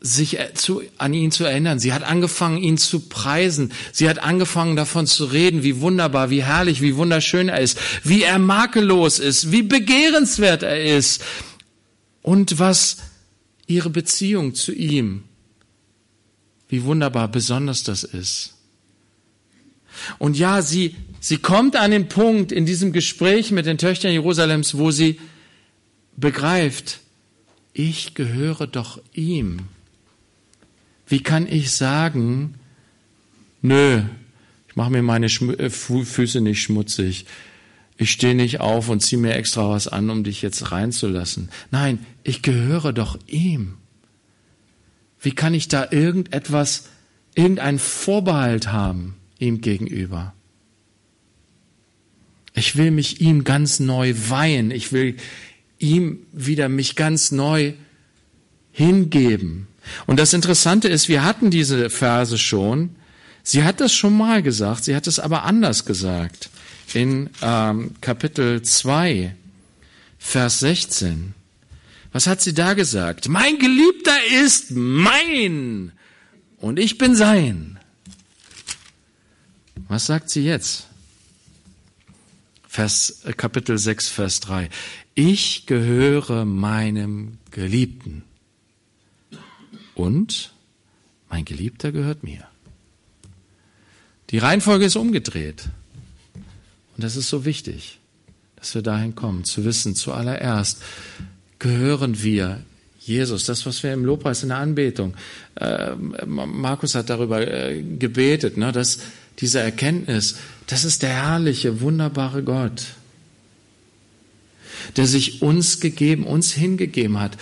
sich 0.00 0.38
zu, 0.54 0.82
an 0.98 1.14
ihn 1.14 1.30
zu 1.32 1.44
erinnern. 1.44 1.78
Sie 1.78 1.92
hat 1.92 2.02
angefangen, 2.02 2.58
ihn 2.58 2.78
zu 2.78 3.00
preisen. 3.00 3.72
Sie 3.92 4.08
hat 4.08 4.18
angefangen, 4.18 4.76
davon 4.76 5.06
zu 5.06 5.24
reden, 5.24 5.62
wie 5.62 5.80
wunderbar, 5.80 6.30
wie 6.30 6.44
herrlich, 6.44 6.82
wie 6.82 6.96
wunderschön 6.96 7.48
er 7.48 7.60
ist, 7.60 7.78
wie 8.04 8.22
er 8.22 8.38
makellos 8.38 9.18
ist, 9.18 9.52
wie 9.52 9.62
begehrenswert 9.62 10.62
er 10.62 10.96
ist 10.96 11.24
und 12.22 12.58
was 12.58 12.98
ihre 13.66 13.90
Beziehung 13.90 14.54
zu 14.54 14.72
ihm 14.72 15.24
wie 16.68 16.84
wunderbar 16.84 17.28
besonders 17.28 17.82
das 17.82 18.04
ist. 18.04 18.54
Und 20.18 20.36
ja, 20.36 20.62
sie, 20.62 20.94
sie 21.20 21.38
kommt 21.38 21.76
an 21.76 21.90
den 21.90 22.08
Punkt 22.08 22.52
in 22.52 22.66
diesem 22.66 22.92
Gespräch 22.92 23.50
mit 23.50 23.66
den 23.66 23.78
Töchtern 23.78 24.12
Jerusalems, 24.12 24.76
wo 24.76 24.90
sie 24.90 25.18
begreift, 26.16 27.00
ich 27.72 28.14
gehöre 28.14 28.66
doch 28.66 29.00
ihm. 29.12 29.68
Wie 31.06 31.22
kann 31.22 31.46
ich 31.46 31.70
sagen, 31.70 32.54
nö, 33.62 34.02
ich 34.68 34.76
mache 34.76 34.90
mir 34.90 35.02
meine 35.02 35.28
Schmu 35.28 35.52
äh, 35.52 35.70
Füße 35.70 36.40
nicht 36.40 36.62
schmutzig, 36.62 37.26
ich 37.98 38.10
stehe 38.10 38.34
nicht 38.34 38.60
auf 38.60 38.88
und 38.88 39.00
ziehe 39.00 39.20
mir 39.20 39.34
extra 39.34 39.70
was 39.70 39.88
an, 39.88 40.10
um 40.10 40.22
dich 40.22 40.42
jetzt 40.42 40.70
reinzulassen. 40.70 41.48
Nein, 41.70 42.04
ich 42.24 42.42
gehöre 42.42 42.92
doch 42.92 43.18
ihm. 43.26 43.74
Wie 45.20 45.32
kann 45.32 45.54
ich 45.54 45.68
da 45.68 45.88
irgendetwas, 45.90 46.88
irgendeinen 47.34 47.78
Vorbehalt 47.78 48.70
haben 48.70 49.16
ihm 49.38 49.62
gegenüber? 49.62 50.34
Ich 52.54 52.76
will 52.76 52.90
mich 52.90 53.20
ihm 53.20 53.44
ganz 53.44 53.80
neu 53.80 54.14
weihen. 54.28 54.70
Ich 54.70 54.92
will 54.92 55.16
ihm 55.78 56.20
wieder 56.32 56.68
mich 56.68 56.96
ganz 56.96 57.32
neu 57.32 57.74
hingeben. 58.72 59.68
Und 60.06 60.18
das 60.18 60.32
Interessante 60.32 60.88
ist, 60.88 61.08
wir 61.08 61.24
hatten 61.24 61.50
diese 61.50 61.90
Verse 61.90 62.38
schon. 62.38 62.96
Sie 63.42 63.64
hat 63.64 63.80
das 63.80 63.94
schon 63.94 64.16
mal 64.16 64.42
gesagt, 64.42 64.84
sie 64.84 64.96
hat 64.96 65.06
es 65.06 65.18
aber 65.18 65.44
anders 65.44 65.84
gesagt. 65.84 66.50
In 66.94 67.30
ähm, 67.42 67.92
Kapitel 68.00 68.62
2, 68.62 69.34
Vers 70.18 70.60
16. 70.60 71.34
Was 72.12 72.26
hat 72.26 72.40
sie 72.40 72.54
da 72.54 72.74
gesagt? 72.74 73.28
Mein 73.28 73.58
Geliebter 73.58 74.16
ist 74.42 74.70
mein 74.72 75.92
und 76.58 76.78
ich 76.78 76.98
bin 76.98 77.14
sein. 77.14 77.78
Was 79.88 80.06
sagt 80.06 80.30
sie 80.30 80.42
jetzt? 80.44 80.86
Vers, 82.68 83.22
äh, 83.24 83.32
Kapitel 83.32 83.78
6, 83.78 84.08
Vers 84.08 84.40
3. 84.40 84.68
Ich 85.14 85.66
gehöre 85.66 86.44
meinem 86.44 87.38
Geliebten 87.50 88.24
und 89.96 90.52
mein 91.28 91.44
Geliebter 91.44 91.90
gehört 91.90 92.22
mir. 92.22 92.46
Die 94.30 94.38
Reihenfolge 94.38 94.84
ist 94.84 94.96
umgedreht. 94.96 95.64
Und 96.96 97.02
das 97.02 97.16
ist 97.16 97.28
so 97.28 97.44
wichtig, 97.44 97.98
dass 98.56 98.74
wir 98.74 98.82
dahin 98.82 99.14
kommen, 99.14 99.44
zu 99.44 99.64
wissen, 99.64 99.96
zuallererst, 99.96 100.82
gehören 101.58 102.22
wir 102.22 102.62
Jesus, 103.00 103.44
das, 103.44 103.64
was 103.66 103.82
wir 103.82 103.92
im 103.92 104.04
Lobpreis 104.04 104.42
in 104.42 104.48
der 104.48 104.58
Anbetung, 104.58 105.14
äh, 105.54 105.94
Markus 106.26 106.96
hat 106.96 107.08
darüber 107.08 107.46
äh, 107.46 107.80
gebetet, 107.80 108.56
ne, 108.56 108.72
dass 108.72 108.98
diese 109.38 109.60
Erkenntnis, 109.60 110.38
das 110.66 110.84
ist 110.84 111.02
der 111.02 111.10
herrliche, 111.10 111.80
wunderbare 111.80 112.42
Gott, 112.42 112.82
der 114.96 115.06
sich 115.06 115.40
uns 115.40 115.78
gegeben, 115.78 116.24
uns 116.24 116.52
hingegeben 116.52 117.20
hat. 117.20 117.36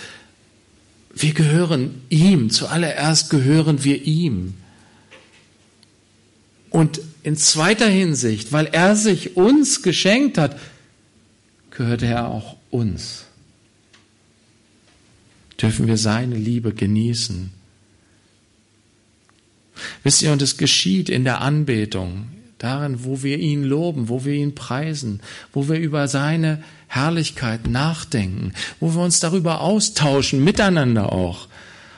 Wir 1.15 1.33
gehören 1.33 2.01
ihm, 2.09 2.49
zuallererst 2.49 3.29
gehören 3.29 3.83
wir 3.83 4.03
ihm. 4.03 4.55
Und 6.69 6.99
in 7.23 7.37
zweiter 7.37 7.87
Hinsicht, 7.87 8.51
weil 8.51 8.67
er 8.67 8.95
sich 8.95 9.37
uns 9.37 9.81
geschenkt 9.81 10.37
hat, 10.37 10.59
gehört 11.71 12.01
er 12.01 12.27
auch 12.27 12.57
uns 12.69 13.25
dürfen 15.61 15.87
wir 15.87 15.97
seine 15.97 16.37
Liebe 16.37 16.73
genießen. 16.73 17.51
Wisst 20.03 20.21
ihr, 20.21 20.31
und 20.31 20.41
es 20.41 20.57
geschieht 20.57 21.09
in 21.09 21.23
der 21.23 21.41
Anbetung, 21.41 22.27
darin, 22.57 23.03
wo 23.03 23.23
wir 23.23 23.39
ihn 23.39 23.63
loben, 23.63 24.09
wo 24.09 24.25
wir 24.25 24.33
ihn 24.33 24.55
preisen, 24.55 25.21
wo 25.53 25.67
wir 25.67 25.79
über 25.79 26.07
seine 26.07 26.63
Herrlichkeit 26.87 27.67
nachdenken, 27.67 28.53
wo 28.79 28.93
wir 28.95 29.01
uns 29.01 29.19
darüber 29.19 29.61
austauschen, 29.61 30.43
miteinander 30.43 31.11
auch, 31.11 31.47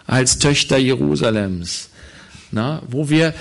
als 0.05 0.39
Töchter 0.39 0.77
Jerusalems, 0.77 1.89
na, 2.51 2.81
wo 2.87 3.09
wir 3.09 3.33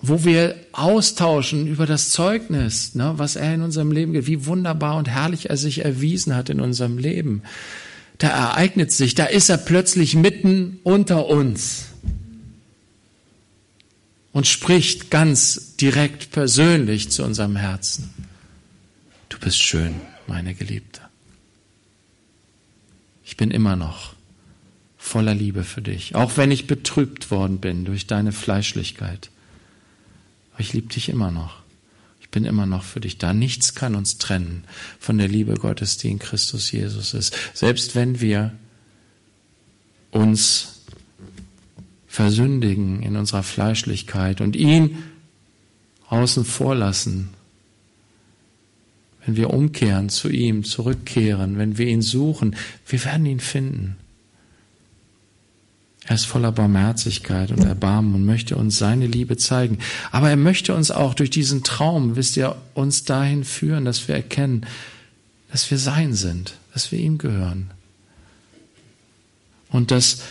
wo 0.00 0.24
wir 0.24 0.54
austauschen 0.72 1.66
über 1.66 1.84
das 1.84 2.10
Zeugnis, 2.10 2.94
ne, 2.94 3.14
was 3.16 3.34
er 3.34 3.54
in 3.54 3.62
unserem 3.62 3.90
Leben 3.90 4.12
gibt, 4.12 4.28
wie 4.28 4.46
wunderbar 4.46 4.96
und 4.96 5.08
herrlich 5.08 5.50
er 5.50 5.56
sich 5.56 5.84
erwiesen 5.84 6.36
hat 6.36 6.50
in 6.50 6.60
unserem 6.60 6.98
Leben. 6.98 7.42
Da 8.18 8.28
ereignet 8.28 8.92
sich, 8.92 9.16
da 9.16 9.24
ist 9.24 9.48
er 9.48 9.58
plötzlich 9.58 10.14
mitten 10.14 10.78
unter 10.84 11.26
uns 11.26 11.87
und 14.38 14.46
spricht 14.46 15.10
ganz 15.10 15.74
direkt 15.78 16.30
persönlich 16.30 17.10
zu 17.10 17.24
unserem 17.24 17.56
Herzen. 17.56 18.14
Du 19.30 19.36
bist 19.40 19.60
schön, 19.60 19.96
meine 20.28 20.54
Geliebte. 20.54 21.00
Ich 23.24 23.36
bin 23.36 23.50
immer 23.50 23.74
noch 23.74 24.14
voller 24.96 25.34
Liebe 25.34 25.64
für 25.64 25.82
dich, 25.82 26.14
auch 26.14 26.36
wenn 26.36 26.52
ich 26.52 26.68
betrübt 26.68 27.32
worden 27.32 27.58
bin 27.58 27.84
durch 27.84 28.06
deine 28.06 28.30
Fleischlichkeit. 28.30 29.30
Aber 30.52 30.60
ich 30.60 30.72
liebe 30.72 30.86
dich 30.86 31.08
immer 31.08 31.32
noch. 31.32 31.56
Ich 32.20 32.28
bin 32.28 32.44
immer 32.44 32.66
noch 32.66 32.84
für 32.84 33.00
dich 33.00 33.18
da. 33.18 33.34
Nichts 33.34 33.74
kann 33.74 33.96
uns 33.96 34.18
trennen 34.18 34.62
von 35.00 35.18
der 35.18 35.26
Liebe 35.26 35.54
Gottes, 35.54 35.96
die 35.96 36.10
in 36.10 36.20
Christus 36.20 36.70
Jesus 36.70 37.12
ist. 37.12 37.34
Selbst 37.54 37.96
wenn 37.96 38.20
wir 38.20 38.52
uns 40.12 40.77
versündigen 42.18 43.00
in 43.04 43.14
unserer 43.14 43.44
Fleischlichkeit 43.44 44.40
und 44.40 44.56
ihn 44.56 44.98
außen 46.08 46.44
vor 46.44 46.74
lassen, 46.74 47.28
wenn 49.24 49.36
wir 49.36 49.50
umkehren 49.50 50.08
zu 50.08 50.28
ihm, 50.28 50.64
zurückkehren, 50.64 51.58
wenn 51.58 51.78
wir 51.78 51.86
ihn 51.86 52.02
suchen, 52.02 52.56
wir 52.88 53.04
werden 53.04 53.24
ihn 53.24 53.38
finden. 53.38 53.98
Er 56.06 56.16
ist 56.16 56.24
voller 56.24 56.50
Barmherzigkeit 56.50 57.52
und 57.52 57.62
Erbarmen 57.62 58.16
und 58.16 58.24
möchte 58.24 58.56
uns 58.56 58.78
seine 58.78 59.06
Liebe 59.06 59.36
zeigen. 59.36 59.78
Aber 60.10 60.28
er 60.28 60.36
möchte 60.36 60.74
uns 60.74 60.90
auch 60.90 61.14
durch 61.14 61.30
diesen 61.30 61.62
Traum, 61.62 62.16
wisst 62.16 62.36
ihr, 62.36 62.56
uns 62.74 63.04
dahin 63.04 63.44
führen, 63.44 63.84
dass 63.84 64.08
wir 64.08 64.16
erkennen, 64.16 64.66
dass 65.52 65.70
wir 65.70 65.78
sein 65.78 66.14
sind, 66.14 66.54
dass 66.74 66.90
wir 66.90 66.98
ihm 66.98 67.16
gehören. 67.16 67.70
Und 69.70 69.92
dass 69.92 70.22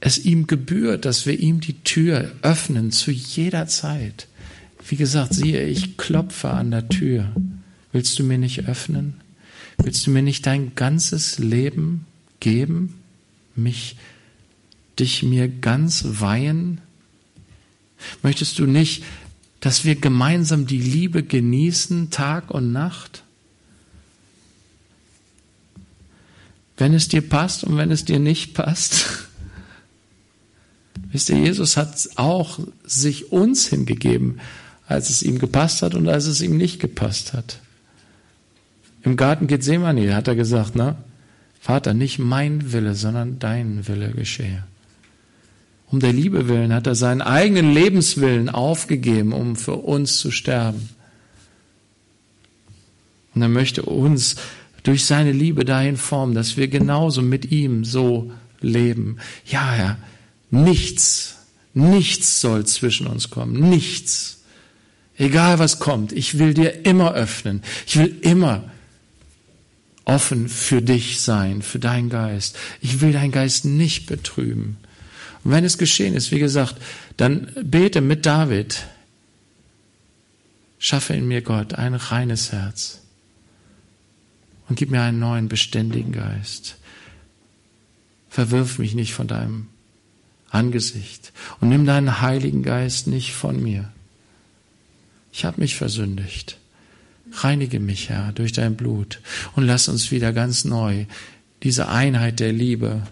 es 0.00 0.18
ihm 0.18 0.46
gebührt, 0.46 1.04
dass 1.04 1.26
wir 1.26 1.38
ihm 1.38 1.60
die 1.60 1.82
Tür 1.82 2.32
öffnen 2.42 2.90
zu 2.90 3.10
jeder 3.10 3.66
Zeit. 3.66 4.26
Wie 4.88 4.96
gesagt, 4.96 5.34
siehe, 5.34 5.66
ich 5.66 5.98
klopfe 5.98 6.50
an 6.50 6.70
der 6.70 6.88
Tür. 6.88 7.30
Willst 7.92 8.18
du 8.18 8.24
mir 8.24 8.38
nicht 8.38 8.66
öffnen? 8.66 9.20
Willst 9.78 10.06
du 10.06 10.10
mir 10.10 10.22
nicht 10.22 10.46
dein 10.46 10.74
ganzes 10.74 11.38
Leben 11.38 12.06
geben? 12.40 12.94
Mich, 13.54 13.96
dich 14.98 15.22
mir 15.22 15.48
ganz 15.48 16.04
weihen? 16.04 16.80
Möchtest 18.22 18.58
du 18.58 18.66
nicht, 18.66 19.04
dass 19.60 19.84
wir 19.84 19.96
gemeinsam 19.96 20.66
die 20.66 20.80
Liebe 20.80 21.22
genießen, 21.22 22.10
Tag 22.10 22.50
und 22.50 22.72
Nacht? 22.72 23.22
Wenn 26.78 26.94
es 26.94 27.08
dir 27.08 27.20
passt 27.20 27.64
und 27.64 27.76
wenn 27.76 27.90
es 27.90 28.06
dir 28.06 28.18
nicht 28.18 28.54
passt. 28.54 29.26
Wisst 31.12 31.30
ihr, 31.30 31.38
Jesus 31.38 31.76
hat 31.76 32.08
auch 32.16 32.60
sich 32.84 33.32
uns 33.32 33.66
hingegeben, 33.66 34.40
als 34.86 35.10
es 35.10 35.22
ihm 35.22 35.38
gepasst 35.38 35.82
hat 35.82 35.94
und 35.94 36.08
als 36.08 36.26
es 36.26 36.40
ihm 36.40 36.56
nicht 36.56 36.80
gepasst 36.80 37.32
hat. 37.32 37.60
Im 39.02 39.16
Garten 39.16 39.46
Gethsemane 39.46 40.14
hat 40.14 40.28
er 40.28 40.34
gesagt, 40.34 40.76
ne? 40.76 40.96
Vater, 41.60 41.94
nicht 41.94 42.18
mein 42.18 42.72
Wille, 42.72 42.94
sondern 42.94 43.38
dein 43.38 43.86
Wille 43.86 44.12
geschehe. 44.12 44.64
Um 45.90 46.00
der 46.00 46.12
Liebe 46.12 46.48
willen 46.48 46.72
hat 46.72 46.86
er 46.86 46.94
seinen 46.94 47.20
eigenen 47.20 47.72
Lebenswillen 47.72 48.48
aufgegeben, 48.48 49.32
um 49.32 49.56
für 49.56 49.74
uns 49.74 50.18
zu 50.18 50.30
sterben. 50.30 50.88
Und 53.34 53.42
er 53.42 53.48
möchte 53.48 53.82
uns 53.82 54.36
durch 54.82 55.04
seine 55.04 55.32
Liebe 55.32 55.64
dahin 55.64 55.96
formen, 55.96 56.34
dass 56.34 56.56
wir 56.56 56.68
genauso 56.68 57.22
mit 57.22 57.50
ihm 57.50 57.84
so 57.84 58.30
leben. 58.60 59.18
Ja, 59.46 59.72
Herr, 59.72 59.98
nichts, 60.50 61.36
nichts 61.74 62.40
soll 62.40 62.66
zwischen 62.66 63.06
uns 63.06 63.30
kommen, 63.30 63.70
nichts. 63.70 64.42
Egal 65.16 65.58
was 65.58 65.78
kommt, 65.78 66.12
ich 66.12 66.38
will 66.38 66.54
dir 66.54 66.86
immer 66.86 67.12
öffnen. 67.12 67.62
Ich 67.86 67.96
will 67.96 68.16
immer 68.22 68.70
offen 70.04 70.48
für 70.48 70.82
dich 70.82 71.20
sein, 71.20 71.62
für 71.62 71.78
deinen 71.78 72.08
Geist. 72.08 72.56
Ich 72.80 73.00
will 73.00 73.12
deinen 73.12 73.32
Geist 73.32 73.64
nicht 73.64 74.06
betrüben. 74.06 74.78
Und 75.44 75.52
wenn 75.52 75.64
es 75.64 75.78
geschehen 75.78 76.14
ist, 76.14 76.30
wie 76.30 76.38
gesagt, 76.38 76.76
dann 77.16 77.52
bete 77.62 78.00
mit 78.00 78.26
David. 78.26 78.86
Schaffe 80.78 81.12
in 81.12 81.28
mir 81.28 81.42
Gott 81.42 81.74
ein 81.74 81.94
reines 81.94 82.52
Herz 82.52 83.02
und 84.68 84.76
gib 84.76 84.90
mir 84.90 85.02
einen 85.02 85.18
neuen 85.18 85.48
beständigen 85.48 86.12
Geist. 86.12 86.76
Verwirf 88.30 88.78
mich 88.78 88.94
nicht 88.94 89.12
von 89.12 89.28
deinem 89.28 89.66
Angesicht 90.50 91.32
und 91.60 91.68
nimm 91.68 91.86
deinen 91.86 92.20
Heiligen 92.20 92.62
Geist 92.62 93.06
nicht 93.06 93.32
von 93.32 93.62
mir. 93.62 93.90
Ich 95.32 95.44
habe 95.44 95.60
mich 95.60 95.76
versündigt. 95.76 96.58
Reinige 97.32 97.78
mich, 97.78 98.08
Herr, 98.08 98.32
durch 98.32 98.52
dein 98.52 98.76
Blut 98.76 99.20
und 99.54 99.64
lass 99.64 99.88
uns 99.88 100.10
wieder 100.10 100.32
ganz 100.32 100.64
neu 100.64 101.06
diese 101.62 101.88
Einheit 101.88 102.40
der 102.40 102.52
Liebe 102.52 103.02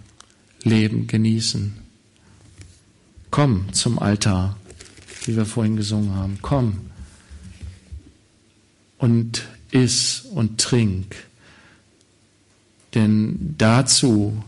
leben, 0.62 1.06
genießen. 1.06 1.74
Komm 3.30 3.72
zum 3.72 3.98
Altar, 3.98 4.56
wie 5.24 5.36
wir 5.36 5.46
vorhin 5.46 5.76
gesungen 5.76 6.14
haben. 6.14 6.38
Komm 6.42 6.88
und 8.98 9.46
iss 9.70 10.22
und 10.32 10.60
trink. 10.60 11.14
Denn 12.94 13.54
dazu 13.58 14.42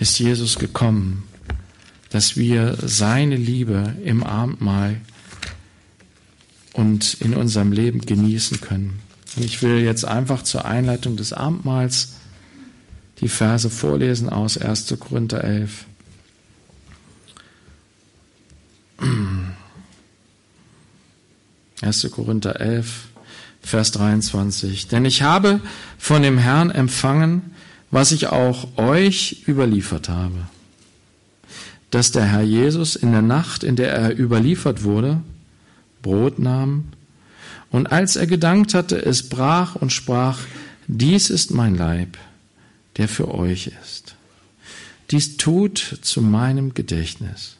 ist 0.00 0.18
Jesus 0.18 0.58
gekommen, 0.58 1.22
dass 2.14 2.36
wir 2.36 2.78
seine 2.80 3.34
Liebe 3.34 3.96
im 4.04 4.22
Abendmahl 4.22 5.00
und 6.72 7.14
in 7.14 7.34
unserem 7.34 7.72
Leben 7.72 8.02
genießen 8.02 8.60
können. 8.60 9.00
Und 9.34 9.44
ich 9.44 9.62
will 9.62 9.80
jetzt 9.80 10.04
einfach 10.04 10.42
zur 10.44 10.64
Einleitung 10.64 11.16
des 11.16 11.32
Abendmahls 11.32 12.14
die 13.18 13.26
Verse 13.26 13.68
vorlesen 13.68 14.28
aus 14.28 14.56
1. 14.56 14.94
Korinther 15.00 15.42
11. 15.42 15.86
Erste 21.82 22.10
Korinther 22.10 22.60
11, 22.60 23.08
Vers 23.60 23.90
23. 23.90 24.86
Denn 24.86 25.04
ich 25.04 25.22
habe 25.22 25.60
von 25.98 26.22
dem 26.22 26.38
Herrn 26.38 26.70
empfangen, 26.70 27.56
was 27.90 28.12
ich 28.12 28.28
auch 28.28 28.78
euch 28.78 29.42
überliefert 29.48 30.08
habe. 30.08 30.46
Dass 31.94 32.10
der 32.10 32.24
Herr 32.24 32.42
Jesus 32.42 32.96
in 32.96 33.12
der 33.12 33.22
Nacht, 33.22 33.62
in 33.62 33.76
der 33.76 33.92
er 33.92 34.18
überliefert 34.18 34.82
wurde, 34.82 35.22
Brot 36.02 36.40
nahm 36.40 36.86
und 37.70 37.86
als 37.92 38.16
er 38.16 38.26
gedankt 38.26 38.74
hatte, 38.74 38.96
es 38.96 39.28
brach 39.28 39.76
und 39.76 39.92
sprach, 39.92 40.40
dies 40.88 41.30
ist 41.30 41.52
mein 41.52 41.76
Leib, 41.76 42.18
der 42.96 43.06
für 43.06 43.32
euch 43.32 43.70
ist. 43.80 44.16
Dies 45.12 45.36
tut 45.36 46.00
zu 46.02 46.20
meinem 46.20 46.74
Gedächtnis. 46.74 47.58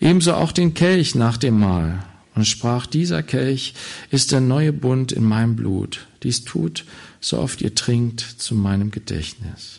Ebenso 0.00 0.34
auch 0.34 0.50
den 0.50 0.74
Kelch 0.74 1.14
nach 1.14 1.36
dem 1.36 1.60
Mahl 1.60 2.04
und 2.34 2.44
sprach, 2.44 2.86
dieser 2.86 3.22
Kelch 3.22 3.74
ist 4.10 4.32
der 4.32 4.40
neue 4.40 4.72
Bund 4.72 5.12
in 5.12 5.22
meinem 5.22 5.54
Blut. 5.54 6.08
Dies 6.24 6.44
tut, 6.44 6.84
so 7.20 7.38
oft 7.38 7.62
ihr 7.62 7.76
trinkt, 7.76 8.18
zu 8.18 8.56
meinem 8.56 8.90
Gedächtnis. 8.90 9.78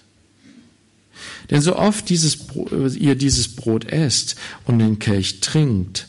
Denn 1.49 1.61
so 1.61 1.75
oft 1.75 2.09
dieses, 2.09 2.37
ihr 2.95 3.15
dieses 3.15 3.55
Brot 3.55 3.85
esst 3.85 4.35
und 4.65 4.79
den 4.79 4.99
Kelch 4.99 5.39
trinkt, 5.41 6.07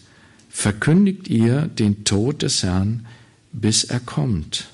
verkündigt 0.51 1.29
ihr 1.29 1.63
den 1.63 2.05
Tod 2.05 2.43
des 2.43 2.63
Herrn, 2.63 3.07
bis 3.53 3.85
er 3.85 4.01
kommt. 4.01 4.69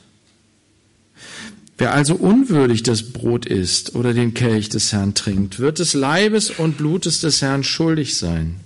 Wer 1.78 1.94
also 1.94 2.16
unwürdig 2.16 2.82
das 2.82 3.12
Brot 3.12 3.46
isst 3.46 3.94
oder 3.94 4.12
den 4.12 4.34
Kelch 4.34 4.68
des 4.68 4.92
Herrn 4.92 5.14
trinkt, 5.14 5.60
wird 5.60 5.78
des 5.78 5.94
Leibes 5.94 6.50
und 6.50 6.76
Blutes 6.76 7.20
des 7.20 7.40
Herrn 7.40 7.62
schuldig 7.62 8.16
sein. 8.16 8.56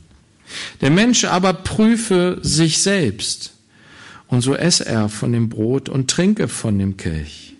Der 0.81 0.91
Mensch 0.91 1.25
aber 1.25 1.53
prüfe 1.53 2.39
sich 2.43 2.79
selbst, 2.79 3.53
und 4.29 4.41
so 4.41 4.55
esse 4.55 4.87
er 4.87 5.11
von 5.11 5.33
dem 5.33 5.51
Brot 5.51 5.91
und 5.91 6.11
trinke 6.11 6.49
von 6.49 6.79
dem 6.79 6.97
Kelch. 6.97 7.52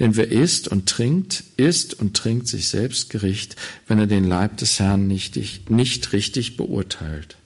Denn 0.00 0.16
wer 0.16 0.32
isst 0.32 0.66
und 0.66 0.88
trinkt, 0.88 1.44
isst 1.58 1.94
und 1.94 2.16
trinkt 2.16 2.48
sich 2.48 2.68
selbst 2.68 3.10
Gericht, 3.10 3.54
wenn 3.86 3.98
er 3.98 4.06
den 4.06 4.24
Leib 4.24 4.56
des 4.56 4.80
Herrn 4.80 5.06
nicht, 5.06 5.38
nicht 5.70 6.12
richtig 6.14 6.56
beurteilt. 6.56 7.36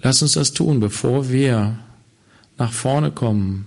Lass 0.00 0.22
uns 0.22 0.32
das 0.32 0.54
tun, 0.54 0.80
bevor 0.80 1.30
wir 1.30 1.78
nach 2.56 2.72
vorne 2.72 3.10
kommen. 3.10 3.66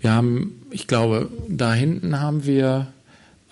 Wir 0.00 0.12
haben, 0.12 0.60
ich 0.70 0.88
glaube, 0.88 1.30
da 1.48 1.72
hinten 1.72 2.18
haben 2.18 2.44
wir 2.44 2.88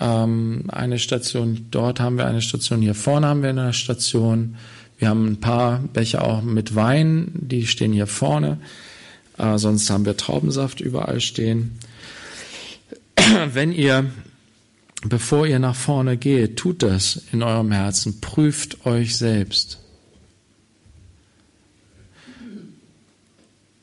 ähm, 0.00 0.64
eine 0.68 0.98
Station, 0.98 1.66
dort 1.70 2.00
haben 2.00 2.18
wir 2.18 2.26
eine 2.26 2.42
Station, 2.42 2.80
hier 2.80 2.96
vorne 2.96 3.28
haben 3.28 3.42
wir 3.42 3.50
eine 3.50 3.72
Station. 3.72 4.56
Wir 4.98 5.08
haben 5.08 5.26
ein 5.26 5.40
paar 5.40 5.78
Becher 5.78 6.24
auch 6.24 6.42
mit 6.42 6.74
Wein, 6.74 7.30
die 7.34 7.66
stehen 7.66 7.92
hier 7.92 8.08
vorne. 8.08 8.58
Äh, 9.38 9.58
sonst 9.58 9.88
haben 9.90 10.04
wir 10.04 10.16
Traubensaft 10.16 10.80
überall 10.80 11.20
stehen. 11.20 11.78
Wenn 13.52 13.72
ihr, 13.72 14.10
bevor 15.02 15.46
ihr 15.46 15.58
nach 15.58 15.76
vorne 15.76 16.16
geht, 16.16 16.56
tut 16.56 16.82
das 16.82 17.22
in 17.32 17.42
eurem 17.42 17.72
Herzen, 17.72 18.20
prüft 18.20 18.86
euch 18.86 19.16
selbst. 19.16 19.80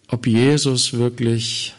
ob 0.07 0.25
Jesus 0.25 0.93
wirklich, 0.93 1.75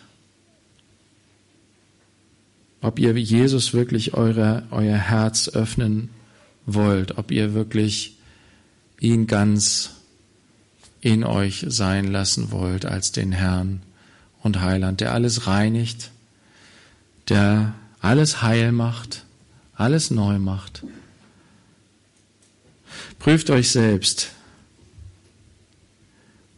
ob 2.80 2.98
ihr 2.98 3.12
Jesus 3.14 3.72
wirklich 3.72 4.14
eure, 4.14 4.64
euer 4.70 4.96
Herz 4.96 5.48
öffnen 5.48 6.10
wollt, 6.66 7.16
ob 7.18 7.30
ihr 7.30 7.54
wirklich 7.54 8.16
ihn 9.00 9.26
ganz 9.26 9.90
in 11.00 11.24
euch 11.24 11.64
sein 11.68 12.10
lassen 12.10 12.50
wollt 12.50 12.84
als 12.84 13.12
den 13.12 13.32
Herrn 13.32 13.82
und 14.42 14.60
Heiland, 14.60 15.00
der 15.00 15.12
alles 15.12 15.46
reinigt, 15.46 16.10
der 17.28 17.74
alles 18.00 18.42
heil 18.42 18.72
macht, 18.72 19.24
alles 19.74 20.10
neu 20.10 20.38
macht. 20.38 20.82
Prüft 23.18 23.50
euch 23.50 23.70
selbst, 23.70 24.30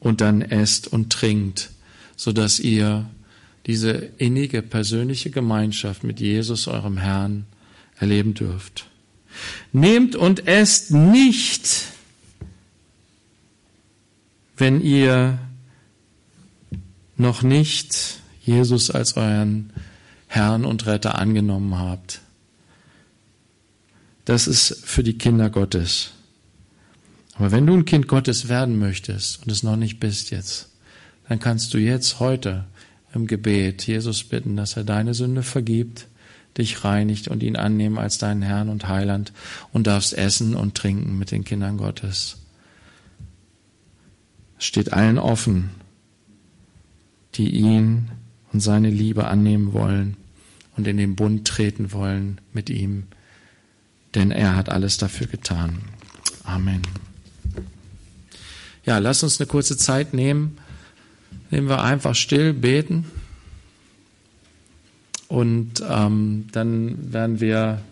und 0.01 0.23
dann 0.23 0.41
esst 0.43 0.89
und 0.89 1.13
trinkt, 1.13 1.71
so 2.17 2.33
dass 2.33 2.59
ihr 2.59 3.09
diese 3.67 3.91
innige 3.91 4.63
persönliche 4.63 5.31
Gemeinschaft 5.31 6.03
mit 6.03 6.19
Jesus, 6.19 6.67
eurem 6.67 6.97
Herrn, 6.97 7.45
erleben 7.99 8.35
dürft. 8.35 8.87
Nehmt 9.73 10.17
und 10.17 10.49
esst 10.49 10.91
nicht, 10.91 11.85
wenn 14.57 14.81
ihr 14.81 15.39
noch 17.17 17.43
nicht 17.43 18.19
Jesus 18.43 18.91
als 18.91 19.17
euren 19.17 19.71
Herrn 20.33 20.65
und 20.65 20.87
Retter 20.87 21.19
angenommen 21.19 21.77
habt. 21.77 22.21
Das 24.25 24.47
ist 24.47 24.81
für 24.85 25.03
die 25.03 25.19
Kinder 25.19 25.51
Gottes. 25.51 26.13
Aber 27.35 27.51
wenn 27.51 27.67
du 27.67 27.75
ein 27.75 27.85
Kind 27.85 28.07
Gottes 28.07 28.49
werden 28.49 28.79
möchtest 28.79 29.43
und 29.43 29.51
es 29.51 29.65
noch 29.65 29.75
nicht 29.75 29.99
bist 29.99 30.31
jetzt, 30.31 30.69
dann 31.29 31.41
kannst 31.41 31.75
du 31.75 31.79
jetzt 31.79 32.21
heute 32.21 32.65
im 33.13 33.27
Gebet 33.27 33.89
Jesus 33.89 34.23
bitten, 34.23 34.55
dass 34.55 34.77
er 34.77 34.85
deine 34.85 35.15
Sünde 35.15 35.43
vergibt, 35.43 36.07
dich 36.57 36.85
reinigt 36.85 37.27
und 37.27 37.43
ihn 37.43 37.57
annehmen 37.57 37.99
als 37.99 38.19
deinen 38.19 38.43
Herrn 38.43 38.69
und 38.69 38.87
Heiland 38.87 39.33
und 39.73 39.89
darfst 39.89 40.13
essen 40.13 40.55
und 40.55 40.77
trinken 40.77 41.19
mit 41.19 41.33
den 41.33 41.43
Kindern 41.43 41.77
Gottes. 41.77 42.37
Es 44.61 44.65
steht 44.65 44.93
allen 44.93 45.19
offen, 45.19 45.71
die 47.35 47.51
ihn 47.51 48.13
und 48.53 48.61
seine 48.61 48.91
Liebe 48.91 49.27
annehmen 49.27 49.73
wollen 49.73 50.17
und 50.81 50.89
in 50.89 50.97
den 50.97 51.15
Bund 51.15 51.47
treten 51.47 51.93
wollen 51.93 52.41
mit 52.55 52.71
ihm, 52.71 53.03
denn 54.15 54.31
er 54.31 54.57
hat 54.57 54.71
alles 54.71 54.97
dafür 54.97 55.27
getan. 55.27 55.83
Amen. 56.43 56.81
Ja, 58.87 58.97
lass 58.97 59.23
uns 59.23 59.39
eine 59.39 59.47
kurze 59.47 59.77
Zeit 59.77 60.15
nehmen. 60.15 60.57
Nehmen 61.51 61.69
wir 61.69 61.85
einfach 61.85 62.15
still, 62.15 62.55
beten. 62.55 63.05
Und 65.29 65.85
ähm, 65.87 66.47
dann 66.51 67.13
werden 67.13 67.41
wir 67.41 67.83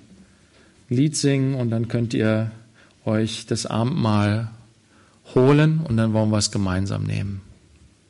Lied 0.89 1.15
singen 1.15 1.57
und 1.57 1.69
dann 1.69 1.89
könnt 1.89 2.15
ihr 2.15 2.51
euch 3.05 3.45
das 3.45 3.67
Abendmahl 3.67 4.51
holen 5.35 5.81
und 5.81 5.99
dann 5.99 6.15
wollen 6.15 6.31
wir 6.31 6.39
es 6.39 6.51
gemeinsam 6.51 7.05
nehmen. 7.05 7.43